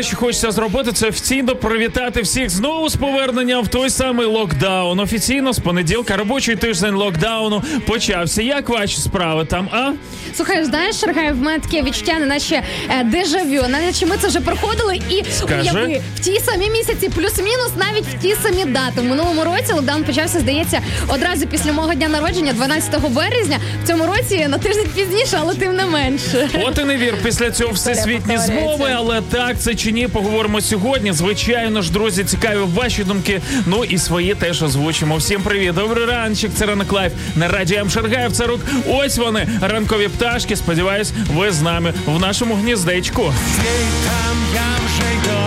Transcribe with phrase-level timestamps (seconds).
[0.00, 5.00] єдине, що хочеться зробити, це офіційно привітати всіх знову з поверненням в той самий локдаун.
[5.00, 8.42] Офіційно з понеділка робочий тиждень локдауну почався.
[8.42, 9.68] Як ваші справи там?
[9.72, 9.92] А
[10.36, 15.00] Слухай, знаєш, Шаргай, в мене таке відчуття, неначе е, дежавю, наче ми це вже проходили,
[15.10, 15.70] і Скажи.
[15.74, 19.00] уяви, в ті самі місяці, плюс-мінус, навіть в ті самі дати.
[19.00, 23.58] В минулому році локдаун почався, здається, одразу після мого дня народження, 12 березня.
[23.84, 26.48] В цьому році на тиждень пізніше, але тим не менше.
[26.62, 31.12] от і не вір після цього всесвітні змови, але так це чи ні, поговоримо сьогодні.
[31.12, 33.40] Звичайно ж, друзі, цікаві ваші думки.
[33.66, 35.16] Ну і свої теж озвучимо.
[35.16, 36.50] Всім привіт, добрий ранчик.
[36.54, 37.90] Це ранок Life на радіо М.
[37.90, 38.32] Шаргаєв.
[38.32, 38.60] Царук.
[38.88, 40.56] Ось вони ранкові пташки.
[40.56, 43.22] Сподіваюсь, ви з нами в нашому гніздечку.
[43.22, 45.40] Там я вже йду,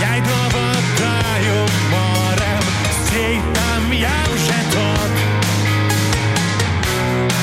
[0.00, 2.62] я йду водою морем,
[3.06, 5.12] стій там я вже тут.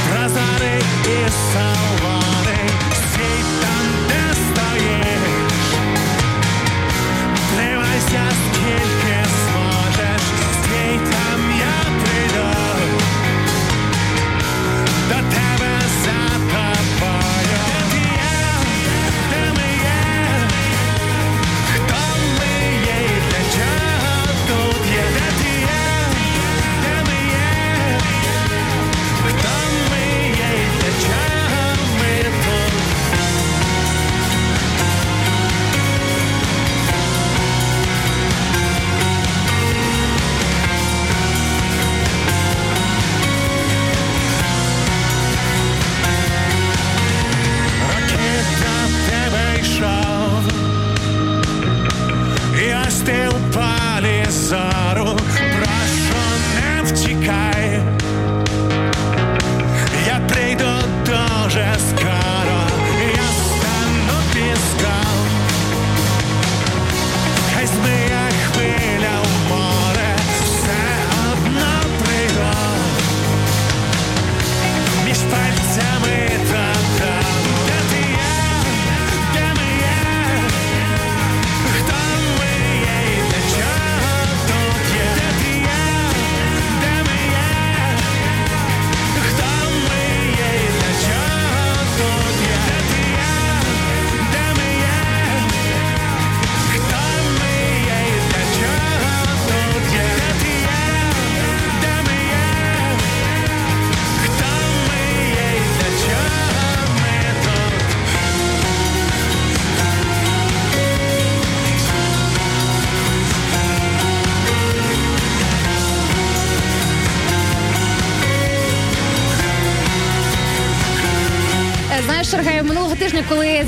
[0.10, 1.95] Прозори і салони,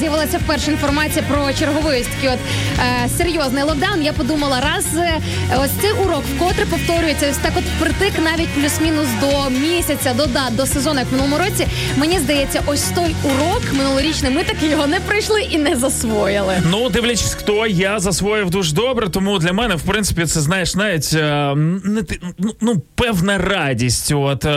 [0.07, 2.40] з'явилася вперше інформація про черговий такий от
[2.79, 5.19] е, серйозний локдаун, я подумала, раз е,
[5.63, 10.56] ось цей урок вкотре повторюється, ось так от впритик навіть плюс-мінус до місяця, до дат,
[10.56, 11.68] до сезону, як в минулому році.
[11.97, 16.53] Мені здається, ось той урок минулорічний, ми таки його не пройшли і не засвоїли.
[16.72, 21.13] Ну, дивлячись, хто я засвоїв дуже добре, тому для мене, в принципі, це знаєш, навіть
[21.13, 22.01] е, не
[22.38, 24.12] ну, ну, певна радість.
[24.15, 24.50] От е,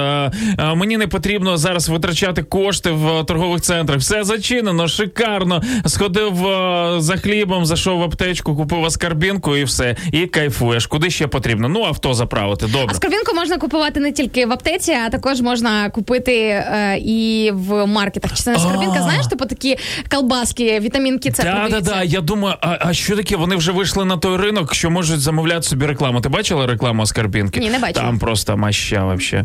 [0.58, 3.98] е, мені не потрібно зараз витрачати кошти в е, торгових центрах.
[4.00, 5.39] Все зачинено, шикарно.
[5.86, 9.96] Сходив е, за хлібом, зайшов в аптечку, купив аскарбінку і все.
[10.12, 10.86] І кайфуєш.
[10.86, 11.68] Куди ще потрібно?
[11.68, 12.66] Ну, авто заправити.
[12.66, 12.86] Добре.
[12.90, 17.86] А скарбінку можна купувати не тільки в аптеці, а також можна купити е, і в
[17.86, 18.32] маркетах.
[18.36, 18.96] Чи це не скарбінка?
[18.98, 19.02] А.
[19.02, 19.76] Знаєш, типу такі
[20.10, 21.90] колбаски, вітамінки Да, да, продаються.
[21.94, 22.02] да.
[22.02, 23.36] Я думаю, а, а що таке?
[23.36, 26.20] Вони вже вийшли на той ринок, що можуть замовляти собі рекламу.
[26.20, 27.60] Ти бачила рекламу Аскарбінки?
[27.60, 28.06] Ні, не бачила.
[28.06, 29.44] Там просто маща вообще.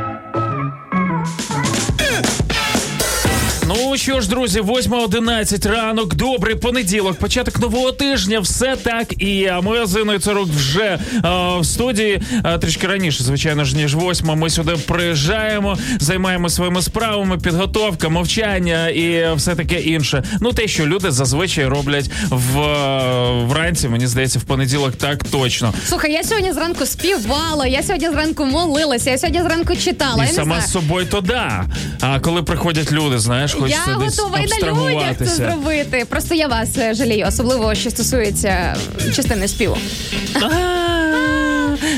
[3.91, 9.61] Ну що ж, друзі, 8.11 ранок, добрий понеділок, початок нового тижня, все так і є.
[9.63, 14.35] Ми з Іною Царук вже а, в студії а, трішки раніше, звичайно ж, ніж восьма.
[14.35, 20.23] Ми сюди приїжджаємо, займаємося своїми справами, підготовка, мовчання і все таке інше.
[20.41, 22.57] Ну, те, що люди зазвичай роблять в
[23.45, 25.73] вранці, мені здається, в понеділок так точно.
[25.87, 30.15] Слухай, я сьогодні зранку співала, я сьогодні зранку молилася, я сьогодні зранку читала.
[30.15, 30.61] І я не сама знаю.
[30.61, 31.65] з собою то да.
[32.01, 36.05] А коли приходять люди, знаєш, хочеться Я десь готова і на людях це зробити.
[36.09, 38.75] Просто я вас е, жалію, особливо що стосується
[39.07, 39.77] е, частини співу.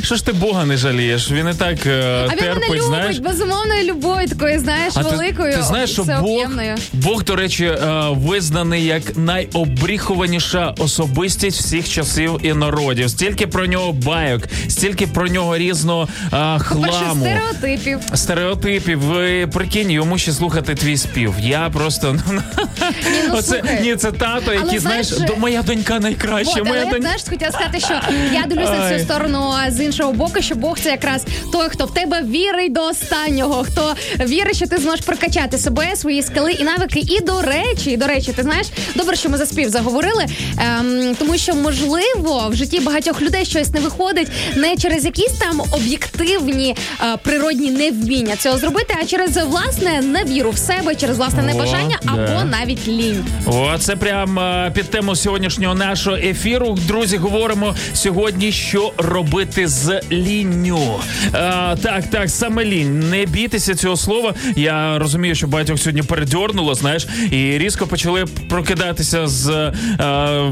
[0.01, 1.31] Що ж ти Бога не жалієш?
[1.31, 3.15] Він і так е, А він терпить, мене знаєш.
[3.18, 5.53] любить безумовною любов'ю, такою, знаєш, А ти, великою.
[5.56, 6.75] ти знаєш, що Бог, всеоб'ємною.
[6.94, 7.80] Бог, до речі, е,
[8.12, 13.09] визнаний як найобріхуваніша особистість всіх часів і народів.
[13.09, 17.25] Стільки про нього байок, стільки про нього різного е, Перше хламу.
[17.25, 18.00] стереотипів.
[18.13, 21.36] Стереотипів, ви прикинь, йому ще слухати твій спів.
[21.39, 22.19] Я просто Ні,
[23.29, 23.81] ну, оце слухай.
[23.81, 26.51] ні, це тато, який знаєш, знаєш, «До- моя донька найкраща.
[26.62, 27.01] От, моя але я донька.
[27.01, 27.94] знаєш, хотіла сказати, що
[28.33, 28.97] я дивлюся на Ай.
[29.00, 32.81] цю сторону з іншого боку, що Бог це якраз той, хто в тебе вірить до
[32.81, 36.99] останнього, хто вірить, що ти зможеш прокачати себе, свої скили і навики.
[36.99, 40.25] І до речі, і до речі, ти знаєш, добре, що ми за спів заговорили,
[40.57, 45.61] ем, тому що можливо в житті багатьох людей щось не виходить не через якісь там
[45.71, 51.45] об'єктивні е, природні невміння цього зробити, а через власне невіру в себе, через власне О,
[51.45, 52.11] небажання да.
[52.11, 53.25] або навіть лінь.
[53.45, 56.77] О, це прям е, під тему сьогоднішнього нашого ефіру.
[56.87, 61.00] Друзі, говоримо сьогодні, що робити з лінню.
[61.25, 61.29] Е,
[61.81, 63.09] так, так, саме лінь.
[63.09, 64.33] Не бійтеся цього слова.
[64.55, 69.73] Я розумію, що багатьох сьогодні передьорнуло, знаєш, і різко почали прокидатися з е,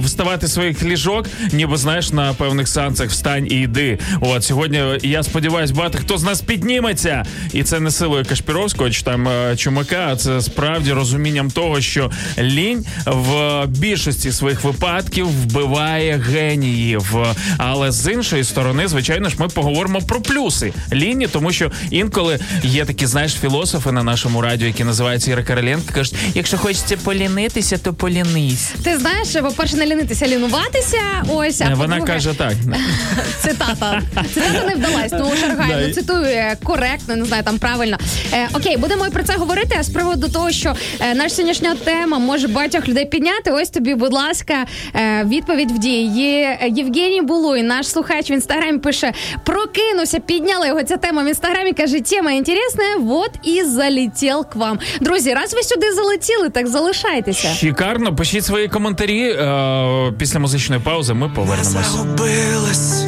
[0.04, 4.00] вставати своїх ліжок, ніби знаєш, на певних сеансах встань і йди.
[4.22, 9.02] От сьогодні я сподіваюся, багато хто з нас підніметься, і це не силою Кашпіровського чи
[9.02, 16.18] там е, чумака, а це справді розумінням того, що лінь в більшості своїх випадків вбиває
[16.18, 17.16] геніїв.
[17.58, 22.86] Але з іншої сторони, звичайно ж, ми поговоримо про плюси ліні, тому що інколи є
[22.86, 27.94] такі, знаєш, філософи на нашому радіо, які називаються Іра Короленко, кажуть, якщо хочеться полінитися, то
[27.94, 28.72] полінись.
[28.84, 30.98] Ти знаєш, по-перше, не лінитися, лінуватися.
[31.30, 32.54] Ось, а Вона по-друге, каже так.
[33.42, 34.02] цитата.
[34.34, 35.12] Цитата не вдалась.
[35.12, 37.98] Ну Шаргай, Да, ну цитую е, коректно, не знаю там правильно.
[38.34, 39.76] Е, окей, будемо і про це говорити.
[39.80, 43.52] А з приводу того, що е, наша сьогоднішня тема може багатьох людей підняти.
[43.52, 44.66] Ось тобі, будь ласка,
[44.96, 46.08] е, відповідь в дії.
[46.16, 49.14] Є е, Євгеній Булуй, наш слухач в інстаграмі пише:
[49.44, 51.74] прокинувся, підняла його ця тема в інстаграмі.
[51.74, 54.80] каже, тема інтересна, вот і залетів к вам.
[55.02, 57.48] Друзі, раз ви сюди залетіли, так залишайтеся.
[57.54, 59.30] Шикарно, пишіть свої коментарі.
[59.32, 63.06] Е, після музичної паузи ми повернемось.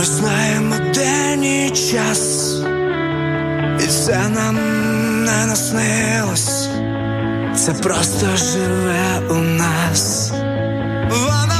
[0.00, 2.54] Ми знаємо день і час,
[3.84, 4.54] і це нам
[5.24, 6.68] не наснилось,
[7.56, 10.32] це просто живе у нас.
[11.10, 11.59] Вона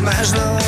[0.00, 0.67] безмежно вона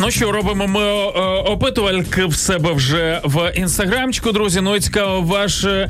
[0.00, 4.60] Ну що, робимо ми е, опитувальки в себе вже в інстаграмчику, друзі.
[4.60, 5.88] Ну і цікаво, ваш, е,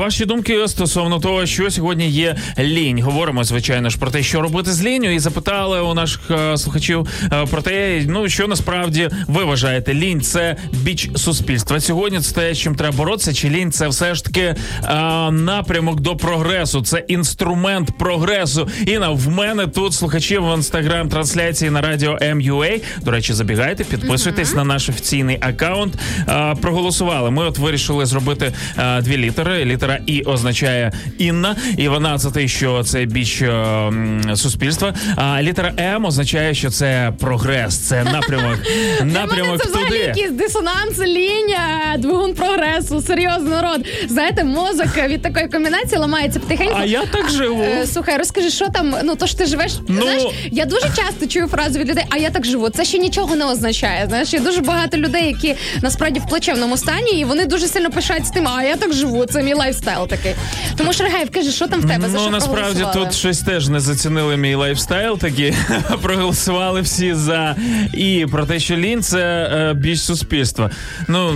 [0.00, 3.02] ваші думки стосовно того, що сьогодні є лінь.
[3.02, 7.08] Говоримо, звичайно ж, про те, що робити з лінню, і запитали у наших е, слухачів
[7.32, 11.80] е, про те, ну що насправді ви вважаєте, лінь це біч суспільства.
[11.80, 13.34] Сьогодні це те, з чим треба боротися.
[13.34, 14.56] Чи лінь це все ж таки е,
[15.30, 18.68] напрямок до прогресу, це інструмент прогресу.
[18.86, 22.82] Інна, в мене тут слухачі в інстаграм трансляції на радіо MUA.
[23.02, 25.94] До речі, забігайте, підписуйтесь на наш офіційний аккаунт.
[26.28, 27.30] Е, проголосували.
[27.30, 28.52] Ми от вирішили зробити
[29.00, 29.64] дві літери.
[29.64, 33.42] Літера І означає Інна, і вона це те, що це біч
[34.34, 34.94] суспільства.
[35.16, 38.58] А літера М означає, що це прогрес, це напрямок.
[39.04, 39.98] Напрямок це взагалі туди.
[40.00, 43.86] якийсь дисонанс, лінія, двигун прогресу, серйозно народ.
[44.08, 46.74] Знаєте, мозок від такої комбінації ламається потихеньку.
[46.78, 47.62] А я так живу.
[47.62, 48.94] Е, Слухай, розкажи, що там?
[49.04, 49.72] Ну то ж ти живеш.
[49.88, 52.68] Ну- Знаєш, я дуже часто чую фразу від людей, а я так живу.
[52.68, 54.06] Це ще нічого не означає.
[54.08, 58.32] Знаєш, є дуже багато людей, які насправді в плачевному стані, і вони дуже сильно пишаються
[58.32, 59.26] тим, а я так живу.
[59.26, 60.34] Це мій lifestyle такий.
[60.76, 62.08] Тому Шаргаєв, кажи, що там в тебе?
[62.08, 65.18] За Ну що насправді тут щось теж не зацінили мій lifestyle.
[65.18, 65.54] Такі
[66.02, 67.56] проголосували всі за
[67.94, 69.20] і про те, що лінь це
[69.52, 70.70] е, біль суспільства.
[71.08, 71.34] Ну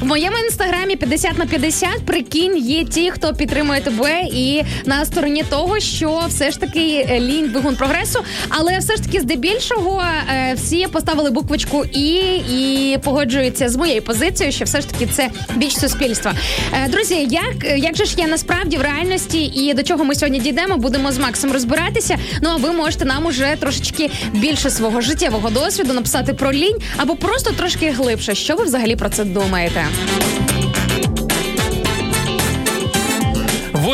[0.00, 5.42] В моєму інстаграмі 50 на 50, прикинь, є ті, хто підтримує тебе і на стороні
[5.50, 8.18] того, що все ж таки лінь двигун прогресу.
[8.48, 14.52] Але все ж таки, здебільшого, е, всі поставили буквочку і і погоджуються з моєю позицією,
[14.52, 16.34] що все ж таки це біль суспільства.
[16.72, 20.38] Е, Друзі, як, як же ж є насправді в реальності і до чого ми сьогодні
[20.38, 22.18] дійдемо, будемо з Максом розбиратися.
[22.42, 27.16] Ну а ви можете нам уже трошечки більше свого життєвого досвіду написати про лінь або
[27.16, 28.34] просто трошки глибше.
[28.34, 29.84] Що ви взагалі про це думаєте?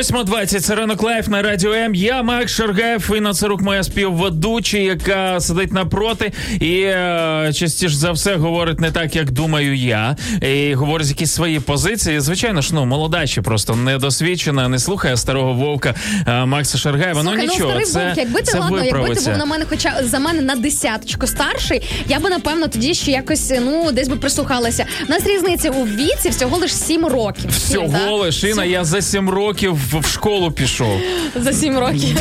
[0.00, 1.95] 8.20, це ранок Life на радіо М.
[1.95, 8.37] Я Макс Шаргаєв, Інна Царук моя співведуча, яка сидить напроти і е, частіше за все
[8.37, 10.16] говорить не так, як думаю я.
[10.42, 12.21] І говорить якісь свої позиції.
[12.21, 15.95] Звичайно ж, ну молода ще просто недосвідчена, не слухає старого вовка
[16.26, 17.23] е, Макса Шаргаєва.
[17.23, 19.64] Слухай, ну нічого, старий це, Вовк, якби ти це ладно, якби ти був на мене,
[19.69, 24.16] хоча за мене на десяточку старший, я би напевно тоді ще якось ну десь би
[24.16, 24.87] прислухалася.
[25.09, 27.52] У нас різниця у віці всього лише 7 років.
[27.52, 31.00] Сім, Всього лиш, Інна, я за сім років в школу пішов.
[31.37, 32.18] за 7 років.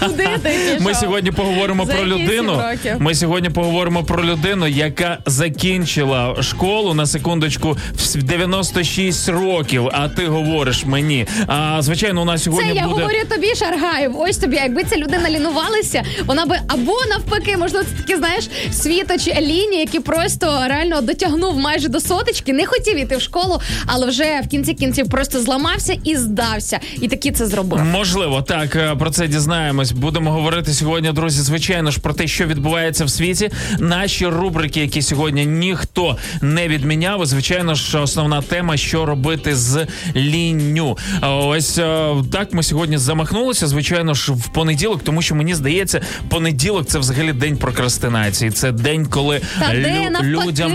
[0.00, 0.82] Куди ти пішов?
[0.82, 2.62] Ми сьогодні поговоримо За про людину.
[2.98, 9.88] Ми сьогодні поговоримо про людину, яка закінчила школу на секундочку в 96 років.
[9.92, 11.26] А ти говориш мені.
[11.46, 14.20] А звичайно, у нас Це сьогодні я говорю тобі, Шаргаєв.
[14.20, 19.26] Ось тобі, якби ця людина лінувалася, вона би або навпаки, можливо, це такі, знаєш, світоч
[19.40, 24.40] лінії, які просто реально дотягнув майже до соточки, не хотів іти в школу, але вже
[24.44, 26.79] в кінці кінців просто зламався і здався.
[27.00, 27.84] І таки це зробив.
[27.84, 29.92] Можливо, так е, про це дізнаємось.
[29.92, 31.42] Будемо говорити сьогодні, друзі.
[31.42, 33.50] Звичайно ж, про те, що відбувається в світі.
[33.78, 37.26] Наші рубрики, які сьогодні ніхто не відміняв.
[37.26, 40.98] Звичайно ж, основна тема, що робити з лінню.
[41.22, 43.66] Ось е, так ми сьогодні замахнулися.
[43.66, 48.50] Звичайно ж, в понеділок, тому що мені здається, понеділок це взагалі день прокрастинації.
[48.50, 50.72] Це день, коли Та де лю- навпаки, людям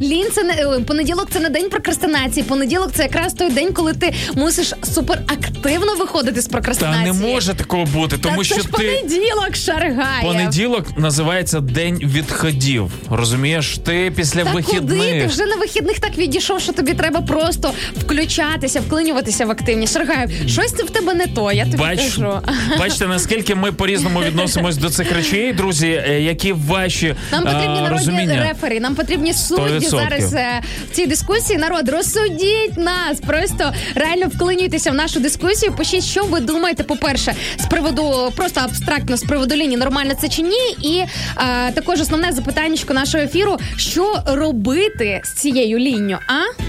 [0.00, 1.28] лін це не е, понеділок.
[1.32, 2.44] Це не день прокрастинації.
[2.44, 7.54] Понеділок це якраз той день, коли ти мусиш супер активно виходити з Та не може
[7.54, 8.72] такого бути, тому Та що це ж ти.
[8.72, 10.22] понеділок, Шаргає.
[10.22, 12.90] Понеділок називається день відходів.
[13.10, 17.72] Розумієш, ти після Та куди ти вже на вихідних так відійшов, що тобі треба просто
[18.00, 19.92] включатися, вклинюватися в активність.
[19.92, 21.52] Шаргаю, щось це в тебе не то.
[21.52, 22.40] Я тобі Бач, кажу.
[22.78, 27.80] бачите, наскільки ми по-різному відносимось до цих речей, друзі, е, які ваші Нам потрібні а,
[27.80, 29.90] народні рефері, нам потрібні судді 100%.
[29.90, 31.58] зараз е, в цій дискусії.
[31.58, 33.20] Народ, розсудіть нас.
[33.26, 35.31] Просто реально вклинюйтеся в нашу дискусію.
[35.76, 40.42] Пишіть, що ви думаєте, по-перше, з приводу просто абстрактно з приводу лінії, нормально це чи
[40.42, 40.76] ні.
[40.82, 46.18] І е, також основне запитання нашого ефіру: що робити з цією лінією?
[46.28, 46.62] А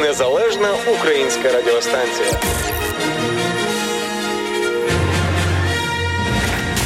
[0.00, 0.68] Незалежна
[0.98, 2.40] українська радіостанція.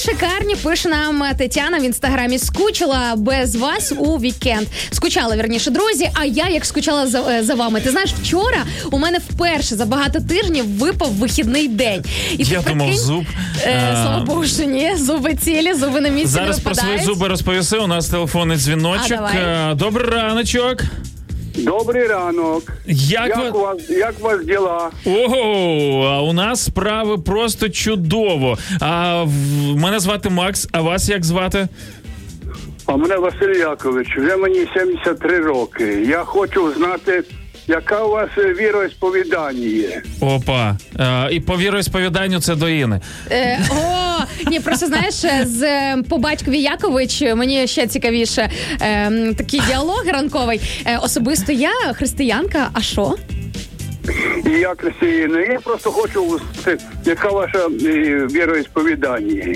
[0.00, 2.38] Шикарні, пише нам Тетяна в інстаграмі.
[2.38, 4.66] Скучила без вас у вікенд.
[4.90, 6.10] Скучала вірніше, друзі.
[6.14, 7.80] А я як скучала за, е, за вами.
[7.80, 12.04] Ти знаєш, вчора у мене вперше за багато тижнів випав вихідний день.
[12.32, 13.24] І ти Я думав, прикинь, зуб.
[13.64, 14.96] Е, А, слава Богу, що ні.
[14.96, 17.76] Зуби цілі, зуби на місці Зараз не про свої зуби розповіси.
[17.76, 19.20] У нас телефонний дзвіночок.
[19.20, 19.70] А.
[19.70, 20.82] Е, Добрий раночок.
[21.54, 22.62] Добрий ранок.
[22.86, 23.50] Як, Як ви...
[23.50, 24.90] у вас, як у вас діла?
[25.06, 28.58] Ого, а у нас справи просто чудово.
[28.80, 29.32] А в...
[29.76, 31.68] мене звати Макс, а вас як звати?
[32.86, 36.04] А мене Василь Якович, вже мені 73 роки.
[36.08, 37.22] Я хочу знати,
[37.70, 40.02] яка у вас е, віросповідання.
[40.20, 40.76] Опа.
[41.00, 43.00] Е, і по віросповіданню це до Іни.
[43.30, 49.10] Е, о, ні, просто знаєш, з е, по батькові Якович е, мені ще цікавіше е,
[49.34, 50.60] такий діалог ранковий.
[50.86, 53.14] Е, особисто я християнка, а що?
[54.60, 55.52] Я християнин.
[55.52, 56.40] Я просто хочу
[57.04, 57.68] яка ваша
[58.32, 59.54] віросповідання.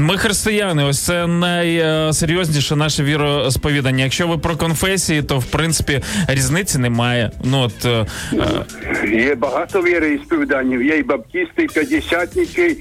[0.00, 4.04] Ми християни, ось це найсерйозніше наше віросповідання.
[4.04, 7.30] Якщо ви про конфесії, то в принципі різниці немає.
[7.44, 8.06] Ну от е,
[9.12, 10.72] Є багато віросповідань.
[10.72, 12.76] Є і баптісти, і п'ятдесятники,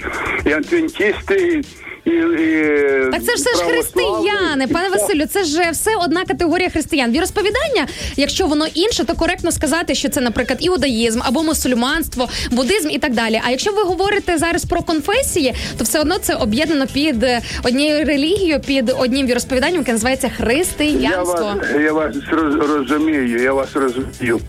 [0.46, 1.62] і адвентисти,
[2.06, 5.26] і, і Так це ж все ж християни, пане Василю.
[5.26, 7.12] Це ж все одна категорія християн.
[7.12, 12.98] Віросповідання, якщо воно інше, то коректно сказати, що це, наприклад, іудаїзм або мусульманство, буддизм і
[12.98, 13.42] так далі.
[13.46, 17.26] А якщо ви говорите зараз про конфесії, то все одно це об'єднано під
[17.64, 21.46] однією релігією, під одним віросповіданням, яке називається Я християнство.
[21.46, 24.40] вас, я вас роз- розумію, я вас розумію.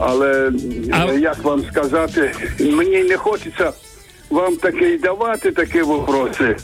[0.00, 0.50] Але
[0.92, 2.30] А- як вам сказати,
[2.60, 3.72] мені не хочеться
[4.30, 6.56] вам таки давати такі вопроси.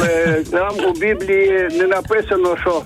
[0.00, 2.82] Але там у Біблії не написано, що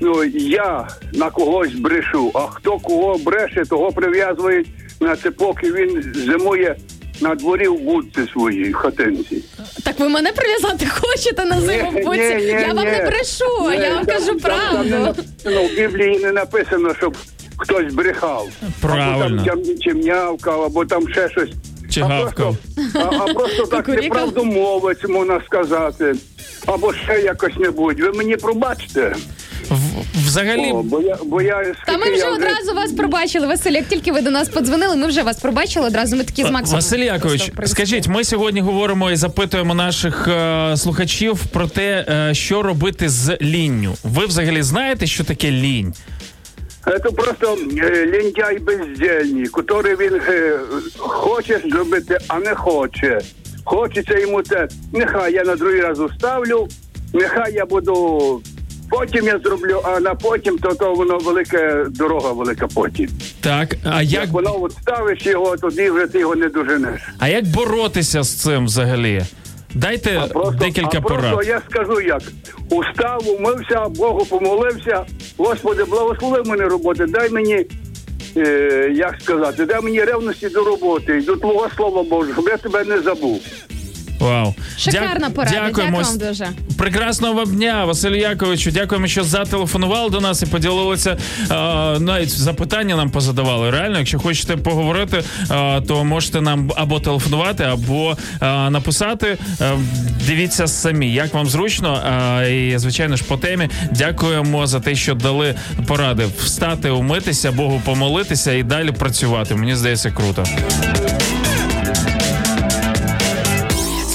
[0.00, 4.68] ну, я на когось брешу, а хто кого бреше, того прив'язують
[5.00, 6.76] на цепок, і він зимує
[7.20, 9.44] на дворі в будці своїй хатинці.
[9.84, 12.20] Так ви мене прив'язати хочете на зиму в буці?
[12.20, 12.90] Ні, ні, Я вам ні.
[12.90, 14.98] не брешу, Ні, я вам там- кажу там- там правду.
[14.98, 17.16] написано, в Біблії не написано, щоб
[17.56, 18.48] хтось брехав.
[18.80, 19.42] Правильно.
[19.42, 21.50] Або там чимнявкав, або там ще щось.
[21.90, 22.56] Чи а гавкав.
[22.94, 26.14] А, а просто так неправду мовець можна сказати.
[26.66, 28.00] Або ще якось небудь.
[28.00, 29.16] Ви мені пробачте.
[29.70, 30.70] в- взагалі.
[30.72, 33.72] О, бо я, бо я Та ми вже я одразу вас пробачили, Василь.
[33.72, 35.86] Як тільки ви до нас подзвонили, ми вже вас пробачили.
[35.86, 36.74] Одразу ми такі з Максом.
[36.74, 42.62] Василь Якович, скажіть, ми сьогодні говоримо і запитуємо наших е, слухачів про те, е, що
[42.62, 43.94] робити з лінню.
[44.04, 45.94] Ви взагалі знаєте, що таке лінь?
[46.84, 50.58] Це просто е, лентяй бездельник, який він е,
[50.98, 53.20] хоче зробити, а не хоче.
[53.64, 54.68] Хочеться йому це.
[54.92, 56.68] Нехай я на другий раз уставлю,
[57.14, 58.42] нехай я буду.
[58.90, 63.08] Потім я зроблю, а на потім то, то воно велика дорога, велика потім.
[63.40, 67.00] Так, а Як як, воно от ставиш його, тоді вже ти його не доженеш.
[67.18, 69.22] а як боротися з цим взагалі?
[69.74, 70.22] Дайте
[70.58, 71.20] декілька а порад.
[71.20, 72.22] Просто я скажу як.
[72.70, 75.04] Устав, умився, Богу помолився.
[75.38, 77.66] Господи, благослови мене роботи, дай мені,
[78.36, 82.84] е, як сказати, дай мені ревності до роботи до Твого Слова Божого, щоб я тебе
[82.84, 83.40] не забув.
[84.20, 84.54] Вау.
[84.78, 85.54] Шикарна Дя- порада.
[85.66, 85.98] Дякуємо.
[85.98, 86.46] Дякую вам дуже.
[86.78, 88.70] Прекрасного вам дня, Василю Яковичу.
[88.70, 91.10] Дякуємо, що зателефонували до нас і поділилися.
[91.10, 91.54] Е,
[92.00, 93.70] навіть запитання нам позадавали.
[93.70, 99.38] Реально, якщо хочете поговорити, е, то можете нам або телефонувати, або е, написати.
[99.60, 99.72] Е,
[100.26, 102.02] дивіться самі, як вам зручно.
[102.40, 103.68] Е, і звичайно ж по темі.
[103.90, 105.54] Дякуємо за те, що дали
[105.86, 109.54] поради встати, умитися, Богу помолитися і далі працювати.
[109.54, 110.44] Мені здається, круто.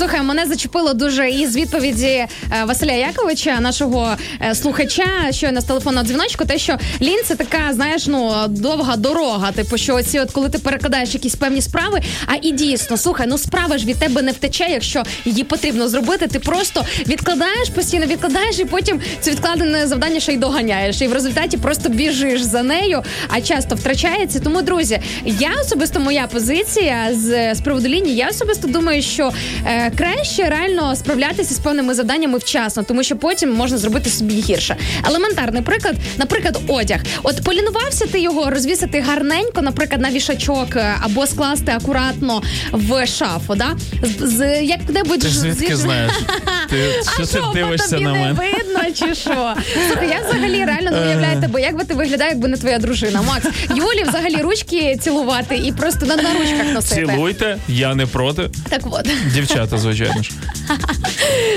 [0.05, 2.29] Слухай, мене зачепило дуже із відповіді е,
[2.65, 8.07] Василя Яковича, нашого е, слухача, щойно з телефонного дзвіночку, те, що лінь це така, знаєш,
[8.07, 9.51] ну довга дорога.
[9.51, 13.37] Типу, що оці, от коли ти перекладаєш якісь певні справи, а і дійсно, слухай, ну
[13.37, 16.27] справа ж від тебе не втече, якщо її потрібно зробити.
[16.27, 21.01] Ти просто відкладаєш постійно, відкладаєш, і потім це відкладене завдання ще й доганяєш.
[21.01, 24.39] І в результаті просто біжиш за нею, а часто втрачається.
[24.39, 29.31] Тому, друзі, я особисто моя позиція з, з приводу лінії, я особисто думаю, що
[29.65, 34.75] е, краще реально справлятися з певними завданнями вчасно, тому що потім можна зробити собі гірше.
[35.07, 36.99] Елементарний приклад, наприклад, одяг.
[37.23, 43.55] От полінувався ти його розвісити гарненько, наприклад, на вішачок е, або скласти акуратно в шафу.
[43.55, 43.75] Да?
[44.03, 46.11] З, з як-небудь Ти ж звідки зі- знаєш?
[46.69, 49.53] Ти, а що ти дивишся по тобі не видно чи що?
[49.87, 53.21] Слухай, я взагалі реально не уявляю тебе, як би ти виглядав, якби не твоя дружина.
[53.21, 57.05] Макс, Юлі взагалі ручки цілувати і просто на, на ручках носити.
[57.05, 58.49] Цілуйте, я не проти.
[58.69, 59.09] Так от.
[59.33, 60.31] Дівчата, звичайно ж.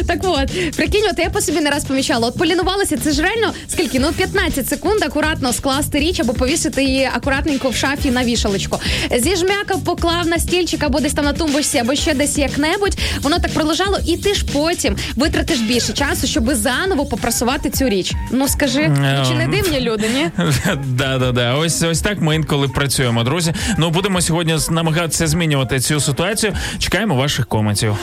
[0.07, 2.29] Так от, прикинь, от я по собі не раз помічала.
[2.29, 3.99] От полінувалася, це ж реально скільки?
[4.01, 8.79] Ну 15 секунд акуратно скласти річ або повісити її акуратненько в шафі на вішалочку.
[9.19, 12.99] Зі жмяка поклав на стільчик або десь там на тумбочці, або ще десь як-небудь.
[13.23, 18.12] Воно так пролежало, і ти ж потім витратиш більше часу, щоб заново попрасувати цю річ.
[18.31, 18.91] Ну скажи,
[19.29, 20.45] чи не дивні люди, ні?
[20.85, 21.55] Да, да, да.
[21.55, 23.55] Ось ось так ми інколи працюємо, друзі.
[23.79, 26.57] Ну будемо сьогодні намагатися змінювати цю ситуацію.
[26.79, 27.97] Чекаємо ваших коментів.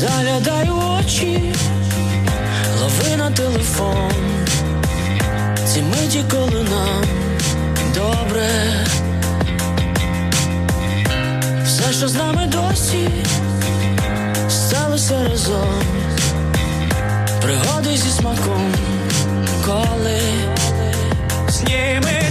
[0.00, 1.54] Заглядаю в очі,
[2.80, 4.12] лови на телефон.
[5.66, 7.04] Ці миті, коли нам
[7.94, 8.48] добре.
[11.64, 13.08] Все, що з нами досі,
[14.50, 15.82] сталося разом.
[17.42, 18.72] Пригоди зі смаком,
[19.66, 20.20] коли
[21.48, 22.27] зніми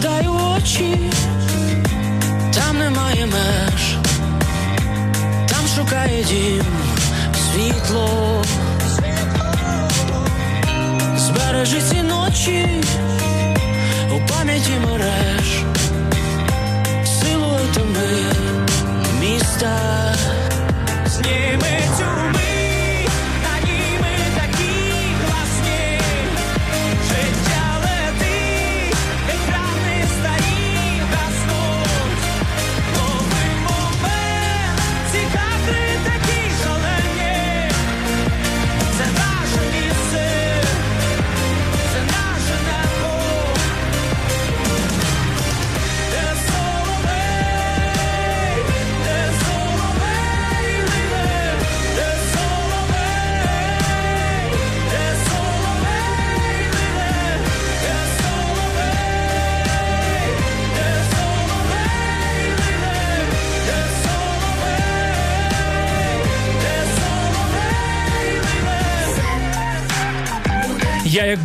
[0.00, 0.96] Заглядаю в очі,
[2.54, 3.96] там немає меж,
[5.48, 6.64] там шукає дім
[7.34, 8.44] світло.
[11.16, 12.66] Збережи ці ночі
[14.12, 15.64] у пам'яті мереж,
[17.04, 18.08] силуетами
[19.20, 20.29] міста.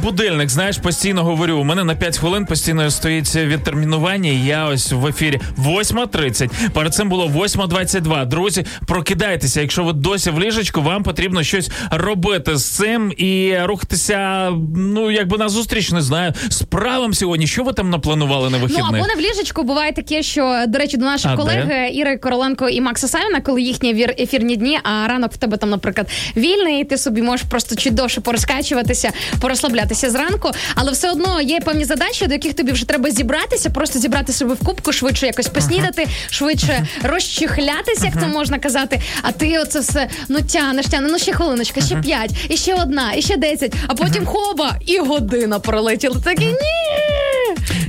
[0.05, 1.57] Будильник, знаєш, постійно говорю.
[1.57, 4.31] У мене на 5 хвилин постійно стоїть відтермінування.
[4.31, 6.69] і Я ось в ефірі 8.30.
[6.73, 8.25] Перед цим було 8.22.
[8.25, 9.61] Друзі, прокидайтеся.
[9.61, 14.51] Якщо ви досі в ліжечку, вам потрібно щось робити з цим і рухатися.
[14.75, 16.33] Ну якби на зустріч, не знаю.
[16.49, 17.47] З правом сьогодні.
[17.47, 20.97] Що ви там напланували на Ну або не в ліжечку буває таке, що до речі,
[20.97, 21.89] до наших А колег де?
[21.89, 25.69] Іри Короленко і Макса Савіна, коли їхні вір- ефірні дні, а ранок в тебе там,
[25.69, 31.11] наприклад, вільний, і ти собі можеш просто чуть довше порозкачуватися, порозкачуватися розслаблятися зранку, але все
[31.11, 34.91] одно є певні задачі, до яких тобі вже треба зібратися, просто зібрати себе в кубку,
[34.91, 39.01] швидше якось поснідати, швидше розчихлятися, як це можна казати.
[39.21, 43.13] А ти оце все ну тянеш, тянеш, ну ще хвилиночка, ще п'ять, і ще одна,
[43.13, 46.15] і ще десять, а потім хоба, і година пролетіла.
[46.23, 47.05] Такі ні.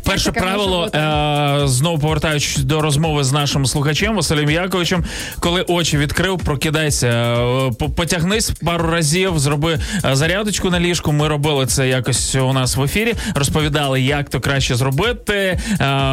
[0.06, 5.04] Перше правило, е, знову повертаючись до розмови з нашим слухачем Василем Яковичем,
[5.40, 11.12] коли очі відкрив, прокидайся, е, потягнись пару разів, зроби е, зарядочку на ліжку.
[11.12, 13.14] Ми робили це якось у нас в ефірі.
[13.34, 15.58] Розповідали, як то краще зробити.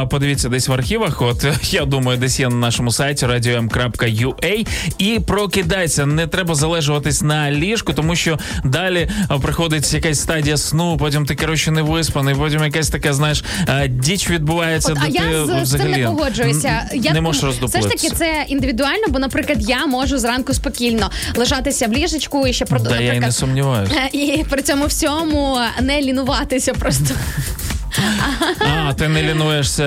[0.10, 1.22] Подивіться десь в архівах.
[1.22, 4.68] От я думаю, десь є на нашому сайті radio.m.ua.
[4.98, 6.06] І прокидайся.
[6.06, 9.10] Не треба залежуватись на ліжку, тому що далі
[9.42, 10.98] приходить якась стадія сну.
[10.98, 12.36] Потім ти коротше не виспаний.
[12.36, 13.44] Потім якась така, знаєш,
[13.90, 14.92] діч відбувається.
[14.92, 16.90] От, а ти я з, цим не погоджуюся.
[16.94, 21.88] Я не можеш все ж таки це індивідуально, бо, наприклад, я можу зранку спокійно лежатися
[21.88, 23.94] в ліжечку і ще про Да, я і не сумніваюся.
[24.12, 27.16] І при цьому всьому не лінуватися просто.
[28.60, 29.86] А, ти не лінуєшся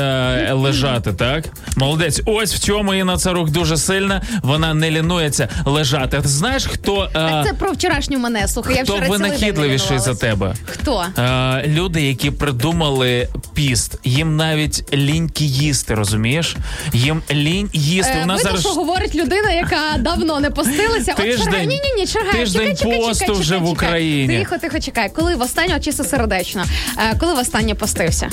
[0.55, 1.45] лежати, так?
[1.77, 2.21] Молодець.
[2.27, 4.23] Ось в цьому Інна Царук дуже сильна.
[4.43, 6.17] Вона не лінується лежати.
[6.17, 8.77] А ти знаєш, хто, е, Так це про вчорашню мене, слухай.
[8.77, 10.19] Я хто вчора цілий день винахідливіший за лінувалась.
[10.19, 10.55] тебе?
[10.67, 11.05] Хто?
[11.19, 16.57] Е, люди, які придумали піст, їм навіть ліньки їсти, розумієш?
[16.93, 18.13] Їм лінь їсти.
[18.19, 21.13] Е, У нас видно, зараз що говорить людина, яка давно не постилася.
[21.19, 23.69] От Тиждень- ні, ні, ні, Шаргай, тиждень посту чекай, вже чекай, в.
[23.71, 24.39] Україні.
[24.39, 25.11] Тихо, тихо, чекай.
[25.17, 26.65] Коли востаннє, от чисто сердечно,
[26.99, 28.29] е, коли востаннє постився?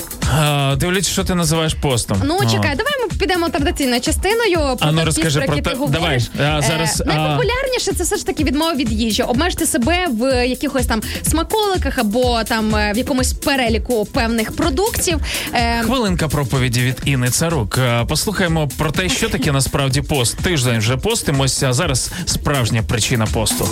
[0.73, 2.21] е, дивлячись, що ти називаєш постом.
[2.25, 2.45] Ну, О.
[2.45, 4.57] чекай, давай ми підемо традиційною частиною.
[4.57, 8.15] Про А ну, розкажи піст, про те- давай, а, зараз, Е, а- найпопулярніше це все
[8.17, 9.23] ж таки відмова від їжі.
[9.23, 15.19] Обмежте себе в якихось там смаколиках або там е, в якомусь переліку певних продуктів.
[15.53, 17.77] Е, Хвилинка проповіді від Інни Царук.
[17.77, 20.37] Е, Послухаємо про те, що таке насправді пост.
[20.37, 23.69] Тиждень вже постимося, а зараз справжня причина посту.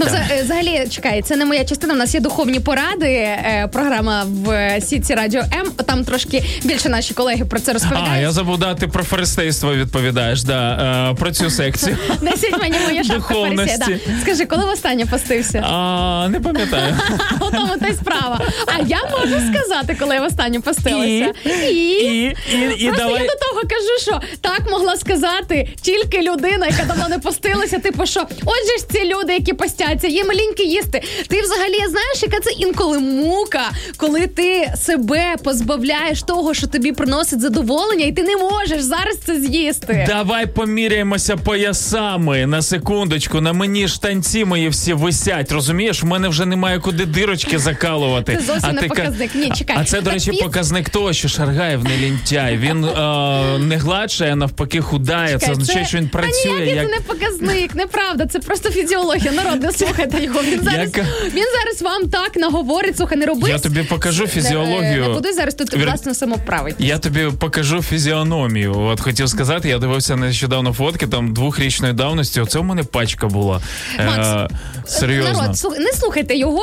[0.00, 1.94] Ну, вза- е, взагалі, чекай, це не моя частина.
[1.94, 3.06] У нас є духовні поради.
[3.06, 5.70] е, Програма в сітці Радіо М.
[5.86, 8.08] Там трошки більше наші колеги про це розповідають.
[8.12, 11.96] А, я забув дати про фаристейство відповідаєш, да, е, про цю секцію.
[12.22, 13.78] Несіть мені моя шапка фарисея.
[13.78, 13.98] Да.
[14.22, 15.64] Скажи, коли востаннє постився?
[15.66, 16.96] А, не пам'ятаю.
[17.40, 18.40] У тому та й справа.
[18.66, 21.32] А я можу сказати, коли я востаннє постилася.
[21.44, 23.12] І, І, і, і давай.
[23.22, 27.78] я до того кажу, що так могла сказати тільки людина, яка давно не постилася.
[27.78, 31.02] Типу, що отже ж ці люди, які постяться, їм ліньки їсти.
[31.28, 37.40] Ти взагалі знаєш, яка це інколи мука, коли ти себе позбавляєш того, що тобі приносить
[37.40, 40.04] задоволення, і ти не можеш зараз це з'їсти.
[40.08, 43.40] Давай поміряємося поясами на секундочку.
[43.40, 45.52] На мені штанці мої всі висять.
[45.52, 48.36] Розумієш, в мене вже немає куди дирочки закалувати.
[48.36, 49.34] Це зовсім а не ти ка- показник.
[49.34, 49.76] Ні, чекай.
[49.78, 52.56] А це, до речі, показник того, що Шаргаєв не лінтяй.
[52.56, 55.28] Він е, не гладшає, а навпаки худає.
[55.32, 56.86] це Чекай, означає, що він Та працює ніякий як.
[56.86, 58.26] це не показник, неправда.
[58.26, 59.32] Це просто фізіологія.
[59.32, 60.40] Народ, не слухайте його.
[60.42, 61.06] Він зараз, Яка?
[61.34, 62.96] він зараз вам так наговорить.
[62.96, 63.48] Слухай, не роби.
[63.48, 65.00] Я тобі покажу фізіологію.
[65.02, 66.74] Не, не буду зараз тут Вір- власне самоправить.
[66.78, 68.78] Я тобі покажу фізіономію.
[68.80, 72.40] От хотів сказати, я дивився нещодавно фотки там двохрічної давності.
[72.40, 73.60] Оце в мене пачка була.
[74.06, 74.48] Макс, е,
[74.86, 75.32] серйозно.
[75.42, 76.62] Народ, слух- не слухайте його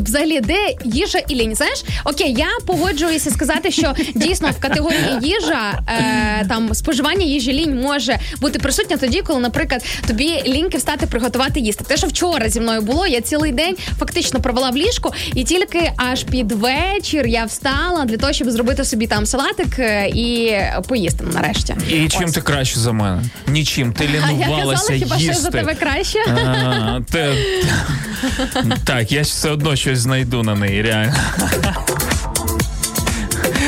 [0.00, 1.54] взагалі, де їжа і лінь.
[1.54, 7.80] Знаєш, окей, я погоджуюся сказати, що дійсно в категорії їжа е, там споживання їжі лінь
[7.80, 11.84] може бути присутня тоді, коли, наприклад, тобі ліньки встати приготувати їсти.
[11.84, 15.92] Те, що вчора зі мною було, я цілий день фактично провела в ліжку, і тільки
[15.96, 20.56] аж під вечір я встала для того, щоб зробити собі там салатик е, і
[20.88, 21.76] поїсти нарешті.
[21.90, 23.22] І чим ти краще за мене?
[23.46, 23.92] Нічим.
[23.92, 26.18] Ти А я лінувалася казала, хіба що за тебе краще?
[26.28, 27.00] А,
[28.84, 31.14] Так, я все одно щось знайду на неї, реально.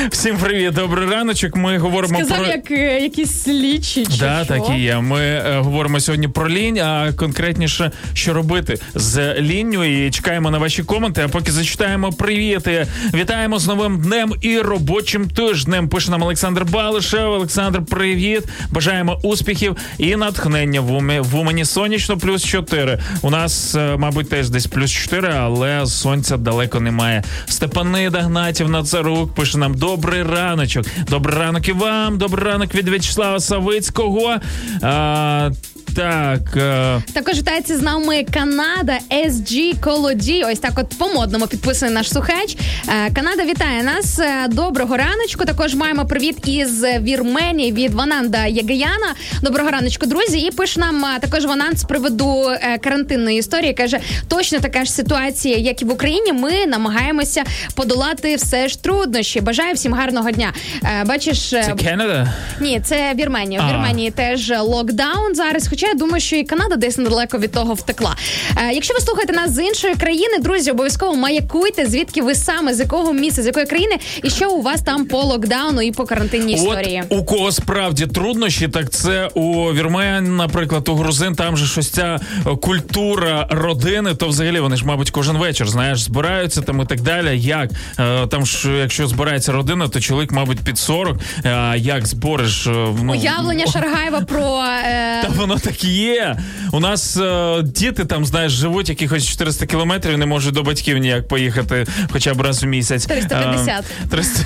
[0.08, 1.56] Всім привіт, добрий раночок.
[1.56, 2.46] Ми говоримо Сказав, про.
[2.46, 4.06] як е, якісь слідчі.
[4.06, 4.54] Чи Да, що?
[4.54, 5.00] так і є.
[5.00, 9.84] Ми е, говоримо сьогодні про лінь, а конкретніше, що робити з лінню.
[9.84, 11.22] І чекаємо на ваші коменти.
[11.24, 12.86] А поки зачитаємо привіти.
[13.14, 15.88] Вітаємо з новим днем і робочим тижнем.
[15.88, 17.30] Пише нам Олександр Балишев.
[17.32, 18.44] Олександр, привіт.
[18.70, 22.98] Бажаємо успіхів і натхнення в умі в Умані сонячно плюс 4.
[23.22, 27.22] У нас, е, мабуть, теж десь плюс 4, але сонця далеко немає.
[27.46, 30.86] Степанида Гнатів Нацарук пише нам добрий раночок.
[31.08, 32.18] Добрий ранок і вам.
[32.18, 34.36] Добрий ранок від В'ячеслава Савицького.
[34.82, 35.50] А,
[35.96, 36.40] так.
[36.56, 40.44] е, Також вітається з нами Канада SG Колоді.
[40.52, 42.56] Ось так, от по-модному підписаний наш слухач.
[42.88, 44.18] Е, Канада вітає нас.
[44.18, 45.44] Е, Доброго раночку.
[45.44, 49.14] Також маємо привіт із Вірменії від Вананда Ягаяна.
[49.42, 50.38] Доброго раночку, друзі.
[50.38, 53.74] І пише нам е, також Вананд з приводу е, карантинної історії.
[53.74, 56.32] Каже, точно така ж ситуація, як і в Україні.
[56.32, 59.40] Ми намагаємося подолати все ж труднощі.
[59.40, 60.52] Бажаю всім гарного дня.
[60.84, 62.32] Е, Бачиш, Це Канада?
[62.60, 63.60] ні, це Вірменія.
[63.62, 65.68] В Вірменії теж локдаун зараз.
[65.70, 68.16] Хоча я думаю, що і Канада десь недалеко від того втекла.
[68.56, 72.80] Е, якщо ви слухаєте нас з іншої країни, друзі, обов'язково маякуйте, звідки ви саме, з
[72.80, 76.52] якого місця, з якої країни, і що у вас там по локдауну і по карантинній
[76.52, 77.02] історії.
[77.08, 81.90] От у кого справді труднощі, так це у вірмен, наприклад, у грузин, там же щось
[81.90, 86.84] ця е, культура родини, то взагалі вони ж, мабуть, кожен вечір, знаєш, збираються там і
[86.84, 87.40] так далі.
[87.40, 91.16] Як Е, там ж, якщо збирається родина, то чоловік, мабуть, під 40.
[91.44, 92.70] А як збориш е,
[93.02, 96.36] ну, Уявлення Шаргаєва про е, Та воно так є.
[96.72, 101.28] У нас е, діти там, знаєш, живуть якихось 400 кілометрів, не можуть до батьків ніяк
[101.28, 103.06] поїхати хоча б раз у місяць.
[103.06, 103.84] 350.
[104.04, 104.44] Е, 300.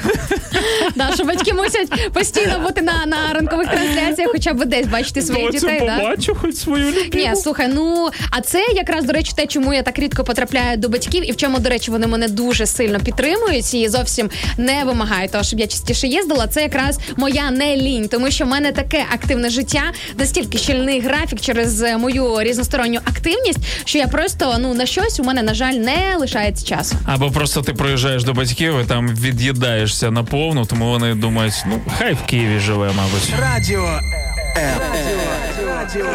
[0.97, 5.53] да, що батьки мусять постійно бути на, на ранкових трансляціях, хоча б десь бачити своїх
[5.53, 5.83] Доцю, дітей.
[5.87, 5.99] Да?
[5.99, 7.11] побачу хоч свою любиму.
[7.15, 10.89] Ні, слухай, ну а це якраз до речі, те, чому я так рідко потрапляю до
[10.89, 15.33] батьків, і в чому, до речі, вони мене дуже сильно підтримують і зовсім не вимагають
[15.33, 16.47] того, щоб я частіше їздила.
[16.47, 19.83] Це якраз моя не лінь, тому що в мене таке активне життя,
[20.19, 25.25] настільки щільний графік через е, мою різносторонню активність, що я просто ну на щось у
[25.25, 26.97] мене на жаль не лишається часу.
[27.07, 32.13] Або просто ти приїжджаєш до батьків і там від'їдаєшся наповну, тому вони думають, ну хай
[32.13, 33.33] в Києві живе, мабуть.
[33.41, 34.01] Радіо.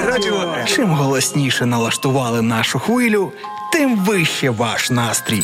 [0.06, 0.56] Радіо.
[0.66, 3.32] Чим голосніше налаштували нашу хвилю,
[3.74, 5.44] тим вище ваш настрій.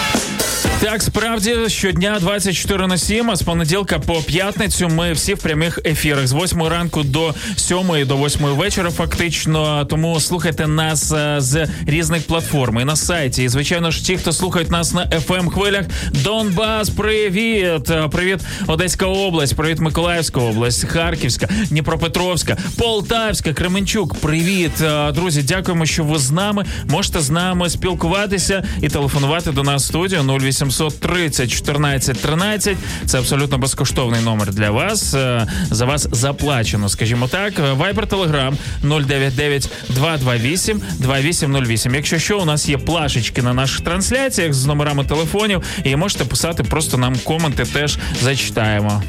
[0.81, 5.79] Так, справді щодня 24 на 7, а з понеділка по п'ятницю ми всі в прямих
[5.85, 8.91] ефірах з 8 ранку до 7 до 8 вечора.
[8.91, 13.43] Фактично, тому слухайте нас е, з різних платформ і на сайті.
[13.43, 15.85] І звичайно ж, ті, хто слухають нас на fm хвилях.
[16.11, 17.89] Донбас, привіт!
[17.89, 24.13] Е, Привіт, Одеська область, привіт, Миколаївська область, Харківська, Дніпропетровська, Полтавська, Кременчук.
[24.15, 25.43] Привіт, Е, друзі!
[25.43, 26.65] Дякуємо, що ви з нами.
[26.89, 32.77] Можете з нами спілкуватися і телефонувати до нас в студію 0800 30 14 13.
[33.05, 35.13] Це абсолютно безкоштовний номер для вас.
[35.13, 37.53] Е, За вас заплачено, скажімо так.
[37.77, 41.95] Вайбер Телеграм 099 228 2808.
[41.95, 46.63] Якщо що, у нас є плашечки на наших трансляціях з номерами телефонів, і можете писати
[46.63, 49.03] просто нам коменти, теж зачитаємо.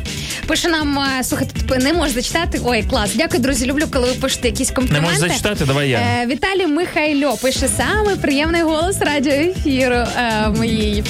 [0.46, 2.60] Пише нам, е, слухайте, не можеш зачитати.
[2.64, 3.10] Ой, клас.
[3.14, 3.66] Дякую, друзі.
[3.66, 5.06] Люблю, коли ви пишете якісь Не компліменти.
[5.06, 5.64] можеш зачитати?
[5.64, 5.98] Давай я.
[5.98, 11.02] Е, Віталій Михайло пише саме приємний голос радіоефіру е, в моїй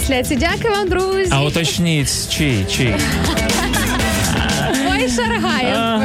[0.00, 0.40] фейсбук-трансляції.
[0.40, 1.30] Дякую вам, друзі.
[1.30, 2.94] А уточніть, чий, чий.
[4.90, 6.00] Ой, Шаргаєв.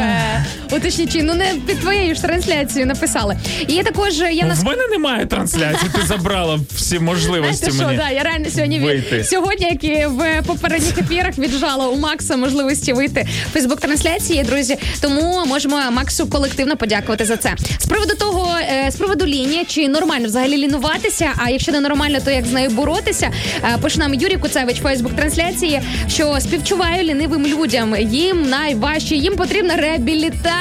[0.72, 3.38] Е, Уточніть, чи, ну не під твоєю ж трансляцією написали.
[3.68, 7.98] І також є в нас В мене немає трансляції, ти забрала всі можливості мені.
[7.98, 9.24] да, я реально сьогодні від- вийти.
[9.24, 14.78] сьогодні, як і в попередніх ефірах, віджала у Макса можливості вийти в Фейсбук-трансляції, друзі.
[15.02, 17.54] Тому можемо Максу колективно подякувати за це.
[17.80, 18.56] З приводу того,
[18.86, 21.30] е, з приводу лінії, чи нормально взагалі лінуватися?
[21.38, 23.32] А якщо не нормально, то як з нею боротися?
[23.64, 27.96] Е, Пише нам Юрій Куцевич Фейсбук-трансляції, що співчуваю лінивим людям.
[28.00, 30.61] Їм найважче, їм потрібна реабілітація.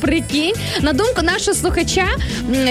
[0.00, 2.06] Прикинь, на думку нашого слухача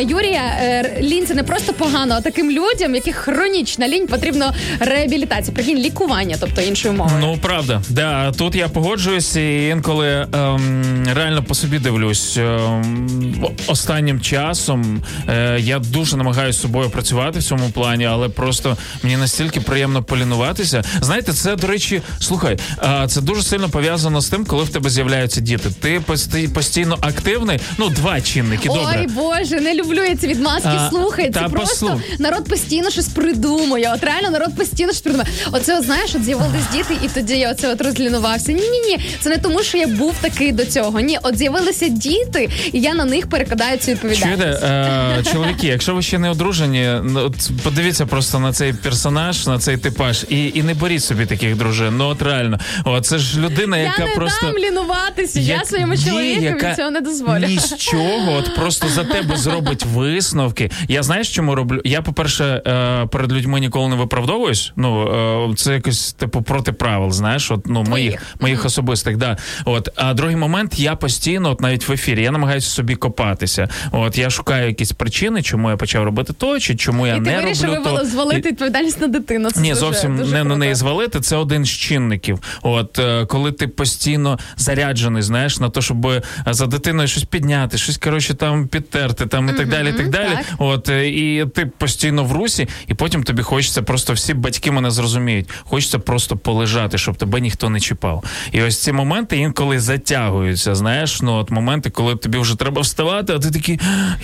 [0.01, 5.55] Юрія, е, лінь це не просто погано, а таким людям, яких хронічна лінь, потрібно реабілітація.
[5.55, 7.17] Прикинь, лікування, тобто іншою мовою.
[7.21, 12.37] Ну правда, да тут я погоджуюсь, і інколи ем, реально по собі дивлюсь.
[12.37, 19.17] Ем, останнім часом е, я дуже намагаюся собою працювати в цьому плані, але просто мені
[19.17, 20.83] настільки приємно полінуватися.
[21.01, 24.89] Знаєте, це до речі, слухай, е, це дуже сильно пов'язано з тим, коли в тебе
[24.89, 25.69] з'являються діти.
[25.81, 27.59] Ти пости- постійно активний.
[27.77, 28.67] Ну, два чинники.
[28.67, 28.99] Добре.
[28.99, 30.69] Ой, Боже, не люблю я ці відмазки.
[30.71, 33.91] А, Слухай, це просто послух- народ постійно щось придумує.
[33.95, 35.29] От реально народ постійно щось придумує.
[35.51, 38.51] Оце, от, знаєш, от з'явились діти, і тоді я оце от розлінувався.
[38.51, 38.99] Ні, ні, ні.
[39.21, 40.99] Це не тому, що я був такий до цього.
[40.99, 44.39] Ні, от з'явилися діти, і я на них перекидаю цю відповідальність.
[44.41, 49.47] Чуєте, е, чоловіки, якщо ви ще не одружені, ну, от подивіться просто на цей персонаж,
[49.47, 51.97] на цей типаж, і, і не беріть собі таких дружин.
[51.97, 54.45] Ну от реально, о, це ж людина, яка я не просто.
[54.45, 55.39] дам лінуватися.
[55.39, 57.47] Я своєму є, чоловікові яка цього не дозволю.
[57.47, 60.71] Ні з чого, от просто за тебе зробить висновки.
[60.87, 61.81] Я знаєш, чому роблю?
[61.83, 64.73] Я, по-перше, е, перед людьми ніколи не виправдовуюсь.
[64.75, 65.07] Ну
[65.51, 69.37] е, це якось типу проти правил, знаєш, от ну моїх моїх особистих, да.
[69.65, 73.69] От а другий момент, я постійно, от навіть в ефірі, я намагаюся собі копатися.
[73.91, 77.21] От я шукаю якісь причини, чому я почав робити то, чи чому я І ти
[77.21, 78.05] не вирішив роблю то.
[78.05, 79.51] звалити відповідальність на дитину.
[79.51, 81.19] Це Ні, дуже, зовсім дуже не на неї звалити.
[81.19, 82.39] Це один з чинників.
[82.61, 87.97] От е, коли ти постійно заряджений, знаєш, на те, щоб за дитиною щось підняти, щось
[87.97, 89.89] коротше там підтерти, там і так далі.
[89.89, 90.29] і так далі.
[90.35, 90.45] так.
[90.57, 94.91] От е, і ти постійно в русі, і потім тобі хочеться просто всі батьки мене
[94.91, 95.49] зрозуміють.
[95.63, 98.23] Хочеться просто полежати, щоб тебе ніхто не чіпав.
[98.51, 100.75] І ось ці моменти інколи затягуються.
[100.75, 103.79] Знаєш, ну от моменти, коли тобі вже треба вставати, а ти такий,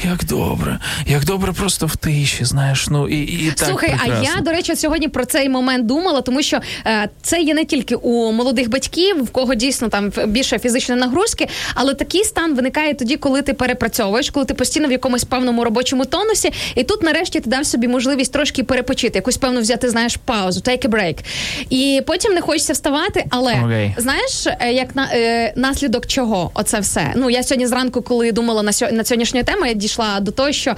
[0.05, 2.45] як добре, як добре просто в тиші.
[2.45, 6.22] Знаєш, ну і, і так Слухай, а я до речі сьогодні про цей момент думала,
[6.22, 10.59] тому що е, це є не тільки у молодих батьків, в кого дійсно там більше
[10.59, 15.24] фізичної нагрузки, але такий стан виникає тоді, коли ти перепрацьовуєш, коли ти постійно в якомусь
[15.24, 19.89] певному робочому тонусі, і тут нарешті ти дав собі можливість трошки перепочити, якусь певну взяти,
[19.89, 21.18] знаєш, паузу, take a break.
[21.70, 23.95] І потім не хочеться вставати, але Окей.
[23.97, 27.14] знаєш, е, як на е, наслідок чого оце все.
[27.16, 30.52] Ну я сьогодні зранку, коли думала на сьо- на сьогоднішню тему, я дійшла до того,
[30.52, 30.76] що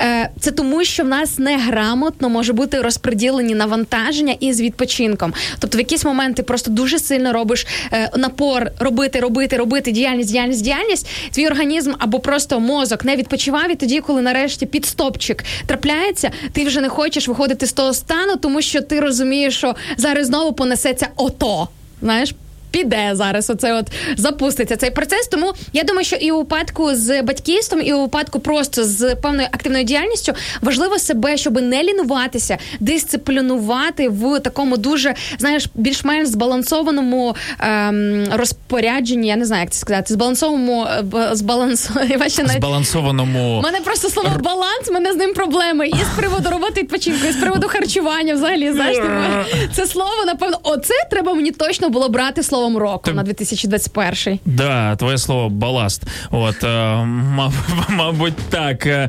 [0.00, 5.34] е, це тому, що в нас неграмотно може бути розподілені навантаження із відпочинком.
[5.58, 10.53] Тобто, в якісь моменти просто дуже сильно робиш е, напор робити, робити, робити діяльність, діяльність,
[10.60, 11.06] діяльність.
[11.30, 16.80] Твій організм або просто мозок не відпочивав, і тоді, коли нарешті підстопчик трапляється, ти вже
[16.80, 21.68] не хочеш виходити з того стану, тому що ти розумієш, що зараз знову понесеться ото.
[22.02, 22.34] Знаєш,
[22.74, 23.50] піде зараз.
[23.50, 25.26] Оце от запуститься цей процес.
[25.26, 29.48] Тому я думаю, що і у випадку з батьківством, і у випадку просто з певною
[29.52, 38.24] активною діяльністю важливо себе, щоб не лінуватися, дисциплінувати в такому дуже знаєш, більш-менш збалансованому ем,
[38.32, 39.28] розпорядженні.
[39.28, 41.90] Я не знаю, як це сказати, збалансованому е, збаланс...
[42.56, 45.88] збалансованому мене просто слово баланс, мене з ним проблеми.
[45.88, 48.34] І з приводу роботи відпочинку, і з приводу харчування.
[48.34, 53.22] Взагалі, знаєш, типу, це слово, напевно, оце треба мені точно було брати словом року на
[53.22, 54.38] 2021.
[54.44, 56.02] Да, твоє слово баласт.
[56.30, 56.96] От, е,
[57.88, 58.86] мабуть, так.
[58.86, 59.08] Е,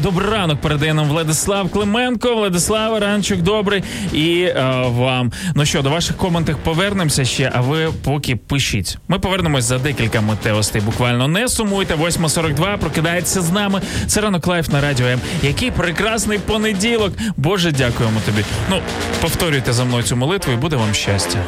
[0.00, 2.34] Добрий ранок передає нам Владислав Клименко.
[2.34, 3.82] Владислав, ранчик добрий.
[4.12, 5.32] І е, вам.
[5.54, 8.98] Ну що, до ваших коментів повернемося ще, а ви поки пишіть.
[9.08, 10.82] Ми повернемось за декілька миттєвостей.
[10.82, 11.94] Буквально не сумуйте.
[11.94, 13.80] 8.42 прокидайтеся з нами.
[14.06, 15.20] Це ранок Life на радіо М.
[15.42, 17.12] Який прекрасний понеділок.
[17.36, 18.44] Боже, дякуємо тобі.
[18.70, 18.80] Ну,
[19.20, 21.38] повторюйте за мною цю молитву і буде вам щастя.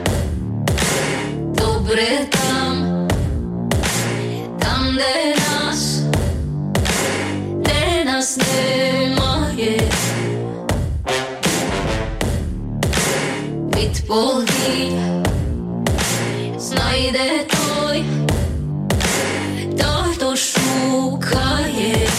[1.84, 3.08] Добре там,
[4.58, 6.00] там, де нас,
[7.64, 9.80] де нас немає.
[13.76, 14.92] Відповідь
[16.58, 18.04] знайде той,
[19.78, 22.13] той, хто шукає.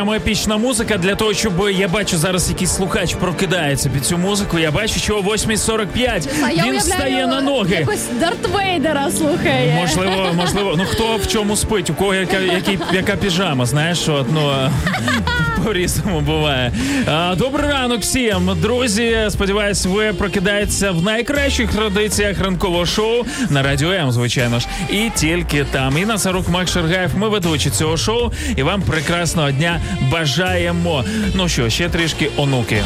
[0.00, 4.58] Прямо епічна музика для того, щоб я бачу зараз якийсь слухач прокидається під цю музику.
[4.58, 7.74] Я бачу, що о 8.45 А він встає на ноги.
[7.74, 9.78] Якось Дарт Вейдера слухає.
[9.80, 10.74] Можливо, можливо.
[10.78, 14.52] Ну хто в чому спить, у кого яка, який, яка піжама, знаєш, от, ну
[15.64, 16.72] по-різному буває.
[17.36, 19.18] Добрий ранок всім, друзі.
[19.30, 24.66] Сподіваюсь, ви прокидаєтеся в найкращих традиціях ранкового шоу на радіо М, звичайно ж.
[24.90, 25.98] І тільки там.
[25.98, 29.80] І на Сарук Мак Шергаєв, ми ведучі цього шоу, і вам прекрасного дня
[30.12, 31.04] бажаємо.
[31.34, 32.82] Ну що, ще трішки онуки.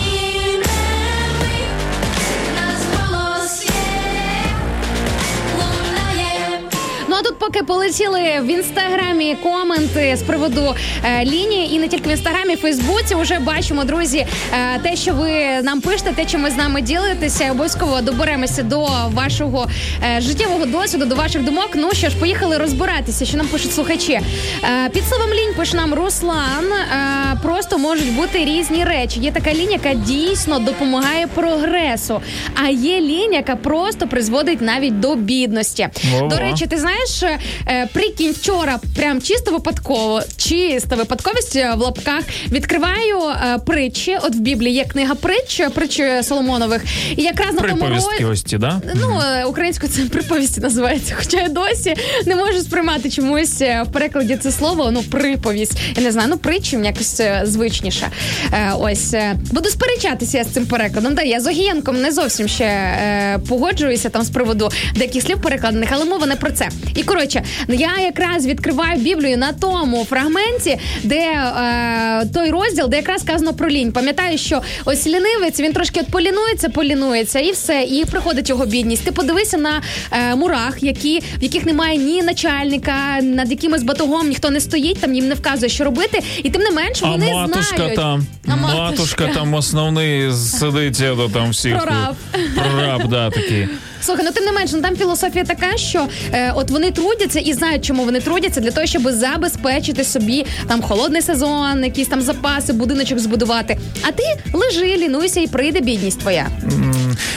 [7.64, 13.14] Полетіли в інстаграмі коменти з приводу е, лінії, і не тільки в інстаграмі, в Фейсбуці
[13.14, 15.30] вже бачимо, друзі, е, те, що ви
[15.62, 19.68] нам пишете, те, чим ви з нами ділитеся, обов'язково доберемося до вашого
[20.16, 21.70] е, життєвого досвіду, до ваших думок.
[21.74, 24.12] Ну що ж, поїхали розбиратися, що нам пишуть слухачі.
[24.12, 26.72] Е, під словом лінь пише нам Руслан.
[26.72, 29.20] Е, просто можуть бути різні речі.
[29.20, 32.20] Є така лінія, яка дійсно допомагає прогресу,
[32.64, 35.88] а є лінія, яка просто призводить навіть до бідності.
[36.14, 36.28] Ого.
[36.28, 37.24] До речі, ти знаєш,
[37.68, 44.18] е, прикинь, вчора прям чисто випадково, чиста випадковість е, в лапках відкриваю е, притчі.
[44.22, 46.84] От в Біблії є книга притч, притчі Соломонових.
[47.16, 47.86] І якраз на тому
[48.30, 48.80] ось да?
[48.94, 51.14] Ну, е, українською це приповісті називається.
[51.18, 51.94] Хоча я досі
[52.26, 55.72] не можу сприймати чомусь е, в перекладі це слово, ну, приповість.
[55.96, 58.08] Я не знаю, ну притчі якось звичніше.
[58.52, 59.14] Е, Ось
[59.52, 61.14] буду сперечатися я з цим перекладом.
[61.14, 65.88] Да, я з Огієнком не зовсім ще е, погоджуюся там з приводу деяких слів перекладених,
[65.92, 66.68] але мова не про це.
[66.94, 67.33] І коротше,
[67.68, 73.70] я якраз відкриваю Біблію на тому фрагменті, де е, той розділ, де якраз сказано про
[73.70, 73.92] лінь.
[73.92, 79.04] Пам'ятаю, що ось лінивець він трошки от полінується, полінується, і все, і приходить його бідність.
[79.04, 79.82] Ти подивися на
[80.12, 85.14] е, мурах, які в яких немає ні начальника, над якимось батогом ніхто не стоїть, там
[85.14, 87.96] їм не вказує, що робити, і тим не менш А вони матушка знають.
[87.96, 91.76] там, А матушка там основний сидить, там всіх.
[91.76, 92.14] Прораб.
[92.56, 93.68] Прораб, да, такий.
[94.04, 97.52] Слухай, ну тим не менш, ну там філософія така, що е, от вони трудяться і
[97.52, 102.72] знають, чому вони трудяться, для того, щоб забезпечити собі там холодний сезон, якісь там запаси,
[102.72, 103.78] будиночок збудувати.
[104.02, 106.46] А ти лежи, лінуйся і прийде бідність твоя.
[106.64, 106.94] М,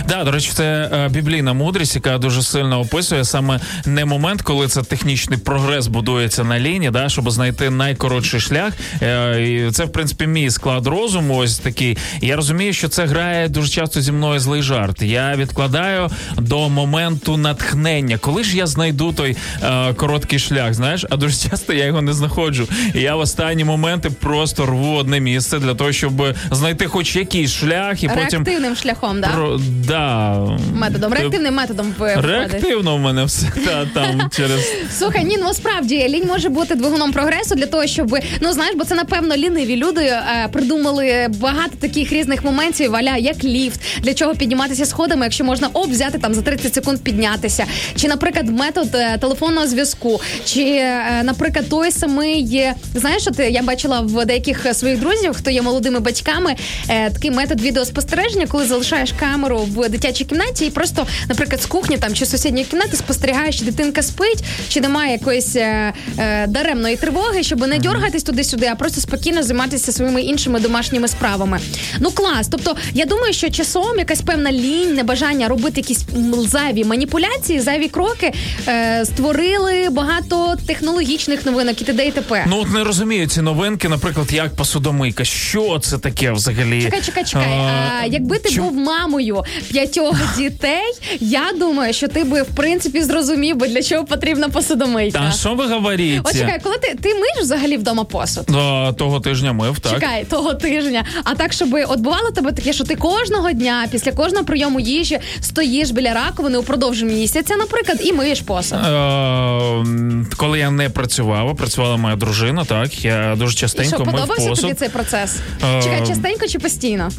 [0.07, 4.67] Да, до речі, це е, біблійна мудрість, яка дуже сильно описує саме не момент, коли
[4.67, 8.73] це технічний прогрес будується на лінії, да, щоб знайти найкоротший шлях.
[9.01, 11.36] Е, і це, в принципі, мій склад розуму.
[11.38, 11.97] Ось такий.
[12.21, 15.01] Я розумію, що це грає дуже часто зі мною злий жарт.
[15.01, 18.17] Я відкладаю до моменту натхнення.
[18.17, 22.13] Коли ж я знайду той е, короткий шлях, знаєш, а дуже часто я його не
[22.13, 22.67] знаходжу.
[22.93, 27.53] І я в останні моменти просто рву одне місце для того, щоб знайти хоч якийсь
[27.53, 29.28] шлях, і потім Реактивним шляхом, да?
[29.28, 30.38] про да
[30.74, 31.11] методом.
[31.11, 32.30] Ти- Реактивним методом ви виходить.
[32.30, 37.11] Реактивно в мене все та, там через Слухай, ні, ну справді лінь може бути двигуном
[37.11, 42.11] прогресу для того, щоб ну знаєш, бо це напевно ліниві люди е, придумали багато таких
[42.13, 46.41] різних моментів, аля як ліфт, для чого підніматися сходами, якщо можна оп, взяти там за
[46.41, 47.65] 30 секунд піднятися.
[47.95, 53.61] Чи, наприклад, метод е, телефонного зв'язку, чи, е, наприклад, той самий е, знаєш, от я
[53.63, 56.55] бачила в деяких своїх друзів, хто є молодими батьками,
[56.89, 61.97] е, такий метод відеоспостереження, коли залишаєш камеру в дитячій кімнаті і просто, наприклад, з кухні
[61.97, 66.95] там чи з сусідньої кімнати спостерігаєш, чи дитинка спить, чи немає якоїсь е, е, даремної
[66.95, 71.60] тривоги, щоб не дергатись туди-сюди, а просто спокійно займатися своїми іншими домашніми справами.
[71.99, 72.47] Ну клас.
[72.47, 76.05] Тобто, я думаю, що часом якась певна лінь, небажання робити якісь
[76.47, 78.34] зайві маніпуляції, зайві кроки
[78.68, 82.08] е, створили багато технологічних новинок і т.д.
[82.08, 82.45] і т.п.
[82.47, 85.24] ну от не розумію ці новинки, наприклад, як посудомийка.
[85.26, 86.82] Що це таке взагалі?
[86.82, 87.47] Чекай, чекай, чекай.
[87.47, 90.84] А, якби ти чим- був мамою п'ятьох дітей,
[91.20, 95.20] я думаю, що ти би в принципі зрозумів би для чого потрібна посудомийка.
[95.20, 96.22] Та що ви говорите?
[96.24, 98.45] От чекай, коли ти, ти миєш взагалі вдома посуд?
[98.48, 99.93] До того тижня мив, так.
[99.93, 101.06] Чекай того тижня.
[101.24, 105.20] А так, щоб от бувало тебе таке, що ти кожного дня, після кожного прийому їжі,
[105.41, 108.78] стоїш біля раковини упродовж місяця, наприклад, і миєш посуд.
[108.86, 114.06] Е, коли я не працював, а працювала моя дружина, так я дуже І частенько що
[114.06, 114.62] мив подобався посуд.
[114.62, 115.36] тобі цей процес?
[115.78, 117.10] Е, Чекай, частенько чи постійно?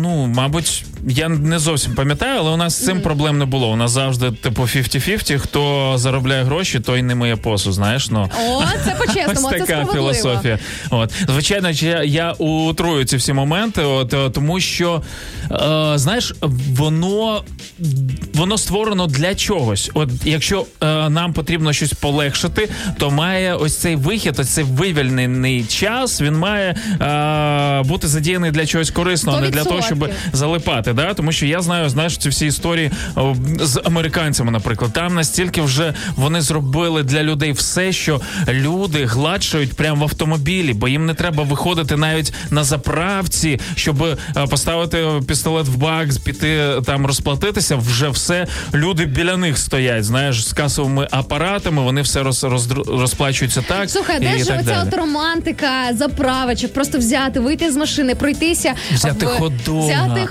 [0.00, 3.68] Ну, мабуть, я не зовсім пам'ятаю, але у нас з цим проблем не було.
[3.68, 8.10] У нас завжди, типу, 50-50, хто заробляє гроші, той не миє посуд, знаєш.
[8.10, 8.30] Ну.
[8.48, 9.92] О, це по-чесному, Ось це така справедливо.
[9.92, 10.58] філософія.
[10.90, 15.02] От звичайно, я, я утрую ці всі моменти, от е, тому що
[15.50, 16.34] е, знаєш,
[16.72, 17.42] воно
[18.34, 19.90] воно створено для чогось.
[19.94, 22.68] От якщо е, нам потрібно щось полегшити,
[22.98, 26.20] то має ось цей вихід, ось цей вивільнений час.
[26.20, 30.92] Він має е, бути задіяний для чогось корисного, не для того, щоб залипати.
[30.92, 31.14] да?
[31.14, 32.90] тому що я знаю, знаєш, ці всі історії
[33.60, 34.92] з американцями, наприклад.
[34.92, 40.88] Там настільки вже вони зробили для людей все, що люди гладшають прямо в автомобілі, бо
[40.88, 44.16] їм не треба виходити навіть на заправці, щоб е,
[44.50, 47.76] поставити пістолет в бак, піти там розплатитися.
[47.76, 50.04] Вже все люди біля них стоять.
[50.04, 51.82] Знаєш, з касовими апаратами.
[51.82, 53.90] Вони все роз, роз- розплачуються так.
[53.90, 59.28] Слухай, де ж оця от романтика, заправочок, просто взяти, вийти з машини, пройтися, Взяти в-
[59.28, 59.84] хот-дога.
[59.86, 60.26] взяти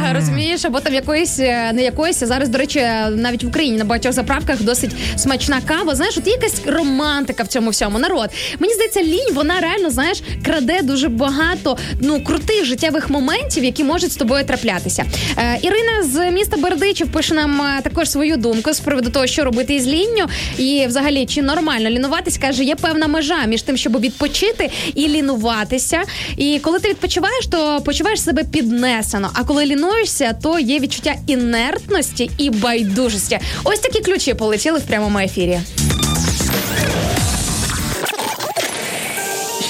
[0.00, 2.18] хот-дога, розумієш, або там якоїсь е, не якоїсь.
[2.18, 2.80] Зараз, до речі,
[3.10, 5.94] навіть в Україні на багатьох заправках досить смачна кава.
[5.94, 7.98] Знаєш, от є якась романтика в цьому всьому.
[7.98, 13.84] Народ, мені здається, лінь вона реально знаєш краде дуже багато ну крутих життєвих моментів, які
[13.84, 15.04] можуть з тобою траплятися.
[15.38, 19.44] Е, Ірина з міста Бердичів пише нам е, також свою думку з приводу того, що
[19.44, 20.26] робити із лінню,
[20.58, 26.02] і взагалі чи нормально лінуватись, каже, є певна межа між тим, щоб відпочити і лінуватися.
[26.36, 29.30] І коли ти відпочиваєш, то почуваєш себе піднесено.
[29.34, 33.38] А коли лінуєшся, то є відчуття інертності і байдужості.
[33.64, 35.60] Ось такі ключі полетіли в прямому ефірі.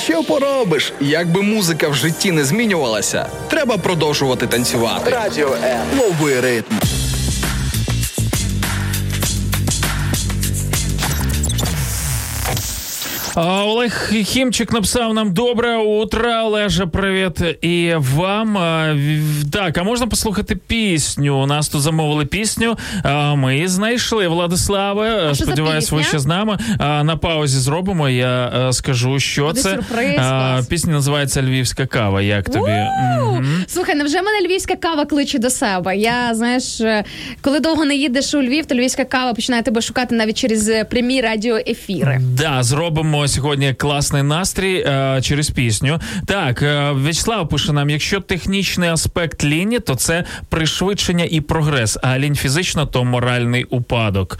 [0.04, 0.92] Що поробиш?
[1.00, 5.10] Якби музика в житті не змінювалася, треба продовжувати танцювати.
[5.10, 5.80] Радіо М.
[5.96, 6.74] новий ритм.
[13.42, 18.54] А, Олег Хімчик написав нам добре утро, Олеже, привіт і вам.
[19.52, 21.42] Так, а можна послухати пісню?
[21.42, 22.78] У нас тут замовили пісню.
[23.36, 24.28] Ми її знайшли.
[24.28, 26.58] Владиславе, що сподіваюсь, ви ще з нами.
[26.80, 28.08] На паузі зробимо.
[28.08, 29.70] Я е, скажу, що Буде це.
[29.70, 32.22] сюрприз, Пісня називається Львівська кава.
[32.22, 32.72] Як тобі?
[33.66, 35.96] Слухай, невже мене львівська кава кличе до себе?
[35.96, 37.04] Я знаєш, е,
[37.40, 41.20] коли довго не їдеш у Львів, то львівська кава починає тебе шукати навіть через прямі
[41.20, 42.20] радіоефіри.
[42.22, 46.00] Да, зробимо сьогодні класний настрій е, через пісню.
[46.26, 52.18] Так, е, В'ячеслав пише нам: якщо технічний аспект ліні, то це пришвидшення і прогрес, а
[52.18, 54.38] лінь фізично то моральний упадок.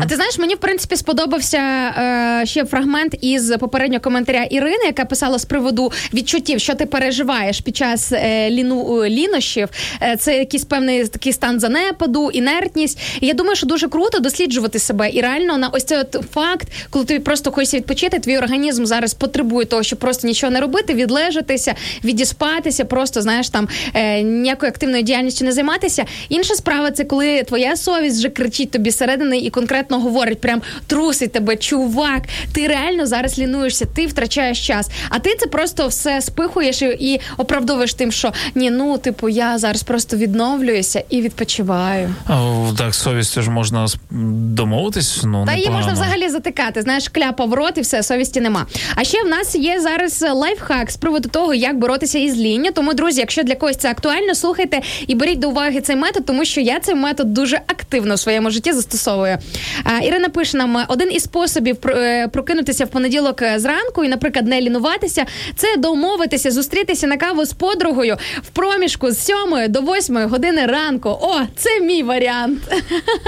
[0.00, 5.04] А ти знаєш, мені в принципі сподобався е, ще фрагмент із попереднього коментаря Ірини, яка
[5.04, 9.68] писала з приводу відчуттів, що ти переживаєш під час е, ліну е, лінощів.
[10.02, 12.98] Е, це якийсь певний такий стан занепаду, інертність.
[13.20, 15.10] І я думаю, що дуже круто досліджувати себе.
[15.10, 19.14] І реально на ось цей от факт, коли тобі просто хочеться відпочити, твій організм зараз
[19.14, 21.74] потребує того, щоб просто нічого не робити, відлежатися,
[22.04, 26.04] відіспатися, просто знаєш там е, ніякою активною діяльністю не займатися.
[26.28, 31.32] Інша справа це коли твоя совість вже кричить тобі зсередини і конкретно говорить, прям трусить
[31.32, 32.22] тебе, чувак.
[32.52, 34.90] Ти реально зараз лінуєшся, ти втрачаєш час.
[35.08, 39.58] А ти це просто все спихуєш і, і оправдовуєш тим, що ні, ну типу, я
[39.58, 42.14] зараз просто відновлююся і відпочиваю.
[42.28, 45.20] О, так, совістю ж можна домовитись.
[45.24, 46.82] Ну, Та її можна взагалі затикати.
[46.82, 48.66] Знаєш, кляпа в рот і все, совісті нема.
[48.94, 52.70] А ще в нас є зараз лайфхак з приводу того, як боротися із лінню.
[52.74, 56.44] Тому, друзі, якщо для когось це актуально, слухайте і беріть до уваги цей метод, тому
[56.44, 59.38] що я цей метод дуже активно в своєму житті застосовую.
[59.84, 64.46] А, Ірина пише нам: один із способів е, прокинутися в понеділок е, зранку і, наприклад,
[64.46, 65.24] не лінуватися,
[65.56, 69.36] це домовитися, зустрітися на каву з подругою в проміжку з 7
[69.68, 71.18] до 8 години ранку.
[71.22, 72.58] О, це мій варіант.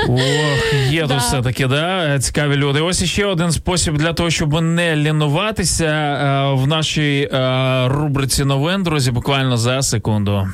[0.08, 2.80] Ох, є тут все таки, да, цікаві люди.
[2.80, 8.82] Ось ще один спосіб для того, щоб не лінуватися е, в нашій е, рубриці новин,
[8.82, 10.48] друзі, буквально за секунду.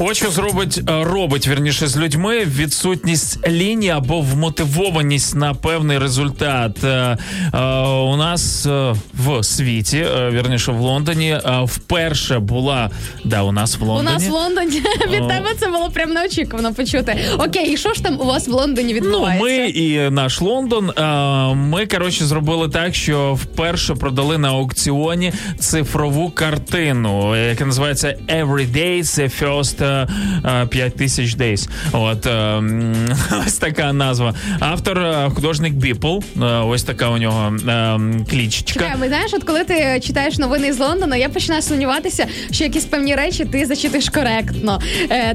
[0.00, 6.84] От що зробить е, робить вірніше з людьми відсутність лінії або вмотивованість на певний результат.
[6.84, 8.66] Е, е, у нас
[9.14, 12.90] в світі, вірніше в Лондоні, вперше була
[13.24, 17.18] да, у нас в У нас в Лондоні від тебе це було прям неочікувано почути.
[17.38, 20.92] Окей, і що ж там у вас в Лондоні Ну, ми і наш Лондон.
[21.58, 29.02] Ми коротше зробили так, що вперше продали на аукціоні цифрову картину, яка називається Every Day
[29.02, 30.08] це First е,
[30.62, 31.68] е, 5000 Days.
[31.92, 32.62] От е,
[33.46, 34.34] ось така назва.
[34.60, 36.18] Автор художник Біпл.
[36.64, 37.56] Ось така у нього
[38.30, 38.80] клічечка.
[38.80, 42.84] Чекай, ми знаєш, от коли ти читаєш новини з Лондона, я починаю сумніватися, що якісь
[42.84, 44.80] певні речі ти зачитуєш коректно.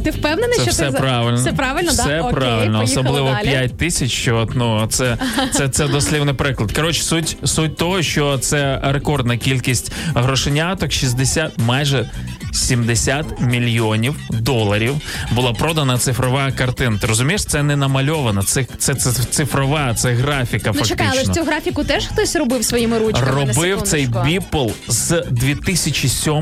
[0.03, 1.37] Ти впевнений, Це що все ти правильно.
[1.37, 2.21] Все правильно, все да?
[2.21, 3.45] Окей, правильно, особливо далі.
[3.45, 4.11] 5 тисяч.
[4.11, 5.17] Що от, ну це,
[5.53, 6.71] це, це дослівний приклад.
[6.71, 12.09] Коротше, суть суть того, що це рекордна кількість грошеняток, 60, майже
[12.53, 14.95] 70 мільйонів доларів
[15.31, 16.97] була продана цифрова картина.
[17.01, 20.71] Ти розумієш, це не намальована, це, це, це цифрова, це графіка.
[20.75, 23.31] Ну чекай, але ж цю графіку теж хтось робив своїми ручками.
[23.31, 26.33] Робив цей біпл з 2007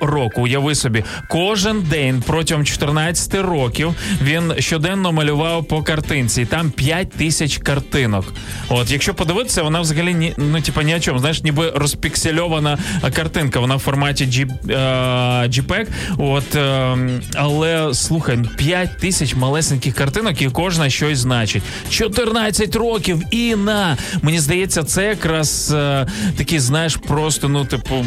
[0.00, 0.42] року.
[0.42, 6.42] Уяви собі, кожен день протягом 14 років він щоденно малював по картинці.
[6.42, 8.24] І там 5 тисяч картинок.
[8.68, 11.18] От, якщо подивитися, вона взагалі ні, ну, типа ні о чому.
[11.18, 12.78] Знаєш, ніби розпіксельована
[13.14, 13.60] картинка.
[13.60, 15.86] Вона в форматі G, е, JPEG.
[16.18, 16.96] От, е,
[17.34, 21.62] але слухай, 5 тисяч малесеньких картинок, і кожна щось значить.
[21.90, 26.06] 14 років і на мені здається, це якраз е,
[26.36, 28.04] такий, знаєш, просто ну, типу,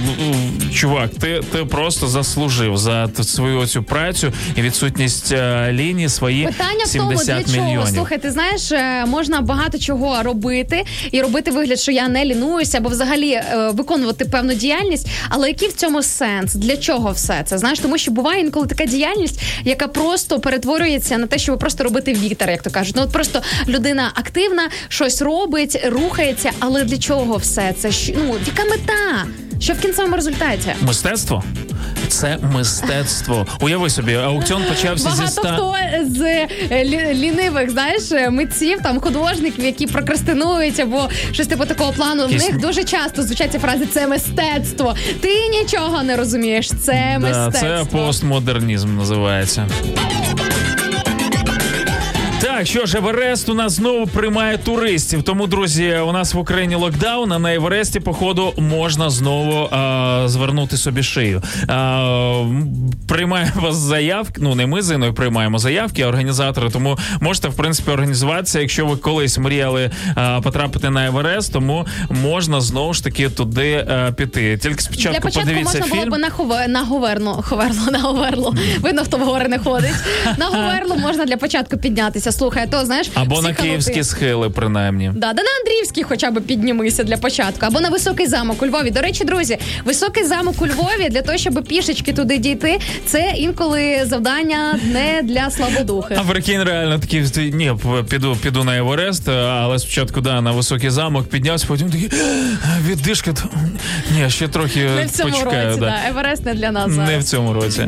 [0.74, 6.86] чувак, ти, ти просто заслужив за свою цю працю і відсутність е, лінії свої Питання
[6.86, 7.93] в тому, 70 для чого мільйонів.
[7.95, 12.78] слухай, ти знаєш, е, можна багато чого робити і робити вигляд, що я не лінуюся,
[12.78, 15.08] або взагалі е, виконувати певну діяльність.
[15.30, 16.54] Але який в цьому сенс?
[16.54, 17.58] Для чого все це?
[17.58, 22.14] Знаєш, тому що буває інколи така діяльність, яка просто перетворюється на те, щоб просто робити
[22.14, 22.96] вітер, як то кажуть.
[22.96, 27.89] Ну от просто людина активна, щось робить, рухається, але для чого все це?
[28.18, 29.26] Ну яка мета?
[29.60, 30.72] Що в кінцевому результаті?
[30.82, 31.44] Мистецтво
[32.08, 33.48] це мистецтво.
[33.62, 35.41] Уяви собі, аукціон почався зі Багато 100...
[35.41, 35.76] хто
[36.16, 41.91] з е, лі- лінивих, знаєш, е, митців, там художників, які прокрастинують або щось типу такого
[41.94, 42.28] плану.
[42.28, 44.96] В них дуже часто звучать ці фрази це мистецтво.
[45.22, 46.70] Ти нічого не розумієш.
[46.86, 47.70] Це Да, мистецтво.
[47.70, 49.68] це постмодернізм називається.
[52.58, 55.24] Так, що ж, Еверест у нас знову приймає туристів.
[55.24, 60.78] Тому, друзі, у нас в Україні локдаун, а на Евересті, походу, можна знову а, звернути
[60.78, 61.41] собі шию.
[61.68, 62.45] А,
[63.08, 64.34] приймаємо вас заявки.
[64.43, 66.70] Ну, не ми з Іною приймаємо заявки, а організатори.
[66.70, 68.60] Тому можете, в принципі, організуватися.
[68.60, 74.12] Якщо ви колись мріяли а, потрапити на Еверест, тому можна знову ж таки туди а,
[74.12, 74.58] піти.
[74.58, 76.10] Тільки Для спочатку початку подивіться можна фільм.
[76.10, 78.56] було б на хове на говерло, ховерло, на говерло.
[78.80, 79.93] Видно, хто в гори не ходить.
[80.38, 82.32] На говерло можна для початку піднятися.
[82.44, 85.12] Слухай, а то знаєш, Або на київські схили, принаймні.
[85.16, 88.91] Да, да на Андріївський хоча б піднімися для початку, або на високий замок у Львові.
[88.91, 94.02] До речі, друзі, високий замок у Львові для того, щоб пішечки туди дійти, це інколи
[94.06, 96.18] завдання не для слабодухих.
[96.22, 97.24] А прикинь, реально такий,
[97.54, 97.74] ні,
[98.10, 102.10] піду, піду на Еверест, але спочатку да, на високий замок піднявся, потім такий
[102.64, 103.34] «А, віддишка.
[104.18, 105.68] Ні, ще трохи Не в цьому почекаю.
[105.68, 105.86] році, да.
[105.86, 106.10] да.
[106.10, 106.91] Еверест не для нас.
[106.91, 107.10] зараз.
[107.10, 107.86] Не в цьому році.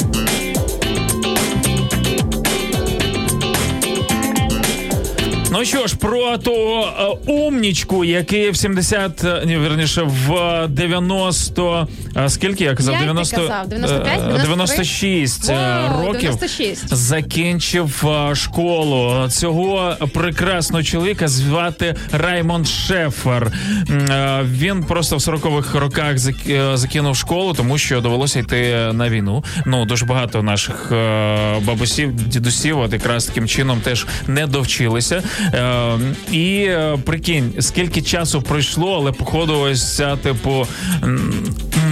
[5.52, 11.88] Ну що ж, про ту е, умнічку, який в 70, е, ні, верніше, в 90,
[12.14, 12.94] а скільки я казав?
[12.94, 13.68] Як ти 90, казав?
[13.70, 14.20] 95?
[14.40, 16.96] е, 96 е, Вау, років 96.
[16.96, 19.28] закінчив е, школу.
[19.30, 23.52] Цього прекрасного чоловіка звати Раймонд Шефер.
[23.90, 26.16] Е, Він просто в 40-х роках
[26.50, 29.44] е, закинув школу, тому що довелося йти на війну.
[29.66, 35.24] Ну дуже багато наших е, бабусів, дідусів, от якраз таким чином теж не довчилися.
[35.54, 36.00] Е,
[36.32, 40.68] І е, прикинь, скільки часу пройшло, але походу, ось ця типу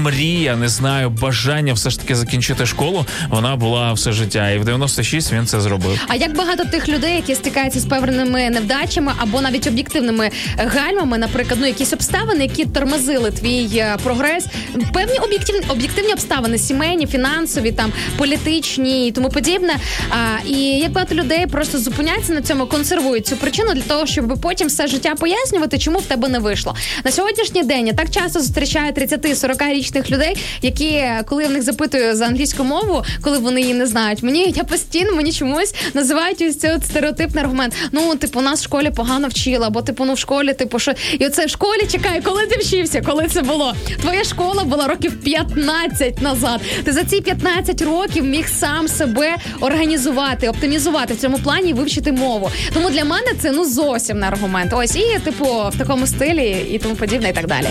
[0.03, 3.05] мрія, не знаю, бажання все ж таки закінчити школу.
[3.29, 6.05] Вона була все життя, і в 96 він це зробив.
[6.07, 11.59] А як багато тих людей, які стикаються з певними невдачами або навіть об'єктивними гальмами, наприклад,
[11.61, 14.45] ну якісь обставини, які тормозили твій е, прогрес,
[14.93, 19.73] певні об'єктивні об'єктивні обставини, сімейні, фінансові, там політичні і тому подібне.
[20.09, 24.37] А, і як багато людей просто зупиняються на цьому, консервують цю причину для того, щоб
[24.41, 26.75] потім все життя пояснювати, чому в тебе не вийшло.
[27.03, 31.61] На сьогоднішній день я так часто зустрічаю 30-40 річних людей, які, коли я в них
[31.61, 36.41] запитую за англійську мову, коли вони її не знають, мені я постійно мені чомусь називають
[36.41, 37.73] ось цей от стереотипний аргумент.
[37.91, 41.25] Ну, типу, нас в школі погано вчила, бо типу, ну в школі, типу, що і
[41.25, 43.73] оце в школі чекай, коли ти вчився, коли це було?
[44.01, 46.61] Твоя школа була років 15 назад.
[46.83, 52.11] Ти за ці 15 років міг сам себе організувати, оптимізувати в цьому плані і вивчити
[52.11, 52.51] мову.
[52.73, 54.73] Тому для мене це ну зовсім не аргумент.
[54.75, 57.67] Ось і типу в такому стилі і тому подібне, і так далі.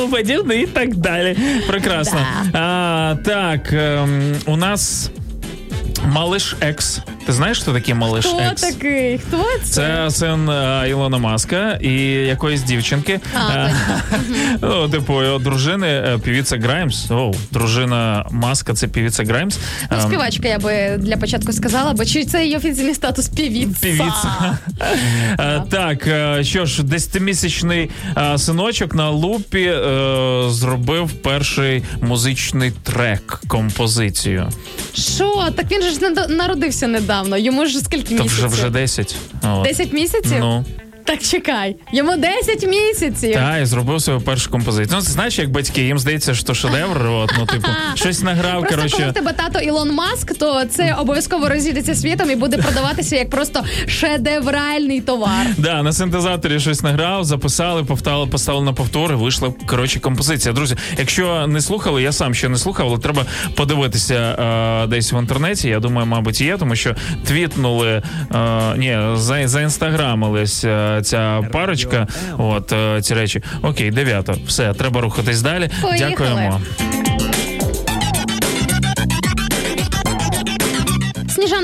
[0.00, 1.36] Тому подібне, і так далі.
[1.68, 2.20] Прекрасно.
[2.52, 5.10] А, так, ем, у нас
[6.06, 7.00] Малиш Екс.
[7.26, 8.62] Ти знаєш, хто такий Малиш Хто Екс?
[8.62, 9.18] такий?
[9.18, 9.70] Хто це?
[9.72, 13.20] Це син е, Ілона Маска і якоїсь дівчинки.
[13.34, 13.74] А, Е,
[14.62, 17.10] ну, типу, його дружини, е, півіця Граймс.
[17.10, 19.58] О, дружина Маска це півіця Граймс.
[19.90, 23.80] Ну, Ем, співачка, я би для початку сказала, бо чи це її офіційний статус півіця?
[23.80, 24.58] Півіця.
[25.70, 26.08] Так,
[26.46, 27.90] що ж, десятимісячний
[28.36, 29.72] синочок на лупі
[30.48, 34.48] зробив перший музичний трек, композицію.
[34.94, 35.48] Що?
[35.56, 37.09] Так він же ж народився недавно.
[37.38, 38.36] Йому ж скільки Та місяців?
[38.38, 39.16] вже вже 10.
[39.42, 39.64] От.
[39.64, 40.36] 10 місяців?
[40.40, 40.64] Ну.
[41.10, 43.34] Так чекай, йому 10 місяців.
[43.34, 44.96] Та, і зробив свою першу композицію.
[44.96, 48.96] Ну, це знаєш, як батьки, їм здається, що шедевр, от, ну, типу, щось награв, Просто
[48.96, 53.30] коли в тебе тато Ілон Маск, то це обов'язково розійдеться світом і буде продаватися як
[53.30, 55.46] просто шедевральний товар.
[55.58, 60.54] Да, на синтезаторі щось награв, записали, повтали, поставили на повтори, вийшла коротше композиція.
[60.54, 64.14] Друзі, якщо не слухали, я сам ще не слухав, але треба подивитися
[64.84, 65.68] е, десь в інтернеті.
[65.68, 66.96] Я думаю, мабуть, є, тому що
[67.26, 68.02] твітнули,
[68.34, 72.06] е, ні, за, заінстаграмились е, ця парочка.
[72.38, 73.42] От е, ці речі.
[73.62, 74.36] Окей, дев'ято.
[74.46, 75.70] Все, треба рухатись далі.
[75.82, 76.10] Поїхали.
[76.10, 76.60] Дякуємо.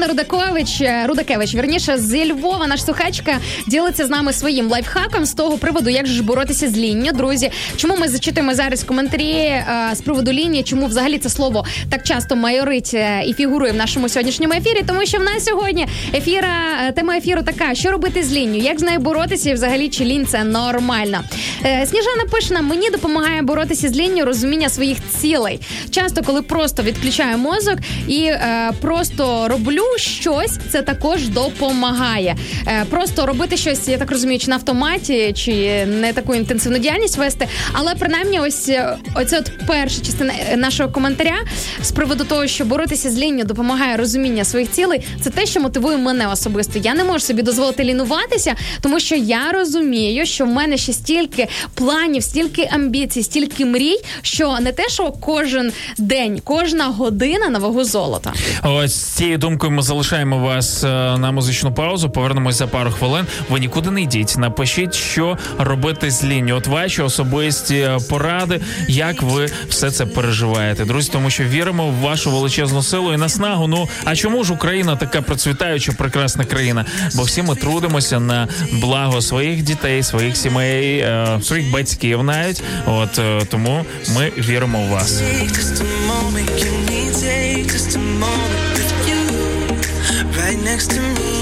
[0.07, 5.35] Сніжана Рудакович, е, Рудакевич, вірніше, зі Львова, наш слухачка, ділиться з нами своїм лайфхаком з
[5.35, 7.13] того приводу, як ж боротися з лінню.
[7.13, 10.63] Друзі, чому ми зачитуємо зараз коментарі е, з приводу лінії?
[10.63, 14.85] Чому взагалі це слово так часто майорить е, і фігурує в нашому сьогоднішньому ефірі?
[14.87, 16.55] Тому що в нас сьогодні ефіра,
[16.89, 18.59] е, тема ефіру така: що робити з лінню?
[18.59, 19.51] Як з нею боротися?
[19.51, 21.21] І взагалі чи лінь це нормально?
[21.65, 25.61] Е, Сніжана пише нам, мені допомагає боротися з лінню розуміння своїх цілей.
[25.91, 27.79] Часто, коли просто відключаю мозок
[28.09, 32.37] і е, просто роблю щось, це також допомагає.
[32.67, 37.17] Е, просто робити щось, я так розумію, чи на автоматі, чи не таку інтенсивну діяльність
[37.17, 37.49] вести.
[37.73, 41.37] Але принаймні, ось е, оце от перша частина е, нашого коментаря
[41.83, 45.07] з приводу того, що боротися з лінню допомагає розуміння своїх цілей.
[45.21, 46.79] Це те, що мотивує мене особисто.
[46.79, 51.49] Я не можу собі дозволити лінуватися, тому що я розумію, що в мене ще стільки
[51.75, 57.85] планів, стільки амбіцій, стільки мрій, що не те, що кожен день, кожна година на вагу
[57.85, 58.33] золота.
[58.65, 62.11] Ось цією думкою ми залишаємо вас е, на музичну паузу.
[62.11, 63.26] Повернемось за пару хвилин.
[63.49, 64.34] Ви нікуди не йдіть.
[64.39, 66.57] Напишіть, що робити з лінію.
[66.57, 71.11] От ваші особисті поради, як ви все це переживаєте, друзі.
[71.12, 73.66] Тому що віримо в вашу величезну силу і наснагу.
[73.66, 76.84] Ну а чому ж Україна така процвітаюча, прекрасна країна?
[77.14, 82.62] Бо всі ми трудимося на благо своїх дітей, своїх сімей, е, своїх батьків навіть.
[82.87, 83.84] От е, тому
[84.16, 85.22] ми віримо в вас.
[87.76, 88.76] Just a moment,
[90.47, 91.36] right next to me?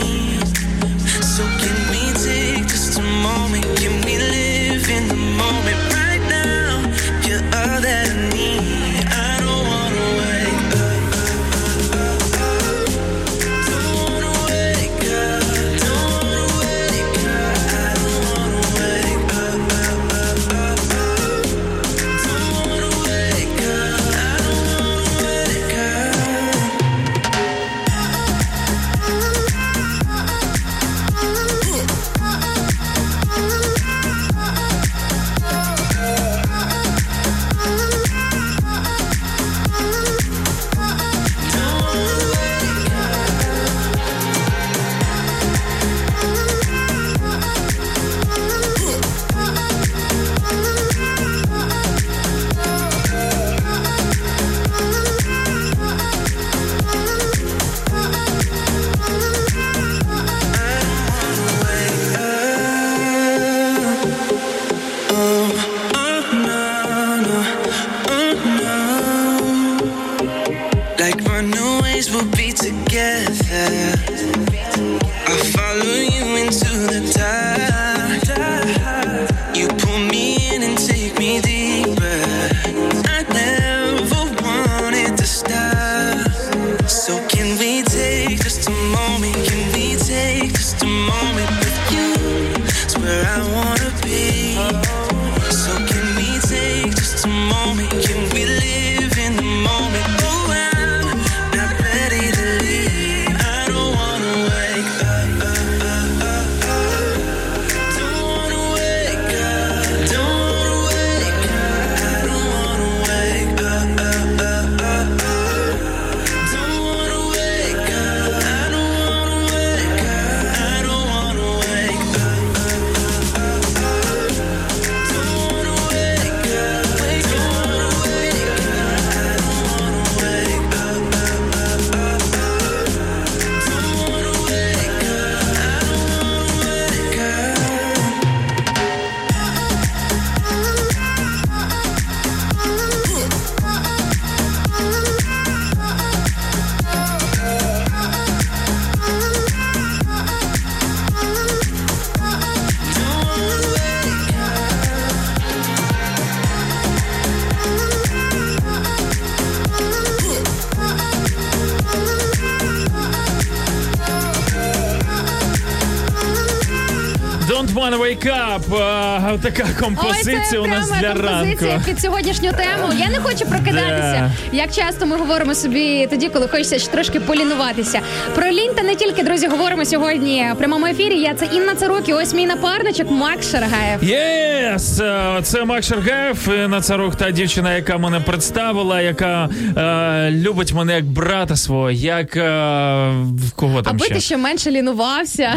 [168.25, 169.15] Wanna.
[169.35, 171.85] А, така композиція Ой, це у нас для композиція ранку.
[171.87, 172.93] під сьогоднішню тему.
[172.99, 174.33] Я не хочу прокидатися.
[174.53, 178.01] Як часто ми говоримо собі тоді, коли хочеться ще трошки полінуватися.
[178.35, 181.21] Про лінь та не тільки, друзі, говоримо сьогодні в прямому ефірі.
[181.21, 184.05] Я це Інна Царук і ось мій напарничок Макс Шаргаєв.
[184.05, 185.01] Yes!
[185.01, 190.95] Е, Це Макс Шаргаєв, Інна Царук та дівчина, яка мене представила, яка е, любить мене
[190.95, 193.13] як брата свого, як е,
[193.57, 194.15] кого там Аби ще?
[194.15, 195.55] ти ще менше лінувався,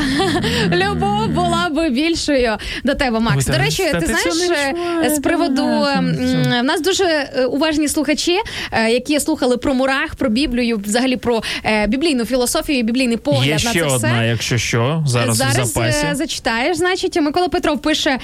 [0.72, 1.17] любов
[1.78, 3.46] би більшою до тебе, Макс.
[3.46, 4.74] До речі, ти ти знаєш,
[5.04, 8.40] е, з приводу в нас дуже е, уважні слухачі,
[8.72, 11.42] е, які слухали про мурах, про Біблію, взагалі про
[11.88, 14.28] біблійну філософію, і біблійний погляд Є на ще це одна, все.
[14.28, 16.06] якщо що, зараз, в запасі.
[16.14, 16.78] зачитаєш.
[16.78, 18.20] Значить, Микола Петров пише: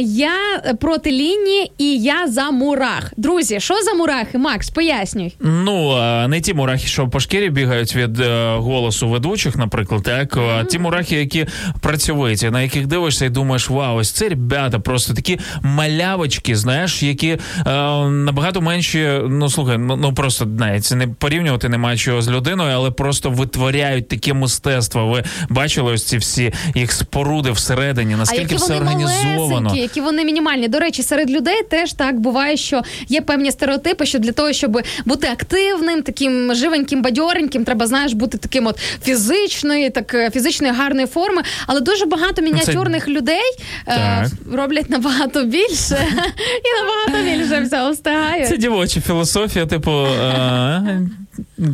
[0.00, 0.32] Я
[0.80, 3.12] проти лінії і я за мурах.
[3.16, 4.38] Друзі, що за мурахи?
[4.38, 5.36] Макс, пояснюй.
[5.40, 5.98] Ну,
[6.28, 8.18] не ті мурахи, що по шкірі бігають від
[8.56, 11.46] голосу ведучих, наприклад, так, а ті мурахи, які
[11.80, 17.28] працьовиті, на яких дивишся і думаєш, вау, ось це ребята, просто такі малявочки, знаєш, які
[17.28, 17.38] е,
[18.08, 22.72] набагато менші, ну слухай, ну, ну просто навіть це не порівнювати немає чого з людиною,
[22.74, 25.06] але просто витворяють таке мистецтво.
[25.06, 29.76] Ви бачили ось ці всі їх споруди всередині, а наскільки які все вони організовано.
[29.76, 30.68] які вони мінімальні.
[30.68, 34.78] До речі, серед людей теж так буває, що є певні стереотипи, що для того, щоб
[35.04, 41.06] бути активним, таким живеньким, бадьореньким, треба знаєш бути таким от фізичної, так е, фізичної гарної
[41.06, 41.42] форми.
[41.66, 43.42] Але дуже багато мініатюрних людей
[43.88, 45.98] е, роблять набагато більше
[46.64, 48.48] і набагато більше всього встигають.
[48.48, 49.90] Це дівоча філософія, типу.
[49.92, 51.00] Е,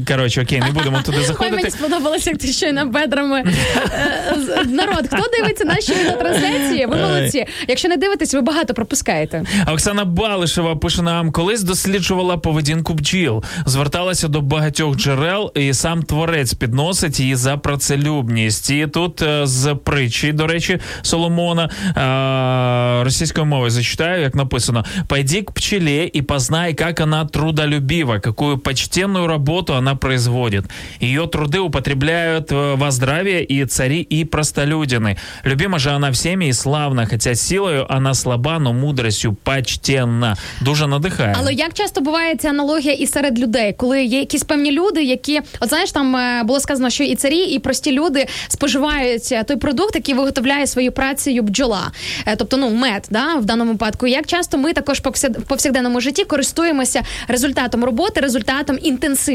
[0.09, 1.57] коротше, окей, не будемо туди заходити.
[1.57, 3.45] мені сподобалося, як ти щойно бедрами.
[3.47, 6.87] Е, Народ, хто дивиться наші відеотрансляції?
[6.87, 7.47] Ви молодці.
[7.69, 9.45] Якщо не дивитесь, ви багато пропускаєте.
[9.69, 16.55] Оксана Балишева пише нам, колись досліджувала поведінку бджіл, зверталася до багатьох джерел, і сам творець
[16.55, 18.71] підносить її за працелюбність.
[18.71, 25.43] І тут е, з притчі, до речі, Соломона е, російською мовою зачитаю, як написано: «Пойди
[25.43, 30.66] к пчеле и познай, как она трудолюбива, какую почтенную работу она производит.
[31.02, 35.18] Ее труды употребляют э, во здравие и цари, и простолюдины.
[35.46, 40.38] Любима же она всеми и славна, хотя силою она слаба, но мудростью почтенна.
[40.62, 41.36] Дуже надихає.
[41.40, 45.42] Але як часто буває ця аналогія і серед людей, коли є якісь певні люди, які,
[45.60, 49.58] от знаєш, там е, було сказано, що і царі, і прості люди споживають е, той
[49.58, 51.92] продукт, який виготовляє своєю працею бджола,
[52.26, 54.08] Е, тобто ну мед, да, в даному випадку.
[54.08, 58.78] Як часто ми також по всяд- повсякденному житті користуємося результатом роботи, результатом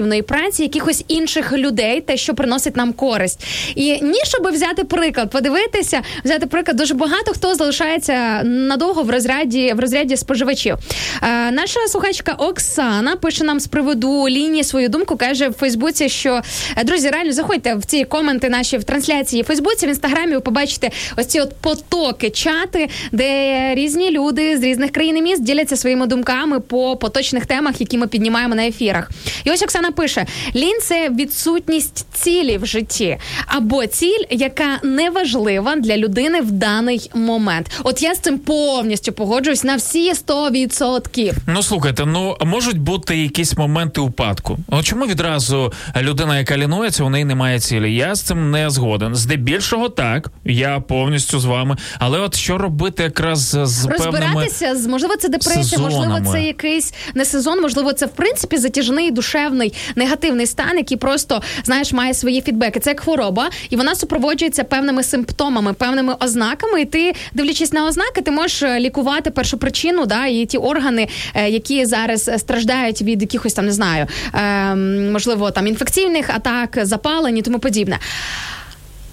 [0.06, 3.44] інтенсивної праці якихось інших людей, те, що приносить нам користь.
[3.76, 9.74] І ні, щоб взяти приклад, подивитися, взяти приклад, дуже багато хто залишається надовго в розряді
[9.74, 10.76] в розряді споживачів.
[11.24, 16.42] Е, наша слухачка Оксана пише нам з приводу лінії свою думку, каже в Фейсбуці, що
[16.78, 20.34] е, друзі, реально заходьте в ці коменти наші в трансляції в Фейсбуці, в інстаграмі.
[20.34, 25.44] Ви побачите ось ці от потоки, чати, де різні люди з різних країн і міст
[25.44, 29.10] діляться своїми думками по поточних темах, які ми піднімаємо на ефірах.
[29.44, 30.26] І ось Оксана пише:
[30.56, 33.18] лінь це відсутність цілі в житті
[33.48, 37.72] або ціль, яка не важлива для людини в даний момент.
[37.84, 41.34] От я з цим повністю погоджуюсь на всі 100%.
[41.48, 44.58] Ну слухайте, ну можуть бути якісь моменти упадку.
[44.68, 47.96] От чому відразу людина, яка лінується, у неї немає цілі?
[47.96, 49.16] Я з цим не згоден.
[49.16, 51.78] Здебільшого так, я повністю з вами.
[52.00, 56.94] Але от що робити якраз з певними Розбиратися з можливо, це депресія, можливо, це якийсь
[57.14, 62.42] не сезон, можливо, це в принципі затяжний душевний негативний стан, який просто знаєш має свої
[62.42, 62.80] фідбеки.
[62.80, 66.82] Це як хвороба, і вона супроводжується певними симптомами, певними ознаками.
[66.82, 71.08] І ти, дивлячись на ознаки, ти можеш е, лікувати першу причину, да, і ті органи,
[71.34, 74.76] е, які зараз е, страждають від якихось там не знаю, е,
[75.12, 78.00] можливо, там інфекційних атак, запалень і тому подібне.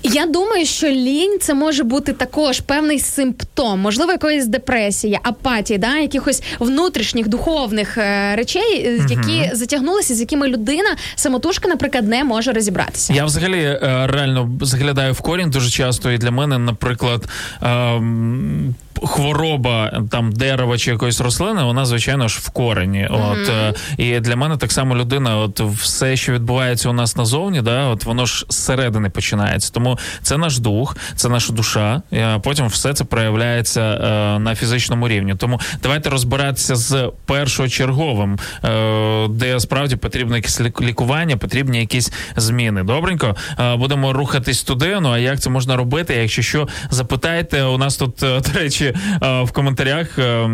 [0.02, 5.96] Я думаю, що лінь це може бути також певний симптом, можливо, якоїсь депресії, апатії, да,
[5.96, 12.52] якихось внутрішніх духовних е, речей, е, які затягнулися, з якими людина самотужки, наприклад, не може
[12.52, 13.12] розібратися.
[13.14, 17.28] Я взагалі е, реально заглядаю в корінь дуже часто, і для мене, наприклад,
[17.62, 23.08] ем, хвороба там дерева чи якоїсь рослини, вона звичайно ж в корені.
[23.10, 27.62] От е, і для мене так само людина, от все, що відбувається у нас назовні,
[27.62, 29.72] да, от воно ж зсередини починається.
[29.72, 32.02] Тому це наш дух, це наша душа.
[32.24, 35.34] а потім все це проявляється е, на фізичному рівні.
[35.34, 42.82] Тому давайте розбиратися з першочерговим, е, де справді потрібно якесь лікування, потрібні якісь зміни.
[42.82, 44.98] Добренько, Е, будемо рухатись туди.
[45.00, 46.14] Ну а як це можна робити?
[46.14, 50.48] Якщо що, запитайте, у нас тут, е, до речі, е, в коментарях е,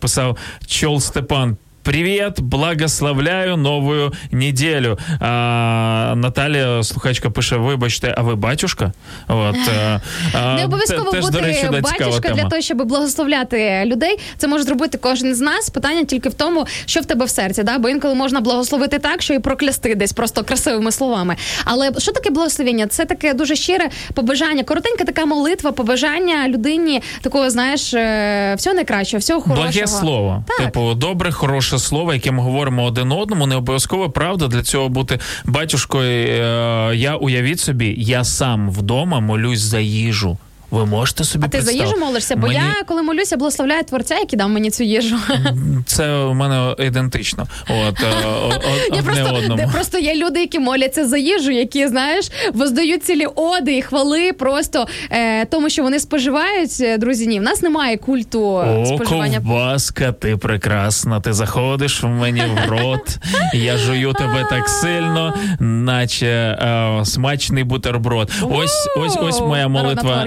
[0.00, 0.36] писав
[0.66, 1.56] Чол Степан.
[1.82, 4.98] Привет, благословляю новую неделю.
[5.20, 8.92] А, Наталя слухачка пише: вибачте, а ви батюшка?
[9.28, 10.00] От, е,
[10.34, 14.18] а, Не обов'язково те- бути речі, батюшка для того, щоб благословляти людей.
[14.38, 15.70] Це може зробити кожен з нас.
[15.70, 17.62] Питання тільки в тому, що в тебе в серці.
[17.62, 17.78] Да?
[17.78, 21.36] Бо інколи можна благословити так, що і проклясти десь просто красивими словами.
[21.64, 22.86] Але що таке благословення?
[22.86, 29.18] Це таке дуже щире побажання, коротенька така молитва, побажання людині такого, знаєш, е, всього найкращого,
[29.18, 29.70] всього хорошого.
[29.70, 30.44] Благе слово.
[30.48, 30.58] Так.
[30.58, 33.46] Типу, добре, хороше слово, яке ми говоримо один одному.
[33.46, 36.28] Не обов'язково правда для цього бути батюшкою.
[36.28, 40.38] Е, я уявіть собі, я сам вдома молюсь за їжу.
[40.72, 42.36] Ви можете собі А ти за їжу молишся?
[42.36, 45.16] Бо Мені- я коли молюся, благословляю творця, який дав мені цю їжу.
[45.86, 47.46] Це у мене ідентично.
[47.68, 52.30] От е, о- о- Я просто, просто є люди, які моляться за їжу, які знаєш,
[52.54, 56.76] воздають цілі оди і хвали просто е, тому, що вони споживають.
[56.80, 59.36] Е, Друзі, ні, в нас немає культу О, споживання.
[59.38, 61.20] ковбаска, ти прекрасна.
[61.20, 63.18] Ти заходиш в мені в рот.
[63.54, 66.58] Я жую тебе так сильно, наче
[67.04, 68.30] смачний бутерброд.
[68.42, 70.26] Ось, ось, ось моя молитва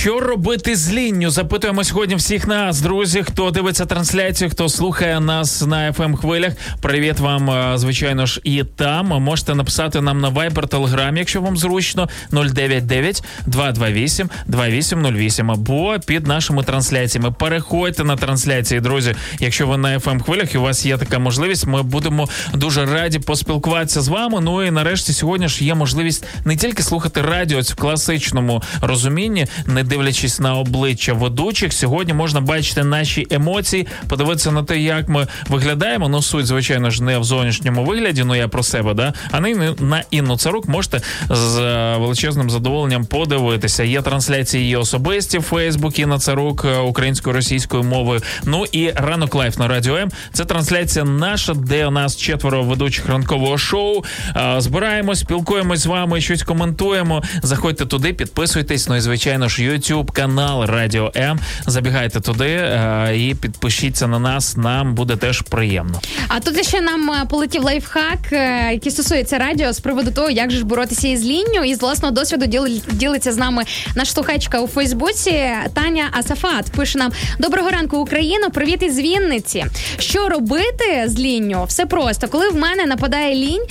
[0.00, 1.30] Що робити з лінню?
[1.30, 6.52] Запитуємо сьогодні всіх нас, друзі, хто дивиться трансляцію, хто слухає нас на fm хвилях.
[6.80, 9.06] Привіт вам, е, звичайно ж, і там.
[9.06, 16.62] Можете написати нам на Viber, Telegram, якщо вам зручно, 099 228 2808 або під нашими
[16.62, 17.32] трансляціями.
[17.32, 19.14] Переходьте на трансляції, друзі.
[19.40, 23.18] Якщо ви на fm хвилях і у вас є така можливість, ми будемо дуже раді
[23.18, 24.40] поспілкуватися з вами.
[24.40, 29.84] Ну і нарешті сьогодні ж є можливість не тільки слухати радіо в класичному розумінні, не
[29.98, 31.72] дивлячись на обличчя ведучих.
[31.72, 36.08] Сьогодні можна бачити наші емоції, подивитися на те, як ми виглядаємо.
[36.08, 38.24] Ну, суть, звичайно ж, не в зовнішньому вигляді.
[38.24, 39.12] Ну я про себе, да.
[39.30, 43.84] А не на Інну Царук можете з е, величезним задоволенням подивитися.
[43.84, 48.20] Є трансляції її особисті в Фейсбук Інна Царук е, українською російською мовою.
[48.44, 50.10] Ну і ранок Life на радіо М.
[50.32, 54.04] Це трансляція наша, де у нас четверо ведучих ранкового шоу.
[54.36, 57.22] Е, Збираємось, спілкуємось з вами, щось коментуємо.
[57.42, 58.88] Заходьте туди, підписуйтесь.
[58.88, 61.40] Ну і звичайно ж, YouTube канал Радіо М.
[61.66, 64.56] Забігайте туди е, і підпишіться на нас.
[64.56, 66.00] Нам буде теж приємно.
[66.28, 70.50] А тут ще нам е, полетів лайфхак, е, який стосується радіо з приводу того, як
[70.50, 71.64] же ж боротися із лінню.
[71.64, 73.62] І з власного досвіду діли- ділиться з нами
[73.94, 76.66] наш слухачка у Фейсбуці Таня Асафат.
[76.76, 78.50] Пише нам: Доброго ранку, Україно!
[78.50, 79.64] Привіт із Вінниці.
[79.98, 81.64] Що робити з лінню?
[81.68, 82.28] Все просто.
[82.28, 83.64] Коли в мене нападає лінь,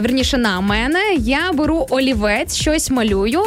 [0.00, 3.42] верніше на мене, я беру олівець, щось малюю,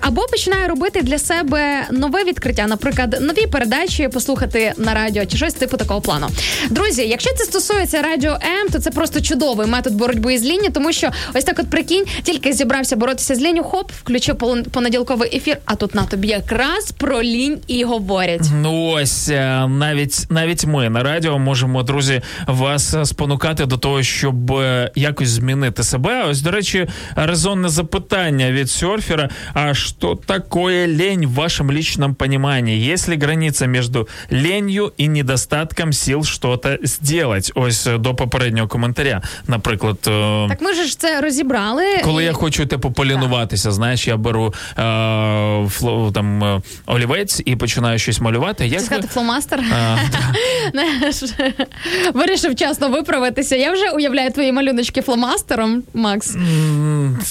[0.00, 1.45] або починаю робити для себе
[1.90, 6.26] нове відкриття, наприклад, нові передачі послухати на радіо чи щось типу такого плану.
[6.70, 10.92] Друзі, якщо це стосується радіо М, то це просто чудовий метод боротьби з лінні, тому
[10.92, 14.36] що ось так, от прикинь, тільки зібрався боротися з лінню, хоп, включив
[14.72, 15.56] понеділковий ефір.
[15.64, 18.48] А тут на тобі якраз про лінь і говорять.
[18.62, 24.52] Ну ось е, навіть навіть ми на радіо можемо, друзі, вас спонукати до того, щоб
[24.52, 26.24] е, якось змінити себе.
[26.24, 26.86] Ось, до речі,
[27.16, 32.92] резонне запитання від серфера: а що такое лень в вашем личном понимании?
[32.92, 37.52] Есть ли граница между ленью і недостатком сил что-то сделать?
[37.54, 39.96] Ось е, до попереднього коментаря, наприклад.
[40.06, 41.84] е, Так ми ж це розібрали.
[42.04, 47.56] коли і- я хочу типу полінуватися, знаєш, я беру е, фло, там е, олівець і
[47.56, 48.66] починаю щось малювати.
[48.66, 49.60] Як сказати фломастер?
[49.72, 49.96] А,
[52.14, 53.56] Вирішив вчасно виправитися.
[53.56, 56.36] Я вже уявляю твої малюночки фломастером, Макс.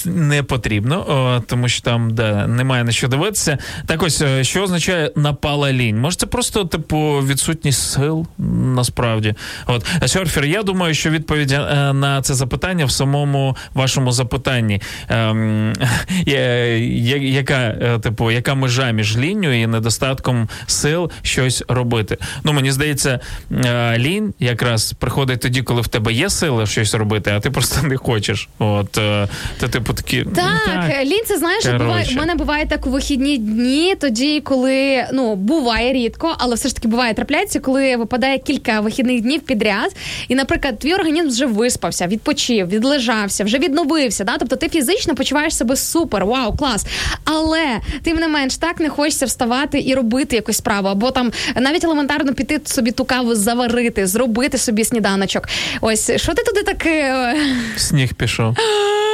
[0.04, 3.58] не потрібно, тому що там да, немає на що дивитися.
[3.86, 6.00] Так ось, е, що означає напала лінь?
[6.00, 8.26] Може, це просто типу відсутність сил
[8.74, 9.34] насправді.
[9.66, 14.82] От серфер, я думаю, що відповідь е, на це запитання в самому вашому запитанні.
[15.08, 15.72] Ем,
[16.26, 22.18] є- яка, е, типу, яка межа між лінню і недостатком сил щось робити?
[22.44, 23.20] Ну, мені здається,
[23.64, 27.86] е, лінь якраз приходить тоді, коли в тебе є сили щось робити, а ти просто
[27.86, 28.48] не хочеш.
[28.58, 29.28] От е,
[29.60, 30.22] ти, типу, такі.
[30.26, 33.85] ну, Так, лінь, це знаєш, буває, у мене буває так у вихідні дні.
[33.94, 39.20] Тоді, коли ну буває рідко, але все ж таки буває трапляється, коли випадає кілька вихідних
[39.20, 39.96] днів підряд,
[40.28, 44.24] і, наприклад, твій організм вже виспався, відпочив, відлежався, вже відновився.
[44.24, 44.36] Да?
[44.38, 46.86] Тобто ти фізично почуваєш себе супер, вау, клас.
[47.24, 51.84] Але тим не менш так не хочеться вставати і робити якусь справу, або там навіть
[51.84, 55.48] елементарно піти собі ту каву заварити, зробити собі сніданочок.
[55.80, 57.34] Ось що ти туди таке?
[57.76, 58.56] Сніг пішов.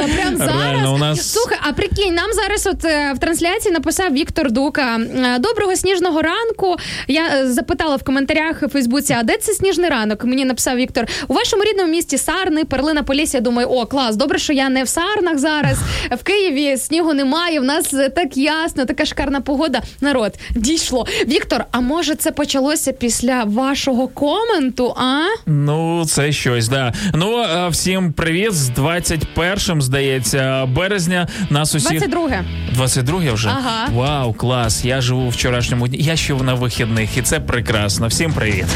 [0.00, 0.54] Да ладно, прям зараз.
[0.72, 4.96] Реально, у нас- Слухай, а прикинь, нам зараз от е, в трансляції написав Віктор Дука.
[4.98, 6.76] е, Доброго сніжного ранку.
[7.08, 10.24] Я е, запитала в коментарях у Фейсбуці, а де це сніжний ранок?
[10.24, 11.06] Мені написав Віктор.
[11.28, 13.36] У вашому рідному місті Сарни, Перлина Полісся.
[13.36, 15.78] Я думаю, о, клас, добре, що я не в Сарнах зараз.
[16.20, 17.60] В Києві снігу немає.
[17.60, 19.80] В нас е, так ясно, така шикарна погода.
[20.00, 21.06] Народ, дійшло.
[21.26, 24.94] Віктор, а може це почалося після вашого коменту?
[24.96, 25.22] А?
[25.46, 26.92] Ну, це щось, да.
[27.14, 31.28] Ну, всім привіт з 21-м, здається, березня.
[31.50, 32.44] Нас усіх 22.
[32.72, 33.48] 22 вже?
[33.48, 33.88] Ага.
[33.92, 34.84] Вау, клас.
[34.84, 35.98] Я живу в вчорашньому дні.
[35.98, 38.06] Я ще на вихідних, і це прекрасно.
[38.06, 38.66] Всім привіт.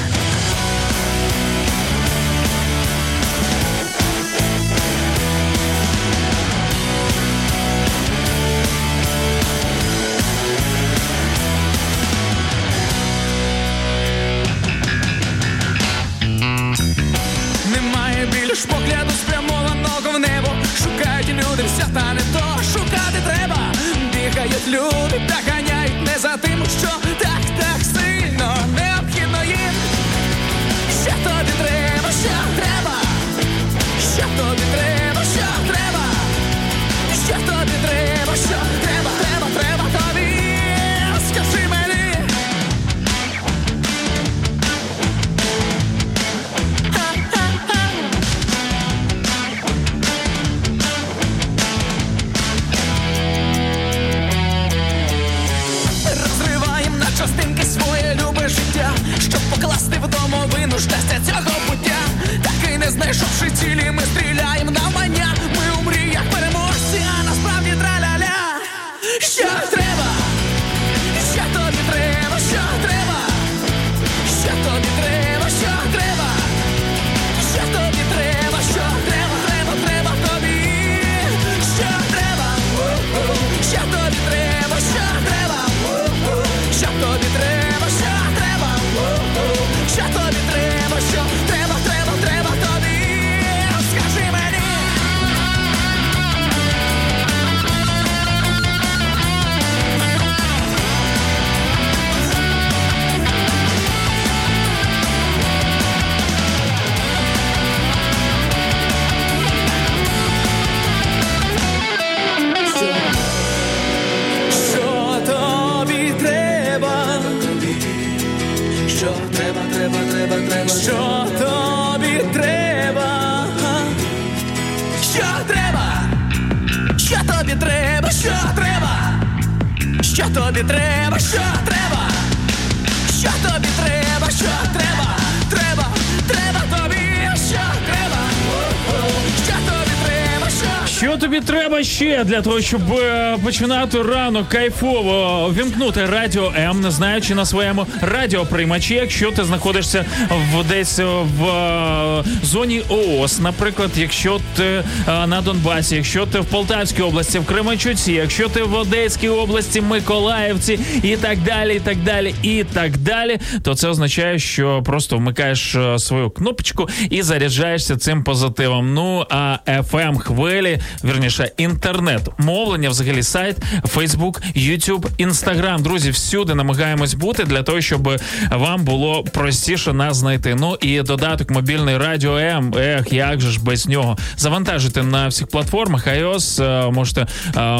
[142.35, 148.95] Для того, щоб е, починати ранок кайфово вімкнути радіо М, не знаючи на своєму радіоприймачі,
[148.95, 150.05] якщо ти знаходишся
[150.53, 150.99] в десь
[151.39, 154.83] в е, зоні ООС, наприклад, якщо ти е,
[155.27, 160.79] на Донбасі, якщо ти в Полтавській області, в Кременчуці, якщо ти в Одеській області, Миколаївці
[161.03, 165.75] і так далі, і так далі, і так далі, то це означає, що просто вмикаєш
[165.75, 168.95] е, свою кнопочку і заряджаєшся цим позитивом.
[168.95, 173.57] Ну а FM хвилі, вірніше, інтернет, мовлення, взагалі сайт,
[173.87, 175.83] Фейсбук, Ютуб, Інстаграм.
[175.83, 178.21] Друзі, всюди намагаємось бути для того, щоб
[178.51, 180.55] вам було простіше нас знайти.
[180.55, 182.75] Ну і додаток мобільний радіо М.
[182.79, 186.07] Ех, як же ж без нього завантажити на всіх платформах.
[186.07, 187.27] iOS, е, можете е,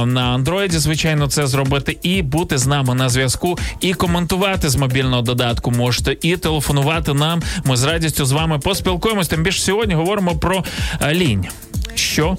[0.07, 5.23] на Android, звичайно, це зробити, і бути з нами на зв'язку, і коментувати з мобільного
[5.23, 7.43] додатку можете, і телефонувати нам.
[7.65, 9.29] Ми з радістю з вами поспілкуємось.
[9.29, 10.65] Тим більше сьогодні говоримо про
[11.03, 11.47] е, лінь.
[11.95, 12.37] Що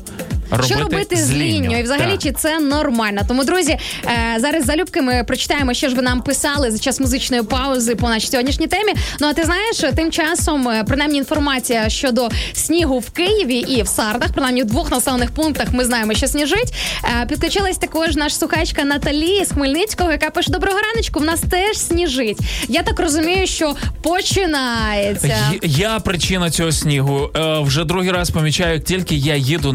[0.51, 1.79] робити, Що робити з лінню?
[1.79, 2.21] І взагалі, Так.
[2.23, 3.21] чи це нормально?
[3.27, 7.43] Тому, друзі, е, зараз залюбки ми прочитаємо, що ж ви нам писали за час музичної
[7.43, 8.93] паузи по нашій сьогоднішній темі.
[9.19, 13.87] Ну а ти знаєш, тим часом, е, принаймні, інформація щодо снігу в Києві і в
[13.87, 16.73] Сардах, принаймні в двох населених пунктах, ми знаємо, що сніжить.
[17.03, 21.77] Е, Підключилась також наш слухачка Наталі з Хмельницького, яка пише: Доброго раночку, в нас теж
[21.77, 22.37] сніжить.
[22.69, 25.37] Я так розумію, що починається.
[25.63, 27.29] Я причина цього снігу.
[27.35, 29.71] Е, вже другий раз помічаю, як тільки я їду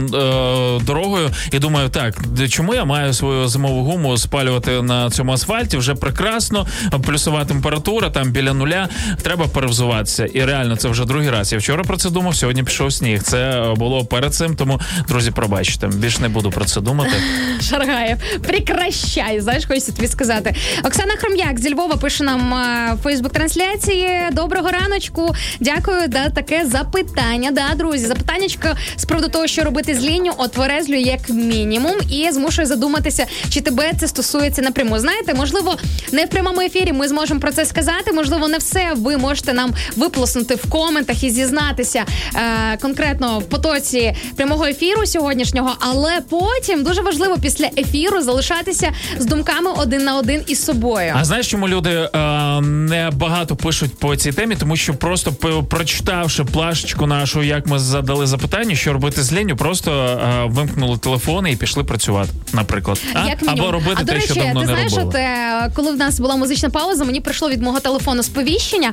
[0.83, 2.15] дорогою і думаю, так,
[2.49, 5.77] чому я маю свою зимову гуму спалювати на цьому асфальті?
[5.77, 6.67] Вже прекрасно,
[7.07, 8.89] плюсова температура, там біля нуля.
[9.23, 10.27] Треба перевзуватися.
[10.27, 11.53] І реально, це вже другий раз.
[11.53, 13.23] Я вчора про це думав, сьогодні пішов сніг.
[13.23, 15.87] Це було перед цим, тому, друзі, пробачте.
[15.87, 17.13] Більше не буду про це думати.
[17.61, 19.41] Шаргаєв, прекращай.
[19.41, 20.55] Знаєш, хочеться тобі сказати.
[20.85, 24.11] Оксана Хром'як зі Львова пише нам е, Фейсбук трансляції.
[24.33, 25.35] Доброго раночку.
[25.61, 27.51] Дякую за таке запитання.
[27.51, 32.67] Да, друзі, запитаннячко з приводу того, що робити з лінню, отверезлює як мінімум, і змушує
[32.67, 34.99] задуматися, чи тебе це стосується напряму.
[34.99, 35.77] Знаєте, можливо,
[36.13, 38.13] не в прямому ефірі ми зможемо про це сказати.
[38.13, 42.05] Можливо, не все ви можете нам виплеснути в коментах і зізнатися
[42.35, 49.25] е, конкретно в потоці прямого ефіру сьогоднішнього, але потім дуже важливо після ефіру залишатися з
[49.25, 51.13] думками один на один із собою.
[51.17, 54.57] А знаєш, чому люди е, не багато пишуть по цій темі?
[54.57, 55.33] Тому що просто
[55.63, 61.53] прочитавши плашечку нашу, як ми задали запитання, що робити з лінню, просто е, вимкнули телефони
[61.53, 63.01] і пішли працювати, наприклад.
[63.15, 63.29] А?
[63.29, 63.39] Як.
[63.47, 65.09] Або робити а, до те, речі, що давно ти не знаєш, робили.
[65.09, 68.93] от, е, коли в нас була музична пауза, мені прийшло від мого телефону сповіщення.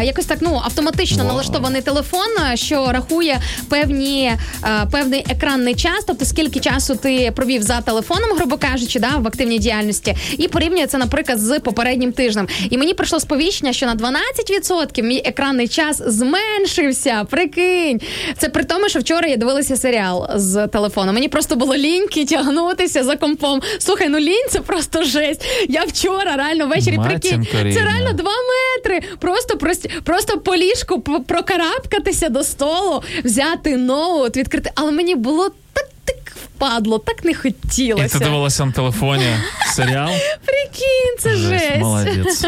[0.00, 1.26] Е, якось так ну автоматично Вау.
[1.26, 4.32] налаштований телефон, е, що рахує певні
[4.64, 9.26] е, певний екранний час, тобто скільки часу ти провів за телефоном, грубо кажучи, да, в
[9.26, 12.48] активній діяльності, і порівнює це, наприклад, з попереднім тижнем.
[12.70, 17.24] І мені прийшло сповіщення, що на 12% мій екранний час зменшився.
[17.30, 18.00] Прикинь,
[18.38, 20.83] це при тому, що вчора я дивилася серіал з телефону.
[20.96, 23.62] Мені просто було ліньки тягнутися за компом.
[23.78, 25.44] Слухай, ну лінь це просто жесть.
[25.68, 27.46] Я вчора реально ввечері прикинь.
[27.52, 28.30] Це реально два
[28.76, 29.00] метри.
[29.20, 34.70] Просто прос- просто по ліжку прокарабкатися до столу, взяти ноут, відкрити.
[34.74, 38.18] Але мені було так так впадло, так не І хотілося.
[38.18, 39.36] ти дивилася на телефоні
[39.76, 40.10] серіал?
[40.44, 41.80] Прикинь, це Жесть, жесть.
[41.80, 42.44] молодець.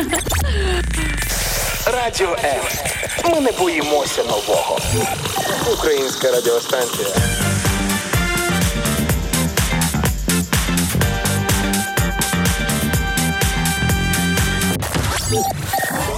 [1.87, 2.61] Радіо М.
[3.35, 4.79] Ми не боїмося нового.
[5.73, 7.09] Українська радіостанція.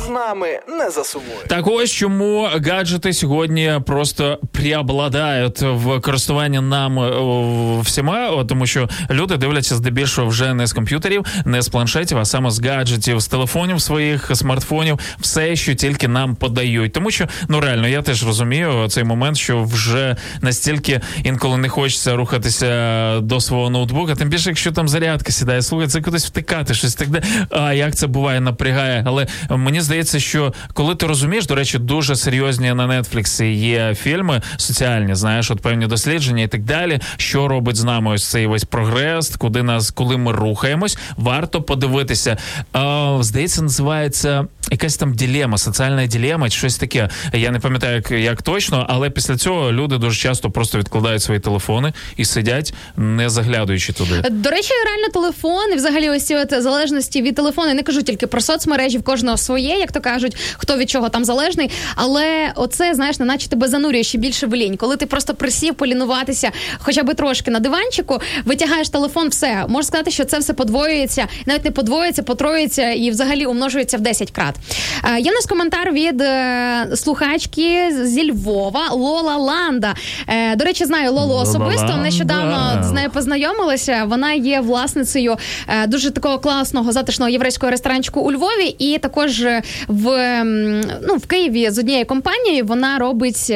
[0.09, 1.39] Нами не засумує.
[1.47, 9.36] Так ось чому гаджети сьогодні просто преобладають в користуванні нам е, всіма, тому що люди
[9.36, 13.80] дивляться здебільшого вже не з комп'ютерів, не з планшетів, а саме з гаджетів, з телефонів
[13.80, 16.93] своїх, смартфонів, все, що тільки нам подають.
[16.93, 22.16] Тому що ну реально я теж розумію цей момент, що вже настільки інколи не хочеться
[22.16, 26.94] рухатися до свого ноутбука, тим більше, якщо там зарядка сідає, слухай, це кудись втикати, щось
[26.94, 27.22] так де.
[27.51, 29.05] А як це буває, напрягає.
[29.06, 34.43] Але мені здається, що коли ти розумієш, до речі, дуже серйозні на Нетфліксі є фільми
[34.57, 37.01] соціальні, знаєш, от певні дослідження і так далі.
[37.16, 42.37] Що робить з нами ось цей весь прогрес, куди нас, коли ми рухаємось, варто подивитися.
[42.73, 47.09] А, здається, називається якась там ділема, соціальна ділема, щось таке.
[47.32, 51.40] Я не пам'ятаю, як, як точно, але після цього люди дуже часто просто відкладають свої
[51.40, 54.23] телефони і сидять, не заглядуючи туди.
[54.31, 57.74] До речі, реально телефон і взагалі ось ці от залежності від телефону.
[57.74, 61.24] Не кажу тільки про соцмережі, в кожного своє, як то кажуть, хто від чого там
[61.24, 61.70] залежний.
[61.95, 64.77] Але оце, знаєш, неначе тебе занурює ще більше в лінь.
[64.77, 70.11] Коли ти просто присів полінуватися хоча б трошки на диванчику, витягаєш телефон, все можна сказати,
[70.11, 74.55] що це все подвоюється, навіть не подвоюється, потроюється і взагалі умножується в 10 крат.
[75.05, 79.94] Е, є в нас коментар від е, слухачки зі Львова Лола Ланда.
[80.28, 81.82] Е, до речі, знаю Лолу Лола особисто.
[81.86, 81.97] Ланда.
[82.02, 84.05] Нещодавно з нею познайомилася.
[84.05, 85.36] Вона є власницею
[85.68, 89.43] е, дуже такого класного затишного єврейського ресторанчику у Львові, і також
[89.89, 90.44] в,
[91.09, 93.52] ну, в Києві з однією компанією вона робить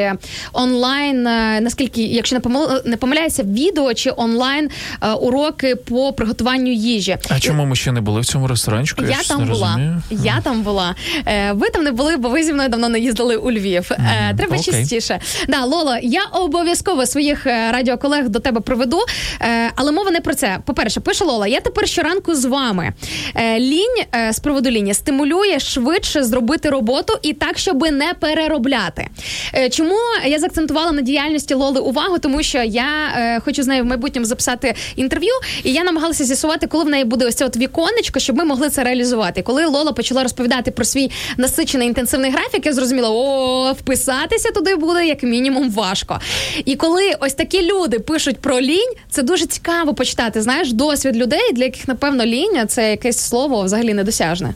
[0.52, 4.70] онлайн, е, наскільки, якщо не помил- не помиляюся, відео чи онлайн
[5.02, 7.16] е, уроки по приготуванню їжі.
[7.28, 9.04] А чому ми ще не були в цьому ресторанчику?
[9.04, 9.66] Я щось там не була.
[9.66, 10.02] розумію.
[10.10, 10.91] Я там була.
[11.26, 13.92] Е, ви там не були, бо ви зі мною давно не їздили у Львів.
[13.92, 14.72] Е, треба окей.
[14.72, 15.20] частіше.
[15.48, 18.98] Да, Лоло, я обов'язково своїх е, радіоколег до тебе проведу.
[19.40, 20.58] Е, але мова не про це.
[20.66, 22.92] По-перше, пише Лола, я тепер щоранку з вами.
[23.34, 29.08] Е, лінь е, з приводу лінії стимулює швидше зробити роботу і так, щоб не переробляти.
[29.54, 29.94] Е, чому
[30.26, 32.18] я заакцентувала на діяльності Лоли увагу?
[32.18, 32.84] Тому що я
[33.16, 35.32] е, хочу з нею в майбутньому записати інтерв'ю,
[35.64, 38.70] і я намагалася з'ясувати, коли в неї буде ось це от віконечко, щоб ми могли
[38.70, 39.42] це реалізувати.
[39.42, 45.06] Коли Лола почала розповідати про свій насичений інтенсивний графік, я зрозуміла, о, вписатися туди буде
[45.06, 46.20] як мінімум важко.
[46.64, 50.42] І коли ось такі люди пишуть про лінь, це дуже цікаво почитати.
[50.42, 54.54] Знаєш, досвід людей, для яких напевно лінь це якесь слово взагалі недосяжне.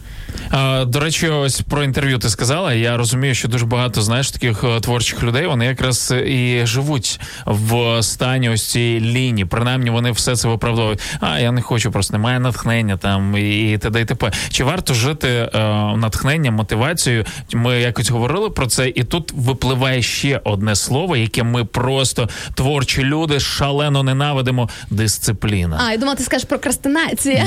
[0.51, 2.75] А, до речі, ось про інтерв'ю ти сказала.
[2.75, 5.47] Я розумію, що дуже багато знаєш таких е, творчих людей.
[5.47, 9.45] Вони якраз і живуть в стані ось цієї лінії.
[9.45, 11.01] Принаймні вони все це виправдовують.
[11.21, 14.01] А я не хочу, просто немає натхнення там і т.д.
[14.01, 14.33] і т.п.
[14.51, 15.49] Чи варто жити е,
[16.07, 17.25] натхненням, мотивацією?
[17.53, 23.03] Ми якось говорили про це, і тут випливає ще одне слово, яке ми просто творчі
[23.03, 24.69] люди шалено ненавидимо.
[24.91, 25.81] Дисципліна.
[25.87, 27.45] А, я думала, ти скажеш прокрастинація.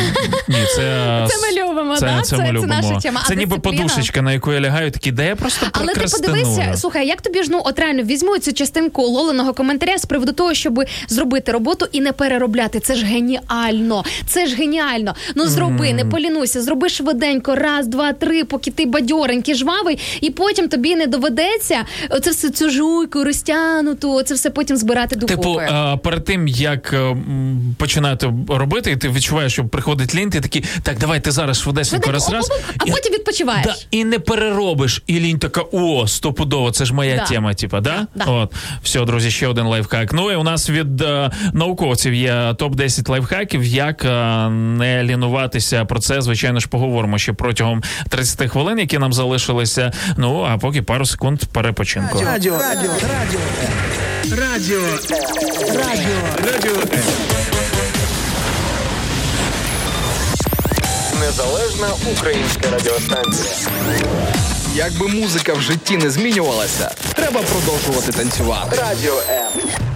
[0.48, 2.22] Ні, це, Це ми любимо, це, да?
[2.22, 3.22] Це, Це- це наша тема.
[3.24, 3.84] А Це ніби дисципліна?
[3.84, 7.44] подушечка, на яку я лягаю, такі, де я просто Але ти подивися, слухай, як тобі
[7.44, 11.88] ж ну от реально візьму цю частинку лоленого коментаря з приводу того, щоб зробити роботу
[11.92, 12.80] і не переробляти.
[12.80, 14.04] Це ж геніально.
[14.28, 15.16] Це ж геніально.
[15.36, 20.70] Ну зроби, не полінуйся, зроби швиденько, раз, два, три, поки ти бадьоренький, жвавий, і потім
[20.70, 25.36] тобі не доведеться оце все цю жуйку розтягнуту, це все потім збирати докупи.
[25.36, 27.16] Типу, а, перед тим як е,
[27.78, 32.12] починати робити, і ти відчуваєш, що приходить лінь, ти такий, так, давай ти зараз швидесенько
[32.12, 32.50] раз раз.
[32.78, 33.66] а потім відпочиваєш.
[33.66, 37.24] Да, і не переробиш, і лінь така, о, стопудово, це ж моя Да.
[37.26, 38.08] тема, типа, да?
[38.16, 38.26] Да.
[38.26, 38.54] От,
[38.84, 40.14] все, друзі, ще один лайфхак.
[40.14, 45.86] Ну і у нас від е, науковців є топ-10 лайфхаків, як е, не лінуватися.
[45.86, 49.92] Про це, звичайно ж, поговоримо ще протягом 30 хвилин, які нам залишилися.
[50.18, 52.20] Ну, а поки пару секунд перепочинку.
[52.26, 53.40] Радіо, радіо, радіо,
[54.38, 54.82] радіо,
[55.76, 56.76] радіо, радіо.
[61.20, 61.88] Незалежна
[62.18, 63.54] українська радіостанція.
[64.76, 68.76] Якби музика в житті не змінювалася, треба продовжувати танцювати.
[68.82, 69.89] Радіо М.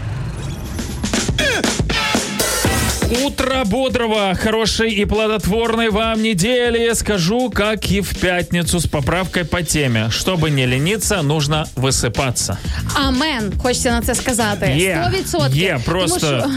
[3.25, 6.95] Утро бодрого, хорошей и плодотворной вам недели.
[6.95, 10.11] Скажу, как и в пятницу с поправкой по теме.
[10.11, 12.57] Чтобы не лениться, нужно высыпаться.
[12.95, 14.75] Амен, хочеться на це сказати.
[14.77, 15.55] Є, 100%.
[15.55, 16.51] є, Тому просто що-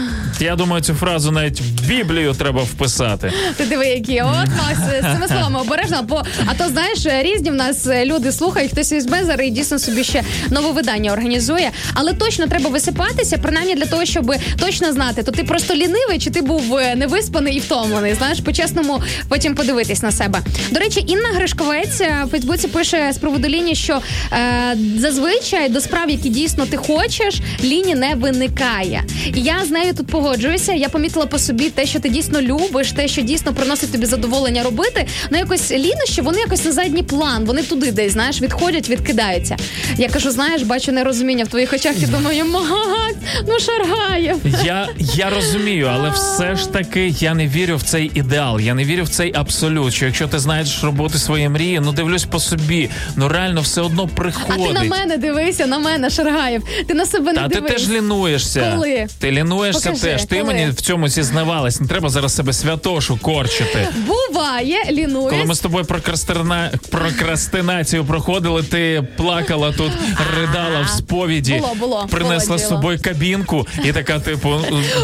[0.44, 3.32] я думаю, цю фразу навіть в Біблію треба вписати.
[3.56, 4.20] Ти диви, які.
[4.20, 6.02] От Макс, з цими словами обережно.
[6.02, 10.04] Бо а то знаєш, різні в нас люди слухають, хтось візьме зараз і дійсно собі
[10.04, 11.70] ще нове видання організує.
[11.94, 16.30] Але точно треба висипатися, принаймні для того, щоб точно знати, то ти просто лінивий, чи
[16.30, 18.13] ти був е, невиспаний і втомлений.
[18.13, 20.39] Знаєш, по-чесному потім подивитись на себе.
[20.71, 24.01] До речі, Інна Гришковець е, в Фейсбуці пише з приводу лінії, що
[24.31, 29.03] е, зазвичай до справ, які дійсно ти хочеш, лінії не виникає.
[29.35, 30.73] І я з нею тут погоджуюся.
[30.73, 34.63] Я помітила по собі те, що ти дійсно любиш, те, що дійсно приносить тобі задоволення
[34.63, 35.05] робити.
[35.31, 39.57] Ну якось лінощі, вони якось на задній план, вони туди десь знаєш, відходять, відкидаються.
[39.97, 43.15] Я кажу, знаєш, бачу нерозуміння в твоїх очах і думаю, Макс,
[43.47, 44.37] ну Шаргаєв.
[44.63, 48.59] Я, я розумію, але все ж таки я не вірю в цей ідеал.
[48.59, 49.93] Я не вірю в цей абсолют.
[49.93, 54.09] Що якщо ти знаєш роботи свої мрії, ну дивлюсь по собі, ну реально все одно
[54.49, 56.63] А ти на мене дивися, на мене, Шаргаєв.
[56.87, 58.71] Ти на себе не Та ти теж лінуєшся.
[58.75, 59.07] Коли?
[59.19, 60.25] Ти лінуєшся Покажи, теж.
[60.25, 60.53] Ти коли?
[60.53, 61.81] мені в цьому зізнавалась.
[61.81, 63.87] Не треба зараз себе святошу корчити.
[64.07, 65.31] Буває, лінуюсь.
[65.31, 66.71] Коли ми з тобою прокрастина...
[66.89, 69.91] прокрастинацію проходили, ти плакала тут,
[70.39, 74.59] ридала в сповіді, Було, було, принесла було з собою кабінку і така, типу,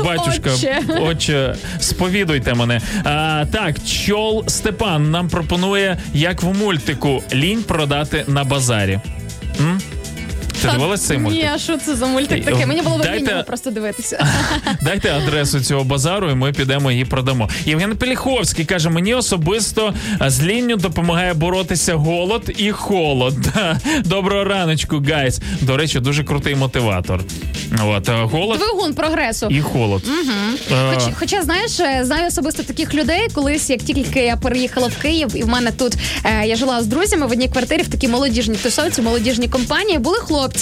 [0.05, 0.51] батюшка,
[1.01, 1.22] Отче.
[1.23, 2.81] Отче, сповідуйте мене.
[3.03, 8.99] А, так, чол Степан нам пропонує, як в мультику, лінь продати на базарі.
[10.71, 11.41] Ти дивилась цей мультик?
[11.41, 12.65] Ні, а що це за мультик такий?
[12.65, 14.27] Мені було лінь просто дивитися.
[14.81, 17.49] Дайте адресу цього базару, і ми підемо її продамо.
[17.65, 23.35] Євген Пеліховський каже: мені особисто а, з лінню допомагає боротися голод і холод.
[24.05, 25.39] Доброго раночку, guys.
[25.61, 27.19] До речі, дуже крутий мотиватор.
[27.85, 29.47] От а, голод Двигун прогресу.
[29.49, 30.03] і холод.
[30.71, 35.01] Е, Хоч, хоча, знаєш, е, знаю особисто таких людей, колись як тільки я переїхала в
[35.01, 35.93] Київ, і в мене тут
[36.25, 39.99] е, я жила з друзями в одній квартирі в такій молодіжній тусовці, молодіжній компанії.
[39.99, 40.52] Були хлопці,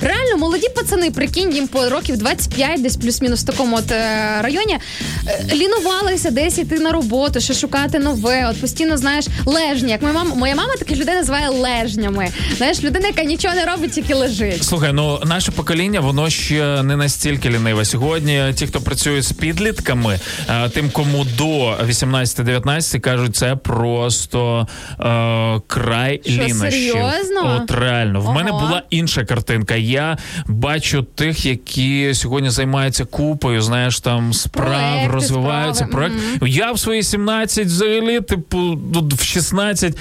[0.00, 4.78] реально молоді пацани, прикинь, їм по років 25, десь плюс-мінус в такому от е, районі.
[5.26, 8.46] Е, лінувалися десь йти на роботу, ще шукати нове.
[8.50, 9.90] От постійно знаєш, лежні.
[9.90, 12.28] Як моя мама, моя мама таких людей називає лежнями.
[12.56, 14.64] Знаєш, людина, яка нічого не робить, тільки лежить.
[14.64, 17.84] Слухай, ну наше покоління, воно ще не настільки ліниве.
[17.84, 20.18] Сьогодні ті, хто працює з підлітками,
[20.48, 24.66] е, тим, кому до 18-19, кажуть, це просто
[25.00, 26.60] е, край Що, лінощів.
[26.92, 27.60] серйозно?
[27.62, 28.20] От реально.
[28.20, 28.34] В Ого.
[28.34, 29.74] мене була інша картинка.
[29.76, 35.84] Я бачу тих, які сьогодні займаються купою, знаєш, там справ, Проекти, розвиваються.
[35.84, 36.54] справи, Проект.
[36.54, 38.58] Я в свої 17 взагалі, типу,
[38.94, 39.96] ну, в 16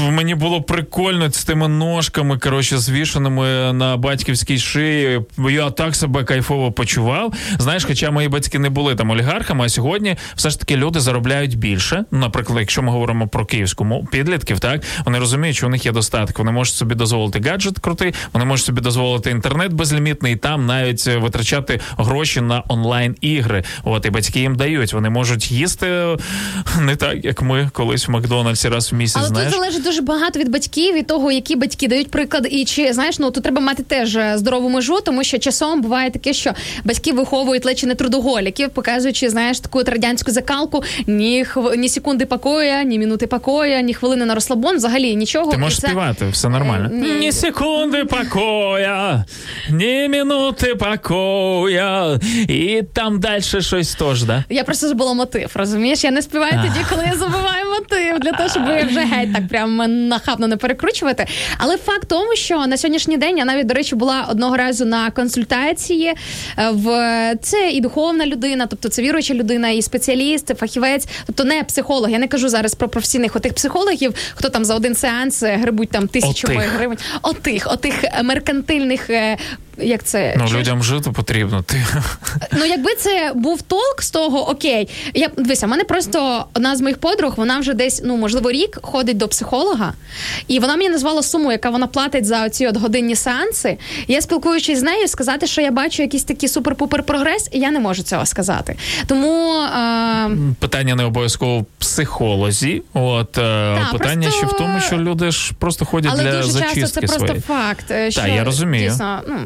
[0.00, 5.20] мені було прикольно з тими ножками, коротше, звішеними на батьківській шиї.
[5.50, 7.32] Я так себе кайфово почував.
[7.58, 11.58] Знаєш, хоча мої батьки не були там олігархами, а сьогодні все ж таки люди заробляють
[11.58, 12.04] більше.
[12.10, 16.38] Наприклад, якщо ми говоримо про київську підлітків, так вони розуміють, що у них є достаток.
[16.38, 21.06] Вони можуть собі дозволити гаджет крутий, вони можуть собі дозволити інтернет безлімітний, і там навіть
[21.06, 23.64] е, витрачати гроші на онлайн ігри.
[23.84, 24.92] От і батьки їм дають.
[24.92, 26.16] Вони можуть їсти
[26.80, 29.16] не так, як ми колись в Макдональдсі раз в місяць.
[29.18, 29.50] Але знаєш.
[29.50, 33.18] тут залежить дуже багато від батьків, від того, які батьки дають приклад, і чи знаєш,
[33.18, 36.52] ну тут треба мати теж е, здорову межу, тому що часом буває таке, що
[36.84, 41.74] батьки виховують ледь чи не трудоголіків, показуючи, знаєш, таку радянську закалку, ні хв...
[41.76, 45.50] ні секунди покоя, ні минути покоя, ні хвилини на розслабон, взагалі нічого.
[45.50, 46.90] Ти І можеш це- співати, все нормально.
[46.92, 47.12] Е, ні.
[47.12, 48.21] Ні секунди покоя,
[49.70, 52.20] ні минути покоя.
[52.48, 54.44] І там далі щось теж, да?
[54.50, 56.04] Я просто забула мотив, розумієш?
[56.04, 59.76] Я не співаю тоді, коли я забуваю мотив, для того, щоб вже геть так прям
[60.08, 61.26] нахабно не перекручувати.
[61.58, 65.10] Але факт тому, що на сьогоднішній день я навіть, до речі, була одного разу на
[65.10, 66.14] консультації
[66.58, 66.86] е, в
[67.42, 72.10] це і духовна людина, тобто це віруюча людина, і спеціаліст, це фахівець, тобто не психолог.
[72.10, 75.90] Я не кажу зараз про професійних отих психологів, хто там за один сеанс е, грибуть
[75.90, 76.98] там тисячами гривень.
[77.22, 79.08] Отих, отих меркантильних.
[79.78, 81.62] Як це Ну, людям жити потрібно.
[81.62, 81.86] Ти
[82.52, 84.88] Ну, якби це був толк з того, окей.
[85.14, 88.78] Я дивися, в мене просто одна з моїх подруг, вона вже десь, ну можливо, рік
[88.82, 89.92] ходить до психолога,
[90.48, 93.76] і вона мені назвала суму, яка вона платить за ці от годинні сеанси.
[94.08, 97.80] Я спілкуючись з нею, сказати, що я бачу якийсь такий супер-пупер прогрес, і я не
[97.80, 98.76] можу цього сказати.
[99.06, 102.82] Тому е, питання не обов'язково в психолозі.
[102.94, 106.52] От е, питання просто- ще в тому, що люди ж просто ходять але для дуже
[106.52, 107.92] зачистки часто це просто факт.
[108.08, 108.90] Що я розумію.
[108.90, 109.36] Дійсно, ну,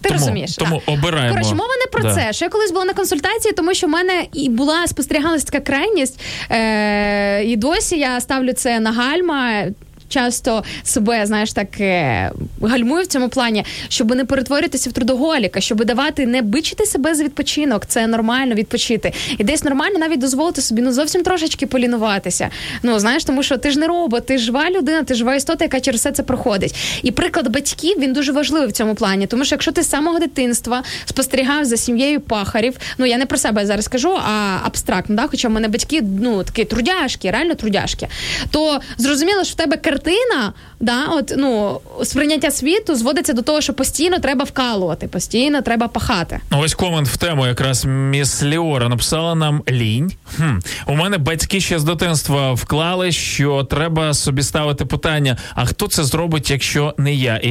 [0.00, 0.56] ти Тому- розумієш.
[0.56, 0.94] тому так.
[0.98, 1.34] обираємо.
[1.34, 2.14] Коротше, мова не про Да.
[2.14, 2.32] це.
[2.32, 6.20] Що я колись була на консультації, тому що в мене і була спостерігалась така крайність,
[6.50, 9.64] е, і досі я ставлю це на гальма.
[10.08, 12.32] Часто себе, знаєш, так е,
[12.62, 17.24] гальмую в цьому плані, щоб не перетворитися в трудоголіка, щоб давати не бичити себе за
[17.24, 17.86] відпочинок.
[17.86, 19.12] Це нормально відпочити.
[19.38, 22.50] І десь нормально навіть дозволити собі ну зовсім трошечки полінуватися.
[22.82, 25.80] Ну знаєш, тому що ти ж не робот, ти жива людина, ти жива істота, яка
[25.80, 26.74] через все це проходить.
[27.02, 30.18] І приклад батьків він дуже важливий в цьому плані, тому що якщо ти з самого
[30.18, 35.26] дитинства спостерігав за сім'єю пахарів, ну я не про себе зараз кажу, а абстрактно, да?
[35.30, 38.08] хоча в мене батьки ну такі трудяшки, реально трудяшки,
[38.50, 43.72] то зрозуміло, що в тебе картина, да, от ну сприйняття світу зводиться до того, що
[43.74, 46.40] постійно треба вкалувати, постійно треба пахати.
[46.50, 50.12] Ось комент в тему якраз міс Ліора написала нам лінь.
[50.36, 50.58] Хм.
[50.86, 56.04] У мене батьки ще з дитинства вклали, що треба собі ставити питання: а хто це
[56.04, 57.36] зробить, якщо не я?
[57.36, 57.50] І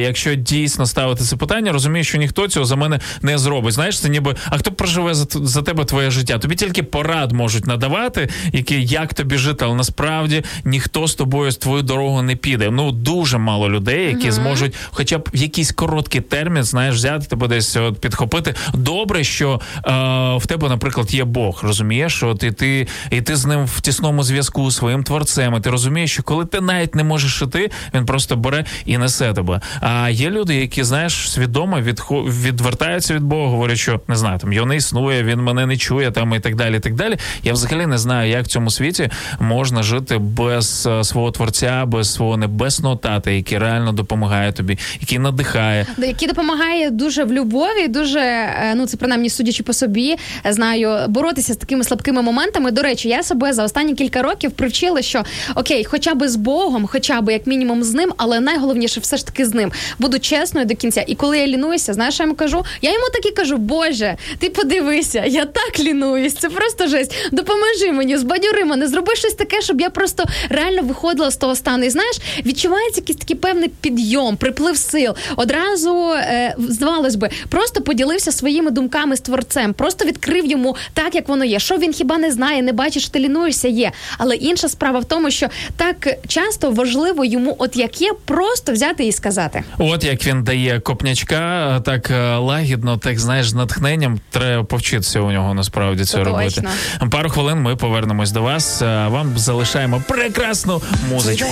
[0.00, 3.74] якщо дійсно ставити це питання, розумію, що ніхто цього за мене не зробить.
[3.74, 6.38] Знаєш, це ніби а хто проживе за, за тебе твоє життя?
[6.38, 11.56] Тобі тільки порад можуть надавати, які як тобі жити, але насправді ніхто з тобою з
[11.56, 12.70] твою дорогу не піде.
[12.70, 17.48] Ну дуже мало людей, які зможуть, хоча б в якийсь короткий термін, знаєш, взяти тебе
[17.48, 18.54] десь от підхопити.
[18.74, 19.90] Добре, що е,
[20.36, 24.22] в тебе, наприклад, є Бог, розумієш, от і ти, і ти з ним в тісному
[24.22, 25.54] зв'язку своїм творцем.
[25.54, 29.32] І ти розумієш, що коли ти навіть не можеш іти, він просто бере і несе
[29.32, 29.60] тебе.
[29.80, 34.52] А є люди, які знаєш, свідомо відхо- відвертаються від Бога, говорять, що не знаю, там
[34.52, 36.76] його не існує, він мене не чує, там і так далі.
[36.76, 37.16] І так далі.
[37.42, 39.10] Я взагалі не знаю, як в цьому світі
[39.40, 45.18] можна жити без е, свого творця, без свого небесного тата, який реально допомагає тобі, який
[45.18, 45.86] надихає.
[45.98, 51.52] Який допомагає дуже в любові, дуже е, ну це принаймні судячи по собі, знаю, боротися
[51.52, 52.70] з такими слабкими моментами.
[52.70, 55.24] До речі, я себе за останні кілька років привчила, що
[55.54, 59.26] окей, хоча би з Богом, хоча б як мінімум з ним, але найголовніше все ж
[59.26, 59.72] таки з ним.
[59.98, 61.04] Буду чесною до кінця.
[61.06, 62.64] І коли я лінуюся, знаєш, я йому кажу?
[62.82, 66.34] Я йому так і кажу: Боже, ти подивися, я так лінуюсь.
[66.34, 67.28] Це просто жесть.
[67.32, 71.84] Допоможи мені, збадьори мене, зроби щось таке, щоб я просто реально виходила з того стану.
[71.84, 72.16] І знаєш,
[72.46, 75.14] відчувається якийсь такий певний підйом, приплив сил.
[75.36, 81.28] Одразу е, здавалось би, просто поділився своїми думками з творцем, просто відкрив йому так, як
[81.28, 81.58] воно є.
[81.58, 83.92] Що він хіба не знає, не бачиш, ти лінуєшся, є.
[84.18, 89.04] Але інша справа в тому, що так часто важливо йому, от як є, просто взяти
[89.04, 89.62] і сказати.
[89.78, 95.32] От як він дає копнячка, так е, лагідно, так знаєш, з натхненням треба повчитися у
[95.32, 96.62] нього насправді це робити.
[97.10, 98.80] Пару хвилин ми повернемось до вас.
[98.82, 101.51] Вам залишаємо прекрасну музичку.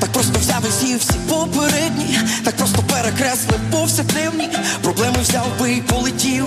[0.00, 4.48] Так просто взяв і з'їв всі попередні, так просто перекреслив повсякденні,
[4.82, 6.46] проблеми взяв би і полетів.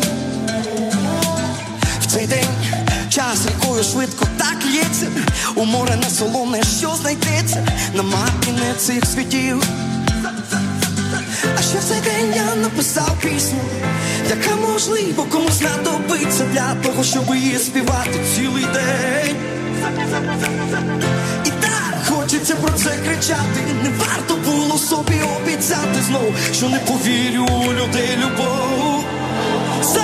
[2.02, 2.49] В цей день
[3.10, 5.08] час рікою швидко так лється,
[5.56, 9.64] у море не солоне, що знайдеться на мапі не цих світів.
[11.58, 13.60] А ще в цей день я написав пісню,
[14.30, 19.36] яка можливо комусь знадобиться для того, щоб її співати цілий день.
[22.32, 23.60] Хочеться про це кричати.
[23.84, 29.03] Не варто було собі обіцяти знов, що не повірю у людей любов.
[29.94, 30.02] Це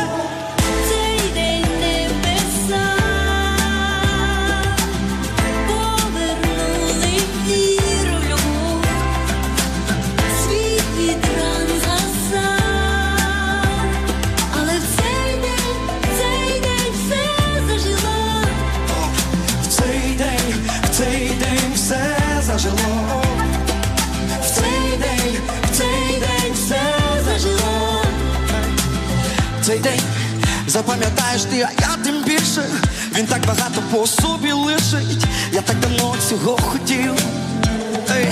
[29.67, 30.01] цей день
[30.67, 32.63] запам'ятаєш ти, а я тим більше.
[33.15, 35.25] Він так багато по собі лишить.
[35.51, 37.13] Я так давно цього хотів.
[38.11, 38.27] Ей,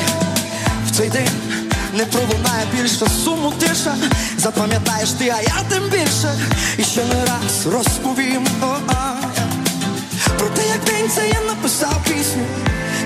[0.87, 1.29] в цей день
[1.93, 3.95] не пролунає більше суму тиша.
[4.37, 6.39] Запам'ятаєш ти, а я тим більше.
[6.77, 8.47] І ще не раз розповім.
[8.61, 9.13] О-а.
[10.37, 12.45] Про те, як день це я написав пісню,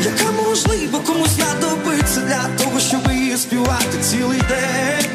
[0.03, 5.05] яка можливо комусь знадобиться для того, щоб її співати цілий день.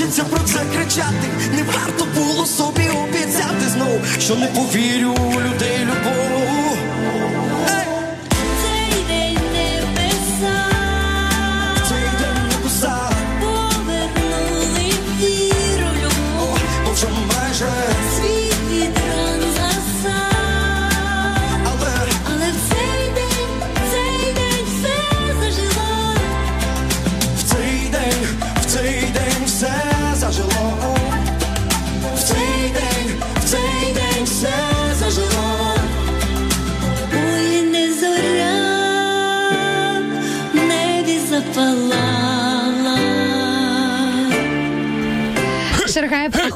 [0.00, 1.28] Хочеться про це кричати.
[1.54, 6.59] Не варто було собі обіцяти знов, що не повірю у людей любов.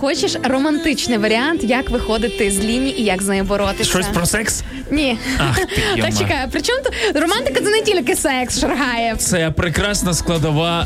[0.05, 3.91] Хочеш романтичний варіант, як виходити з лінії і як з нею боротися?
[3.91, 4.63] Щось про секс?
[4.91, 5.19] Ні.
[5.39, 5.67] Ах ти,
[5.97, 6.13] Так йома.
[6.13, 9.17] чекай, при чому тут романтика це не тільки секс, Шергаєв.
[9.17, 10.81] Це прекрасна складова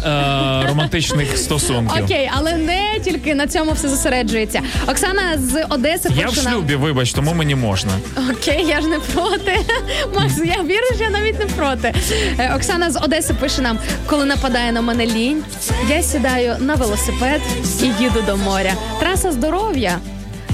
[0.65, 2.05] е, романтичних стосунків.
[2.05, 4.61] Окей, але не тільки на цьому все зосереджується.
[4.89, 7.93] Оксана з Одеси Я в шлюбі, вибач, тому мені можна.
[8.31, 9.57] Окей, я ж не проти.
[10.16, 11.95] Макс, я віриш, я навіть не проти.
[12.39, 15.43] Е, Оксана з Одеси пише нам: коли нападає на мене лінь,
[15.89, 17.40] я сідаю на велосипед
[17.82, 18.73] і їду до моря.
[19.09, 20.01] Траса здоров'я.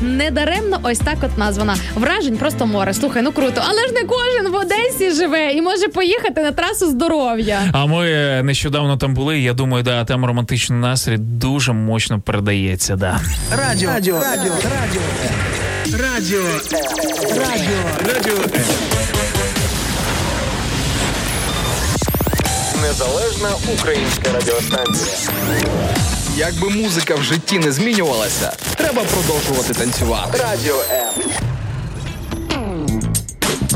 [0.02, 1.76] Недаремно ось так от названа.
[1.94, 2.94] Вражень просто море.
[2.94, 3.62] Слухай, ну круто.
[3.68, 7.60] Але ж не кожен в Одесі живе і може поїхати на трасу здоров'я.
[7.72, 9.40] А ми е, нещодавно там були.
[9.40, 12.96] Я думаю, да, там романтичний настрій дуже мощно передається.
[12.96, 13.20] Да.
[13.50, 13.90] Радіо.
[13.90, 14.20] Радіо.
[14.20, 14.52] Радіо.
[14.54, 15.02] Радіо.
[15.92, 16.42] Радіо.
[17.30, 18.14] Радіо.
[18.14, 18.38] Радіо.
[22.82, 25.16] Незалежна українська радіостанція.
[26.36, 30.38] Якби музика в житті не змінювалася, треба продовжувати танцювати.
[30.38, 31.14] Радіо М.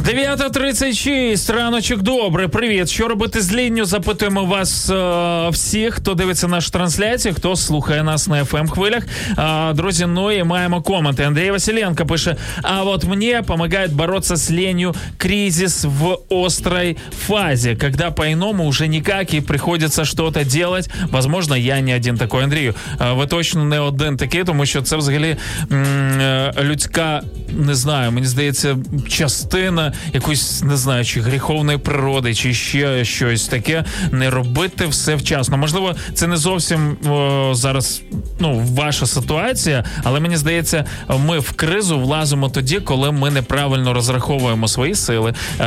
[0.07, 2.47] 9.36, раночок добре.
[2.47, 2.89] Привіт.
[2.89, 3.85] Що робити з лінню?
[3.85, 9.03] Запитуємо вас е, всіх, хто дивиться нашу трансляцію, хто слухає нас на fm хвилях.
[9.37, 11.23] Е, друзі, ну і маємо коменти.
[11.23, 16.97] Андрій Василенко пише: а вот мне помогает бороться с ленью кризис в острой
[17.27, 20.89] фазе, когда по-иному уже никак и приходится что-то делать.
[21.11, 22.43] Возможно, я не один такой.
[22.43, 25.37] Андрію, е, ви точно не один такий, тому що це взагалі
[25.71, 25.83] м,
[26.21, 27.21] е, людська,
[27.51, 28.77] не знаю, мені здається,
[29.09, 33.84] частина Якоїсь, не знаю, чи гріховної природи, чи ще щось таке.
[34.12, 35.56] Не робити все вчасно.
[35.56, 38.02] Можливо, це не зовсім о, зараз
[38.40, 40.84] ну, ваша ситуація, але мені здається,
[41.26, 45.64] ми в кризу влазимо тоді, коли ми неправильно розраховуємо свої сили, е,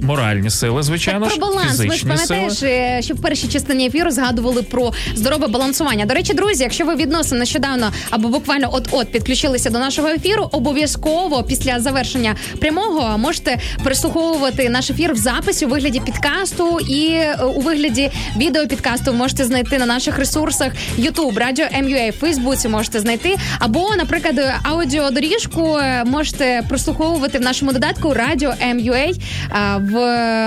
[0.00, 1.78] моральні сили, звичайно Так, про баланс.
[1.78, 6.06] Ви ж пам'ятаєш, е, що в першій частині ефіру згадували про здорове балансування.
[6.06, 11.42] До речі, друзі, якщо ви відносно нещодавно або буквально от-от підключилися до нашого ефіру, обов'язково
[11.42, 13.45] після завершення прямого можете
[13.84, 19.78] переслуховувати наш ефір в записі у вигляді підкасту і е, у вигляді відеопідкасту можете знайти
[19.78, 23.36] на наших ресурсах YouTube, Радіо MUA, Фейсбуці можете знайти.
[23.58, 29.92] Або, наприклад, аудіодоріжку е, можете прослуховувати в нашому додатку Радіо MUA е, в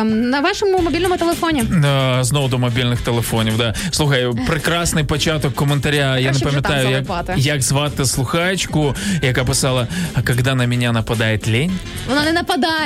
[0.04, 1.64] на вашому мобільному телефоні.
[2.22, 3.58] Знову до мобільних телефонів.
[3.58, 3.74] Да.
[3.92, 6.18] Слухай, прекрасний початок коментаря.
[6.20, 11.72] Я не пам'ятаю, як, як звати слухачку, яка писала: А коли на мене нападає лінь?
[12.10, 12.79] Вона не нападає.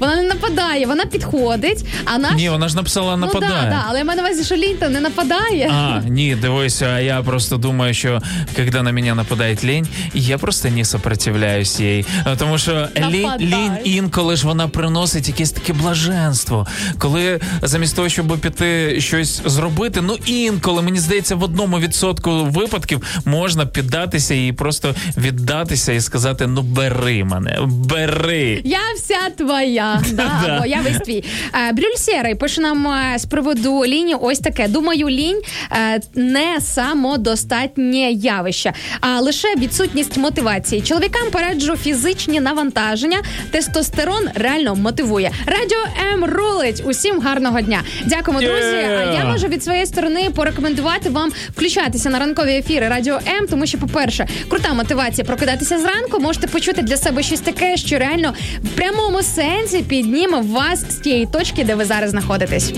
[0.00, 1.84] Вона не нападає, вона підходить.
[2.04, 3.62] А наш Ні, вона ж написала ну нападає.
[3.64, 5.70] да, да, але я маю на увазі, що лінь то не нападає.
[5.74, 8.22] А, ні, дивися, а я просто думаю, що
[8.56, 12.06] коли на мене нападає лінь, я просто не сопротивляюсь їй.
[12.38, 16.66] Тому що лінь, лінь інколи ж вона приносить якесь таке блаженство.
[16.98, 23.02] Коли замість того, щоб піти щось зробити, ну інколи, мені здається, в одному відсотку випадків
[23.24, 28.60] можна піддатися і просто віддатися і сказати: ну бери мене, бери.
[28.64, 28.78] Я
[29.12, 31.24] вся твоя, да, або я весь твій.
[31.68, 34.68] Е, Брюль Сєрий пише нам е, з приводу лінії ось таке.
[34.68, 40.82] Думаю, лінь е, не самодостатнє явище, а лише відсутність мотивації.
[40.82, 43.22] Чоловікам пораджу фізичні навантаження.
[43.50, 45.30] Тестостерон реально мотивує.
[45.46, 45.78] Радіо
[46.12, 46.82] М рулить.
[46.86, 47.82] Усім гарного дня.
[48.04, 48.76] Дякуємо, друзі.
[48.76, 49.08] Yeah.
[49.08, 53.66] А я можу від своєї сторони порекомендувати вам включатися на ранкові ефіри Радіо М, тому
[53.66, 56.20] що, по-перше, крута мотивація прокидатися зранку.
[56.20, 58.68] Можете почути для себе щось таке, що реально в
[59.02, 62.72] прямому сенсі підніме вас з тієї точки, де ви зараз знаходитесь.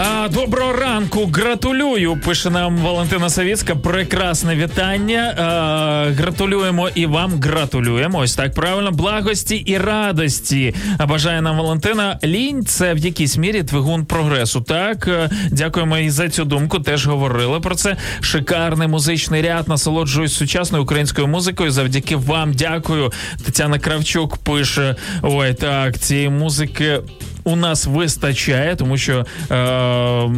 [0.00, 2.20] А доброго ранку, гратулюю.
[2.24, 3.76] Пише нам Валентина Савіцька.
[3.76, 5.34] Прекрасне вітання.
[5.38, 8.18] А, гратулюємо і вам гратулюємо.
[8.18, 8.90] Ось так правильно.
[8.90, 10.74] Благості і радості.
[10.98, 12.18] А бажає нам Валентина.
[12.24, 14.60] Лінь це в якійсь мірі двигун прогресу.
[14.60, 16.80] Так, Е, дякуємо і за цю думку.
[16.80, 17.96] Теж говорили про це.
[18.20, 19.68] Шикарний музичний ряд.
[19.68, 21.70] Насолоджуюсь сучасною українською музикою.
[21.70, 23.12] Завдяки вам дякую.
[23.44, 27.00] Тетяна Кравчук пише: ой, так, цієї музики
[27.44, 30.28] у нас вистачає, тому що е,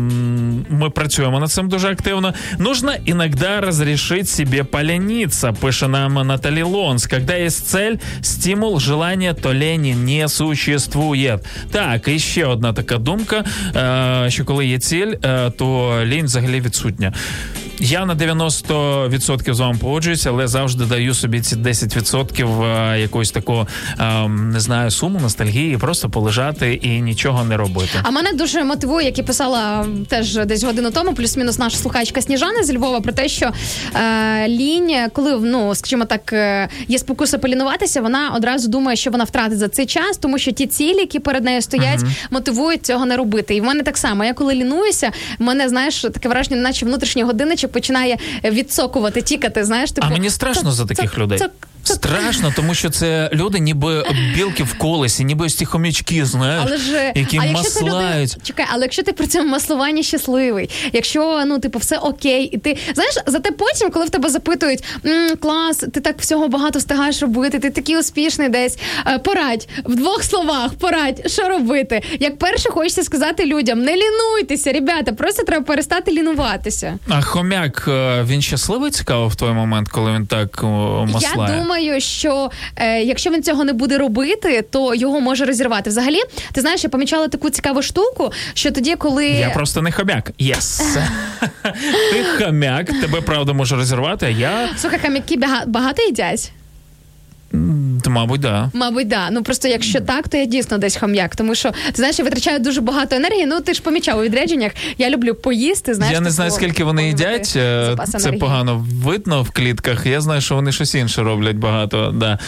[0.70, 2.34] ми працюємо над цим дуже активно.
[2.58, 7.06] Нужно иногда разрешить себе полениться, пише нам Наталі Лонс.
[7.06, 11.38] Когда есть цель, стимул, желание, то лені не существує.
[11.70, 13.44] Так, і ще одна така думка,
[13.76, 17.12] е, що коли є ціль, е, то лінь взагалі відсутня.
[17.82, 23.66] Я на 90% з вами погоджуюся, але завжди даю собі ці 10% е, якоїсь такого,
[23.98, 27.90] е, не знаю, суму, ностальгії, просто полежати і нічого не робити.
[28.02, 32.62] А мене дуже мотивує, як і писала теж десь годину тому, плюс-мінус наша слухачка Сніжана
[32.62, 33.50] з Львова, про те, що
[33.94, 39.24] е, лінь, коли ну скажімо так, е, є спокуса полінуватися, вона одразу думає, що вона
[39.24, 42.12] втратить за цей час, тому що ті цілі, які перед нею стоять, Мгм.
[42.30, 43.54] мотивують цього не робити.
[43.54, 44.24] І в мене так само.
[44.24, 49.64] Я коли лінуюся, в мене знаєш таке враження, наче внутрішній годинничок починає відсокувати, тікати.
[49.64, 51.38] Знаєш, типу, А мені страшно за таких людей.
[51.84, 54.04] Страшно, тому що це люди, ніби
[54.34, 57.94] білки в колесі, ніби ось ті хомячки, знаєш, Але ж які а маслають.
[57.94, 62.58] людина, чекай, але якщо ти при цьому маслуванні щасливий, якщо ну типу все окей, і
[62.58, 67.22] ти знаєш, зате потім, коли в тебе запитують «М, клас, ти так всього багато встигаєш
[67.22, 68.78] робити, ти такий успішний десь.
[69.06, 72.02] е, Порадь в двох словах, порадь, що робити.
[72.20, 76.98] Як перше, хочеться сказати людям: не лінуйтеся, ребята, просто треба перестати лінуватися.
[77.08, 81.52] А хом'як, е, він щасливий цікаво в той момент, коли він так маслає?
[81.54, 85.90] Я думаю, що е, якщо він цього не буде робити, то його може розірвати.
[85.90, 86.18] Взагалі,
[86.52, 90.30] ти знаєш, я помічала таку цікаву штуку, що тоді, коли Я просто не хом'як.
[90.38, 90.82] Yes.
[92.12, 95.36] Ти хом'як, тебе правда може розірвати, а я, слухай, хом'яки
[95.66, 96.52] багато їдять.
[98.06, 98.70] М, мабуть, да.
[98.74, 99.30] Мабуть, да.
[99.30, 101.36] Ну просто якщо так, то я дійсно десь хом'як.
[101.36, 103.46] Тому що ти знаєш, я витрачаю дуже багато енергії.
[103.46, 104.72] Ну ти ж помічав у відрядженнях.
[104.98, 105.94] Я люблю поїсти.
[105.94, 107.52] Знаєш, я не типу, знаю, скільки вони їдять.
[107.56, 108.40] е, Це енергії.
[108.40, 110.06] погано видно в клітках.
[110.06, 112.10] Я знаю, що вони щось інше роблять багато.
[112.14, 112.38] Да.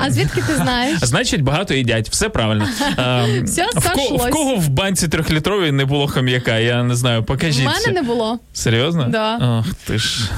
[0.00, 0.98] А звідки ти знаєш?
[1.02, 2.68] Значить, багато їдять, все правильно.
[2.96, 6.58] А, Все в, ко- в кого в банці трьохлітровій не було хом'яка?
[6.58, 7.62] Я не знаю, Покажіть.
[7.62, 8.38] У мене не було.
[8.52, 9.06] Серйозно?
[9.08, 9.36] Да.
[9.36, 10.30] Ох ти ж.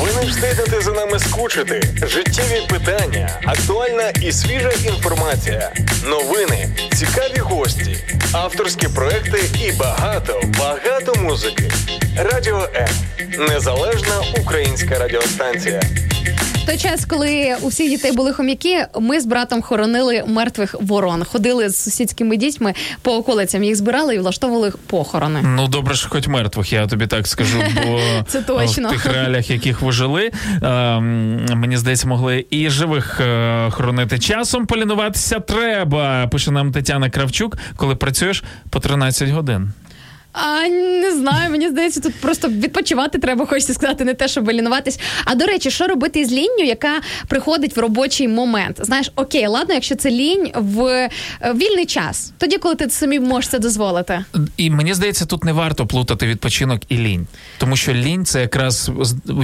[0.00, 1.82] Ви не встигнете за нами скучити.
[2.08, 3.30] Життєві питання,
[3.86, 5.72] актуальна і свіжа інформація,
[6.04, 7.96] новини, цікаві гості,
[8.32, 11.70] авторські проекти і багато, багато музики.
[12.16, 12.88] Радіо М.
[13.48, 15.82] Незалежна українська радіостанція.
[16.66, 21.24] Той час, коли у всіх дітей були хом'яки, ми з братом хоронили мертвих ворон.
[21.24, 25.40] Ходили з сусідськими дітьми по околицям, їх збирали і влаштовували похорони.
[25.44, 28.88] Ну, добре, що хоч мертвих, я тобі так скажу, бо Це точно.
[28.88, 30.30] в тих реаліях, яких ви жили,
[30.62, 34.18] ем, мені здається, могли і живих е, хоронити.
[34.18, 39.72] Часом полінуватися треба, пише нам Тетяна Кравчук, коли працюєш по 13 годин.
[40.38, 40.68] А
[41.02, 44.98] не знаю, мені здається, тут просто відпочивати треба, хочеться сказати, не те, щоб лінуватись.
[45.24, 48.80] А до речі, що робити з лінню, яка приходить в робочий момент?
[48.82, 51.10] Знаєш, окей, ладно, якщо це лінь в е,
[51.54, 54.24] вільний час, тоді, коли ти самі можеш це дозволити.
[54.56, 57.26] І мені здається, тут не варто плутати відпочинок і лінь.
[57.58, 58.90] Тому що лінь це якраз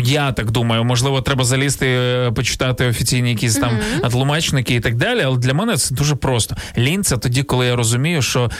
[0.04, 3.78] я так думаю, можливо, треба залізти, е, почитати офіційні якісь там
[4.10, 5.20] тлумачники і так далі.
[5.24, 6.56] Але для мене це дуже просто.
[6.78, 8.50] Лінь це тоді, коли я розумію, що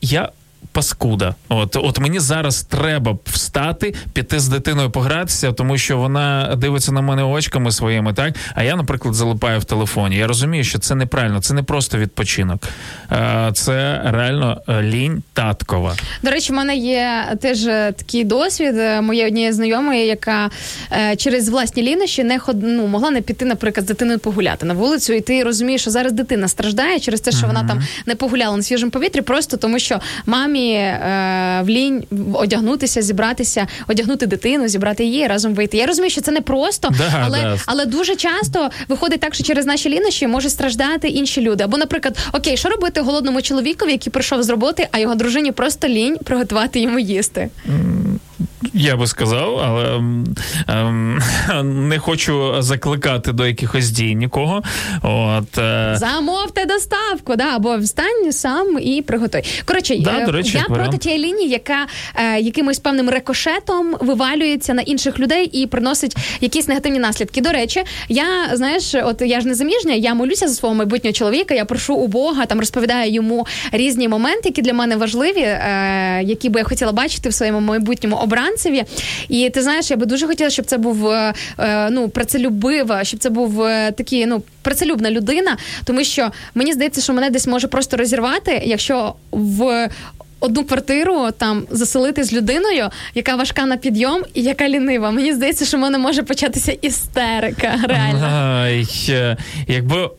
[0.00, 0.28] я.
[0.72, 6.92] Паскуда, от от мені зараз треба встати, піти з дитиною погратися, тому що вона дивиться
[6.92, 8.34] на мене очками своїми, так?
[8.54, 10.16] А я, наприклад, залипаю в телефоні.
[10.16, 12.62] Я розумію, що це неправильно, це не просто відпочинок,
[13.12, 15.96] Е, це реально е, лінь таткова.
[16.22, 20.50] До речі, в мене є теж е, такий досвід моєї однієї знайомої, яка
[21.16, 25.12] через власні лінощі не ход, ну, могла не піти, наприклад, з дитиною погуляти на вулицю,
[25.12, 28.62] і ти розумієш, що зараз дитина страждає через те, що вона там не погуляла на
[28.62, 30.00] свіжому повітрі, просто тому що
[30.58, 32.04] мамі е, в лінь
[32.34, 35.76] одягнутися, зібратися, одягнути дитину, зібрати її, разом вийти.
[35.76, 37.56] Я розумію, що це не просто, Да, але, да.
[37.66, 41.64] але дуже часто виходить так, що через наші лінощі можуть страждати інші люди.
[41.64, 45.88] Або, наприклад, окей, що робити голодному чоловікові, який прийшов з роботи, а його дружині просто
[45.88, 47.48] лінь приготувати йому їсти.
[48.74, 50.34] Я би сказав, але ем,
[50.68, 54.62] ем, не хочу закликати до якихось дій нікого.
[55.02, 59.42] От, е, Замовте доставку, да, або встань сам і приготуй.
[59.64, 61.00] Коротше, Да, е, до речі, я як проти варіант.
[61.02, 66.98] тієї лінії, яка е, якимось певним рикошетом вивалюється на інших людей і приносить якісь негативні
[66.98, 67.40] наслідки.
[67.40, 71.54] До речі, я знаєш, от я ж не заміжня, я молюся за свого майбутнього чоловіка.
[71.54, 76.48] Я прошу у Бога, там розповідаю йому різні моменти, які для мене важливі, е, які
[76.48, 78.84] би я хотіла бачити в своєму майбутньому обранцеві.
[79.28, 83.20] І ти знаєш, я би дуже хотіла, щоб це був е, е, ну працелюбива, щоб
[83.20, 87.68] це був е, такий, ну працелюбна людина, тому що мені здається, що мене десь може
[87.68, 89.88] просто розірвати, якщо в.
[90.40, 95.10] Одну квартиру там заселити з людиною, яка важка на підйом і яка лінива.
[95.10, 97.74] Мені здається, що в мене може початися істерика.
[97.88, 98.26] Реально.
[98.26, 99.36] Ай, е,
[99.68, 100.10] якби,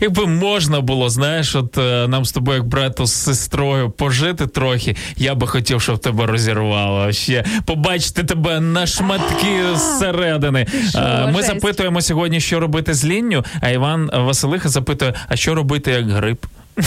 [0.00, 4.96] якби можна було, знаєш, от е, нам з тобою, як брату з сестрою, пожити трохи,
[5.16, 7.12] я би хотів, щоб тебе розірвало.
[7.12, 10.66] Ще побачити тебе на шматки зсередини.
[10.94, 15.90] Е, Ми запитуємо сьогодні, що робити з лінню, а Іван Василиха запитує, а що робити
[15.90, 16.46] як грип?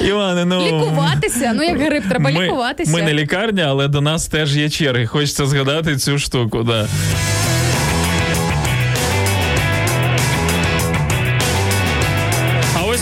[0.00, 1.52] Іване, ну Лікуватися.
[1.54, 2.92] Ну як гриб, треба ми, лікуватися.
[2.92, 5.06] Ми не лікарня, але до нас теж є черги.
[5.06, 6.62] Хочеться згадати цю штуку.
[6.62, 6.86] Да.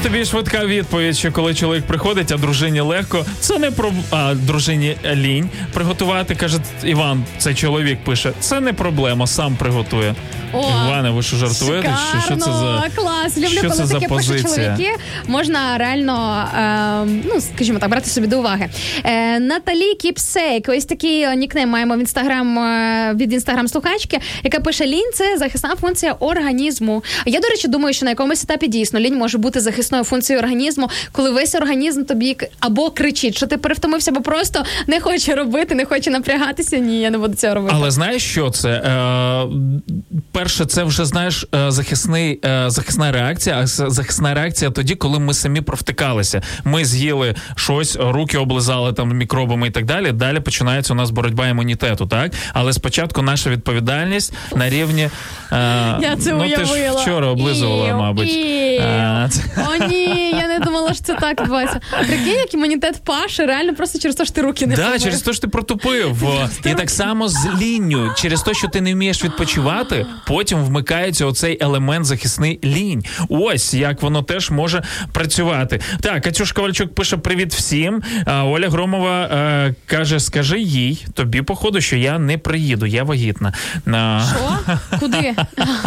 [0.06, 4.96] Тобі швидка відповідь, що коли чоловік приходить, а дружині легко, це не про а дружині
[5.14, 6.34] лінь приготувати.
[6.34, 8.32] каже Іван, це чоловік пише.
[8.40, 10.14] Це не проблема, сам приготує.
[10.52, 11.96] О, Іване, ви що жартуєте?
[12.10, 13.36] Що, що це за клас.
[13.36, 14.66] Люблю, що коли це таке позиція?
[14.66, 14.90] чоловіки.
[15.26, 18.68] Можна реально, е, ну скажімо так, брати собі до уваги.
[19.04, 24.60] Е, Наталі Кіпсейк, ось такий е, нікнейм маємо в інстаграм е, від інстаграм слухачки, яка
[24.60, 27.04] пише: лінь це захисна функція організму.
[27.26, 30.90] Я, до речі, думаю, що на якомусь етапі дійсно лінь може бути захисною функцією організму,
[31.12, 35.84] коли весь організм тобі або кричить, що ти перевтомився, або просто не хоче робити, не
[35.84, 36.78] хоче напрягатися.
[36.78, 37.74] Ні, я не буду цього робити.
[37.78, 38.68] Але знаєш, що це?
[38.68, 39.46] Е,
[40.36, 43.56] перше, це вже знаєш е, захисний, е, захисна реакція.
[43.58, 46.42] А захисна реакція тоді, коли ми самі провтикалися.
[46.64, 50.12] Ми з'їли щось, руки облизали там мікробами і так далі.
[50.12, 52.32] Далі починається у нас боротьба імунітету, так?
[52.52, 55.02] Але спочатку наша відповідальність на рівні.
[55.02, 55.10] Е,
[56.02, 58.30] Я це ну, ти ж вчора облизувала, мабуть.
[58.30, 61.80] це- О, ні, я не думала, що це так відбувається.
[61.98, 65.02] Прикинь, як імунітет паше, реально просто через те, що ти руки не Да, помив.
[65.02, 66.16] через те, що ти протупив.
[66.64, 68.10] І так само з лінню.
[68.16, 73.04] Через те, що ти не вмієш відпочивати, потім вмикається оцей елемент захисний лінь.
[73.28, 74.82] Ось як воно теж може
[75.12, 75.80] працювати.
[76.00, 78.02] Так, Катюш Ковальчук пише привіт всім.
[78.24, 83.52] А Оля Громова е, каже: скажи їй, тобі, походу, що я не приїду, я вагітна.
[83.86, 84.76] Що?
[85.00, 85.34] Куди?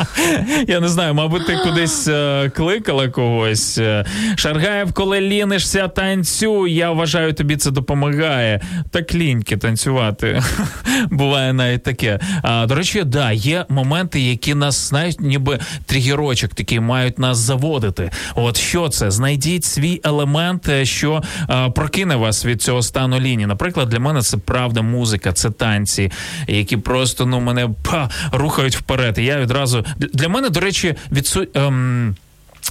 [0.68, 3.78] я не знаю, мабуть, ти кудись е, кликала когось.
[3.78, 4.06] Е,
[4.36, 6.74] Шаргаєв, коли лінишся, танцюй.
[6.74, 8.62] Я вважаю, тобі це допомагає.
[8.92, 10.42] Так ліньки танцювати.
[11.12, 12.20] Буває навіть таке.
[12.44, 18.12] А, до речі, да, є моменти, які нас знають, ніби тригерочок такий мають нас заводити.
[18.36, 19.12] От що це?
[19.12, 23.48] Знайдіть свій елемент, е, що е, прокине вас від цього стану лінії.
[23.48, 26.12] Наприклад, для мене це правда музика, це танці,
[26.48, 29.18] які просто ну мене па, рухають вперед.
[29.18, 31.48] І я відразу для мене, до речі, відсу...
[31.54, 32.16] ем,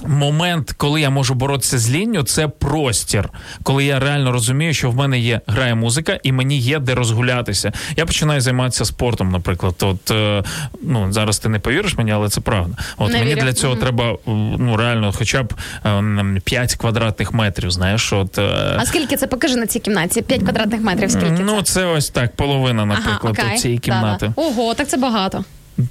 [0.07, 3.29] Момент, коли я можу боротися з лінню, це простір,
[3.63, 7.71] коли я реально розумію, що в мене є грає музика, і мені є де розгулятися.
[7.97, 9.75] Я починаю займатися спортом, наприклад.
[9.81, 10.43] От е,
[10.83, 12.77] ну зараз ти не повіриш мені, але це правда.
[12.97, 13.41] От Не мені вірю.
[13.41, 13.81] для цього Мгм.
[13.81, 14.17] треба
[14.57, 15.53] ну реально, хоча б
[15.83, 17.71] ем, 5 квадратних метрів.
[17.71, 20.21] Знаєш, от е, А скільки це покажи на цій кімнаті?
[20.21, 21.11] 5 квадратних метрів.
[21.11, 21.73] Скільки ну це?
[21.73, 23.57] це ось так, половина, наприклад, ага, окей.
[23.59, 24.27] цієї кімнати.
[24.37, 24.47] Да-да.
[24.47, 25.43] Ого, так це багато.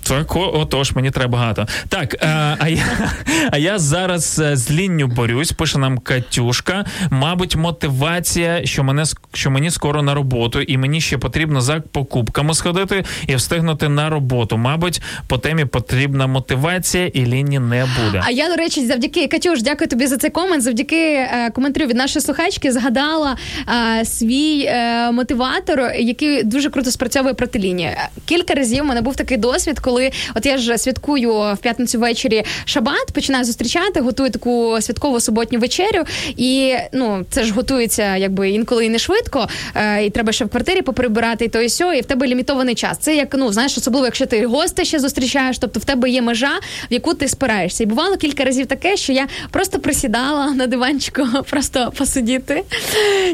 [0.02, 1.66] Так, отож, мені треба багато.
[1.88, 2.84] Так, е, а, я,
[3.50, 6.84] а я зараз е, з лінню борюсь, пише нам Катюшка.
[7.10, 12.54] Мабуть, мотивація, що мене що мені скоро на роботу, і мені ще потрібно за покупками
[12.54, 14.56] сходити і встигнути на роботу.
[14.56, 18.22] Мабуть, по темі потрібна мотивація, і лінії не буде.
[18.24, 20.62] А я, до речі, завдяки Катюш, дякую тобі за цей комент.
[20.62, 23.36] Завдяки е, коментарю від нашої слухачки згадала
[24.00, 27.96] е, свій е, мотиватор, який дуже круто спрацьовує проти лінії.
[28.24, 32.44] Кілька разів у мене був такий досвід, коли от я ж святкую в п'ятницю ввечері
[32.64, 36.04] шабат, починаю зустрічати, готую таку святкову суботню вечерю.
[36.36, 40.48] І ну це ж готується якби інколи і не швидко, е, і треба ще в
[40.48, 42.98] квартирі поприбирати і то і сьо, і в тебе лімітований час.
[42.98, 46.60] Це як ну знаєш, особливо, якщо ти гостей ще зустрічаєш, тобто в тебе є межа,
[46.90, 47.84] в яку ти спираєшся.
[47.84, 52.62] І бувало кілька разів таке, що я просто присідала на диванчику, просто посидіти.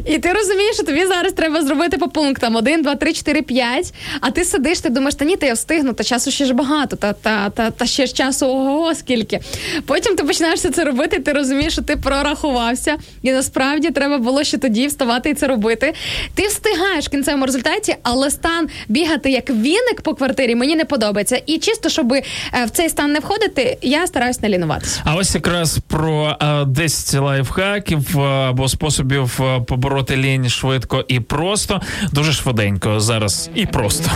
[0.06, 3.94] І ти розумієш, що тобі зараз треба зробити по пунктам: один, два, три, чотири, п'ять.
[4.20, 6.54] А ти сидиш, ти думаєш, та ні, та я встигну, та час часу ще ж
[6.54, 9.40] багато, та, та, та, та ще ж часу ого скільки.
[9.86, 14.58] Потім ти починаєш це робити, ти розумієш, що ти прорахувався, і насправді треба було ще
[14.58, 15.94] тоді вставати і це робити.
[16.34, 21.42] Ти встигаєш в кінцевому результаті, але стан бігати як віник по квартирі мені не подобається.
[21.46, 22.22] І чисто, щоб е,
[22.66, 25.00] в цей стан не входити, я стараюсь не лінуватися.
[25.04, 31.20] А ось якраз про е, 10 лайфхаків е, або способів е, побороти лінь швидко і
[31.20, 31.80] просто.
[32.12, 34.10] Дуже швиденько зараз і просто.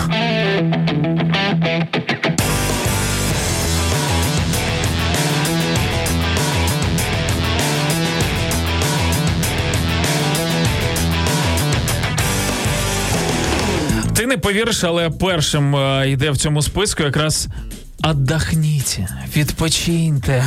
[14.29, 17.49] Не повіриш, але першим е, йде в цьому списку якраз.
[18.03, 19.01] Отдохніть,
[19.37, 20.45] відпочиньте.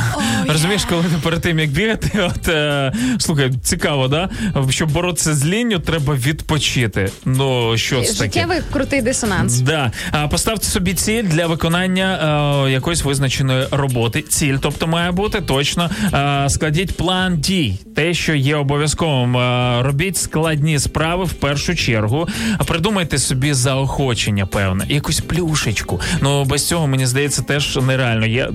[0.48, 4.28] Розумієш, коли ти перед тим як бігати, от е, слухай, цікаво, да?
[4.70, 7.10] Щоб боротися з лінню, треба відпочити.
[7.24, 8.24] Ну що це таке?
[8.24, 9.58] Життєвий крутий дисонанс.
[9.58, 9.92] Да.
[10.10, 14.22] А поставте собі ціль для виконання е, якоїсь визначеної роботи.
[14.22, 15.90] Ціль, тобто має бути точно.
[16.14, 19.36] Е, складіть план дій, те, що є обов'язковим.
[19.36, 22.28] Е, робіть складні справи в першу чергу.
[22.66, 26.00] Придумайте собі заохочення, певне, якусь плюшечку.
[26.20, 28.26] Ну без цього мені здається теж нереально.
[28.26, 28.48] Я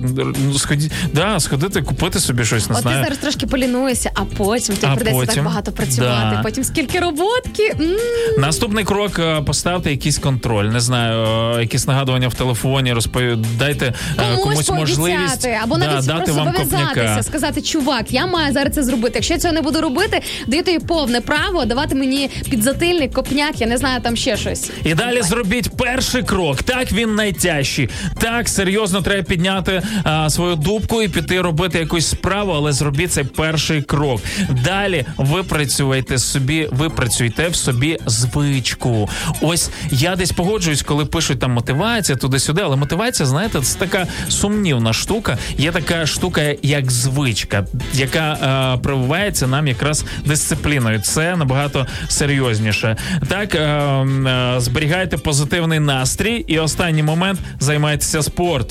[0.46, 4.76] ну, сході, да, сходити, купити собі щось, не От ти зараз трошки полінуєшся, а потім
[4.76, 5.34] тобі придеться потім?
[5.34, 6.36] так багато працювати.
[6.36, 6.42] Да.
[6.42, 7.74] Потім скільки роботки.
[7.80, 7.96] М.
[8.38, 10.64] Наступний крок е, поставте якийсь контроль.
[10.64, 15.86] Не знаю, е, якісь нагадування в телефоні, розповідайте дайте е, Комусь, комусь можливість або да,
[15.86, 17.22] навіть дати вам зобов'язатися, копняка.
[17.22, 19.12] сказати, чувак, я маю зараз це зробити.
[19.14, 23.66] Якщо я цього не буду робити, даю тобі повне право давати мені підзатильник, копняк, я
[23.66, 24.70] не знаю, там ще щось.
[24.84, 26.62] І далі зробіть перший крок.
[26.62, 27.88] Так він найтяжчий.
[28.18, 33.24] Так серйозно треба підняти а, свою дубку і піти робити якусь справу, але зробіть цей
[33.24, 34.20] перший крок.
[34.64, 39.08] Далі випрацюйте собі, випрацюйте в собі звичку.
[39.40, 44.92] Ось я десь погоджуюсь, коли пишуть там мотивація туди-сюди, але мотивація, знаєте, це така сумнівна
[44.92, 45.38] штука.
[45.58, 48.32] Є така штука, як звичка, яка
[48.76, 51.00] е, прививається нам якраз дисципліною.
[51.00, 52.96] Це набагато серйозніше.
[53.28, 58.67] Так, е, е, зберігайте позитивний настрій, і останній момент займайтеся спортом.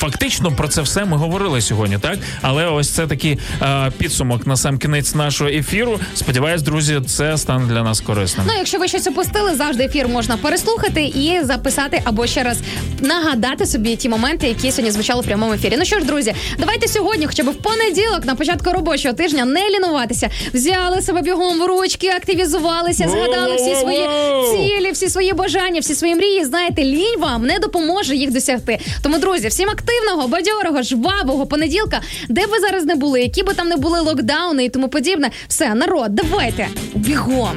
[0.00, 2.18] Фактично про це все ми говорили сьогодні, так?
[2.42, 6.00] Але ось це такий е, підсумок на сам кінець нашого ефіру.
[6.14, 8.46] Сподіваюсь, друзі, це стане для нас корисним.
[8.48, 12.58] Ну, якщо ви щось опустили, завжди ефір можна переслухати і записати або ще раз
[13.00, 15.74] нагадати собі ті моменти, які сьогодні звучали в прямому ефірі.
[15.78, 19.70] Ну що ж, друзі, давайте сьогодні, хоча б в понеділок, на початку робочого тижня, не
[19.70, 20.30] лінуватися.
[20.54, 24.08] Взяли себе бігом в ручки, активізувалися, згадали всі свої
[24.52, 26.44] цілі, всі свої бажання, всі свої мрії.
[26.44, 28.78] Знаєте, лінь вам не допоможе їх досягти.
[29.02, 33.68] Тому, друзі, всім активного, бадьорого, жвавого понеділка, де ви зараз не були, які би там
[33.68, 35.30] не були локдауни і тому подібне.
[35.48, 37.56] Все, народ, давайте бігом.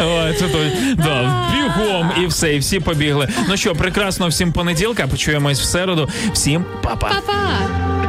[0.00, 3.28] Ой, це той, да, бігом і все, і всі побігли.
[3.48, 5.06] Ну що, прекрасно всім понеділка.
[5.06, 6.08] Почуємось в середу.
[6.32, 7.08] Всім па-па.
[7.08, 8.01] Па-па!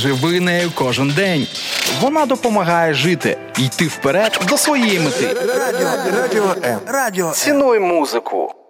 [0.00, 1.46] Живи нею кожен день.
[2.00, 5.36] Вона допомагає жити, йти вперед до своєї мети.
[5.58, 5.88] Радіо,
[6.22, 6.54] радіо.
[6.86, 7.30] Радіо.
[7.30, 8.54] Цінуй музику.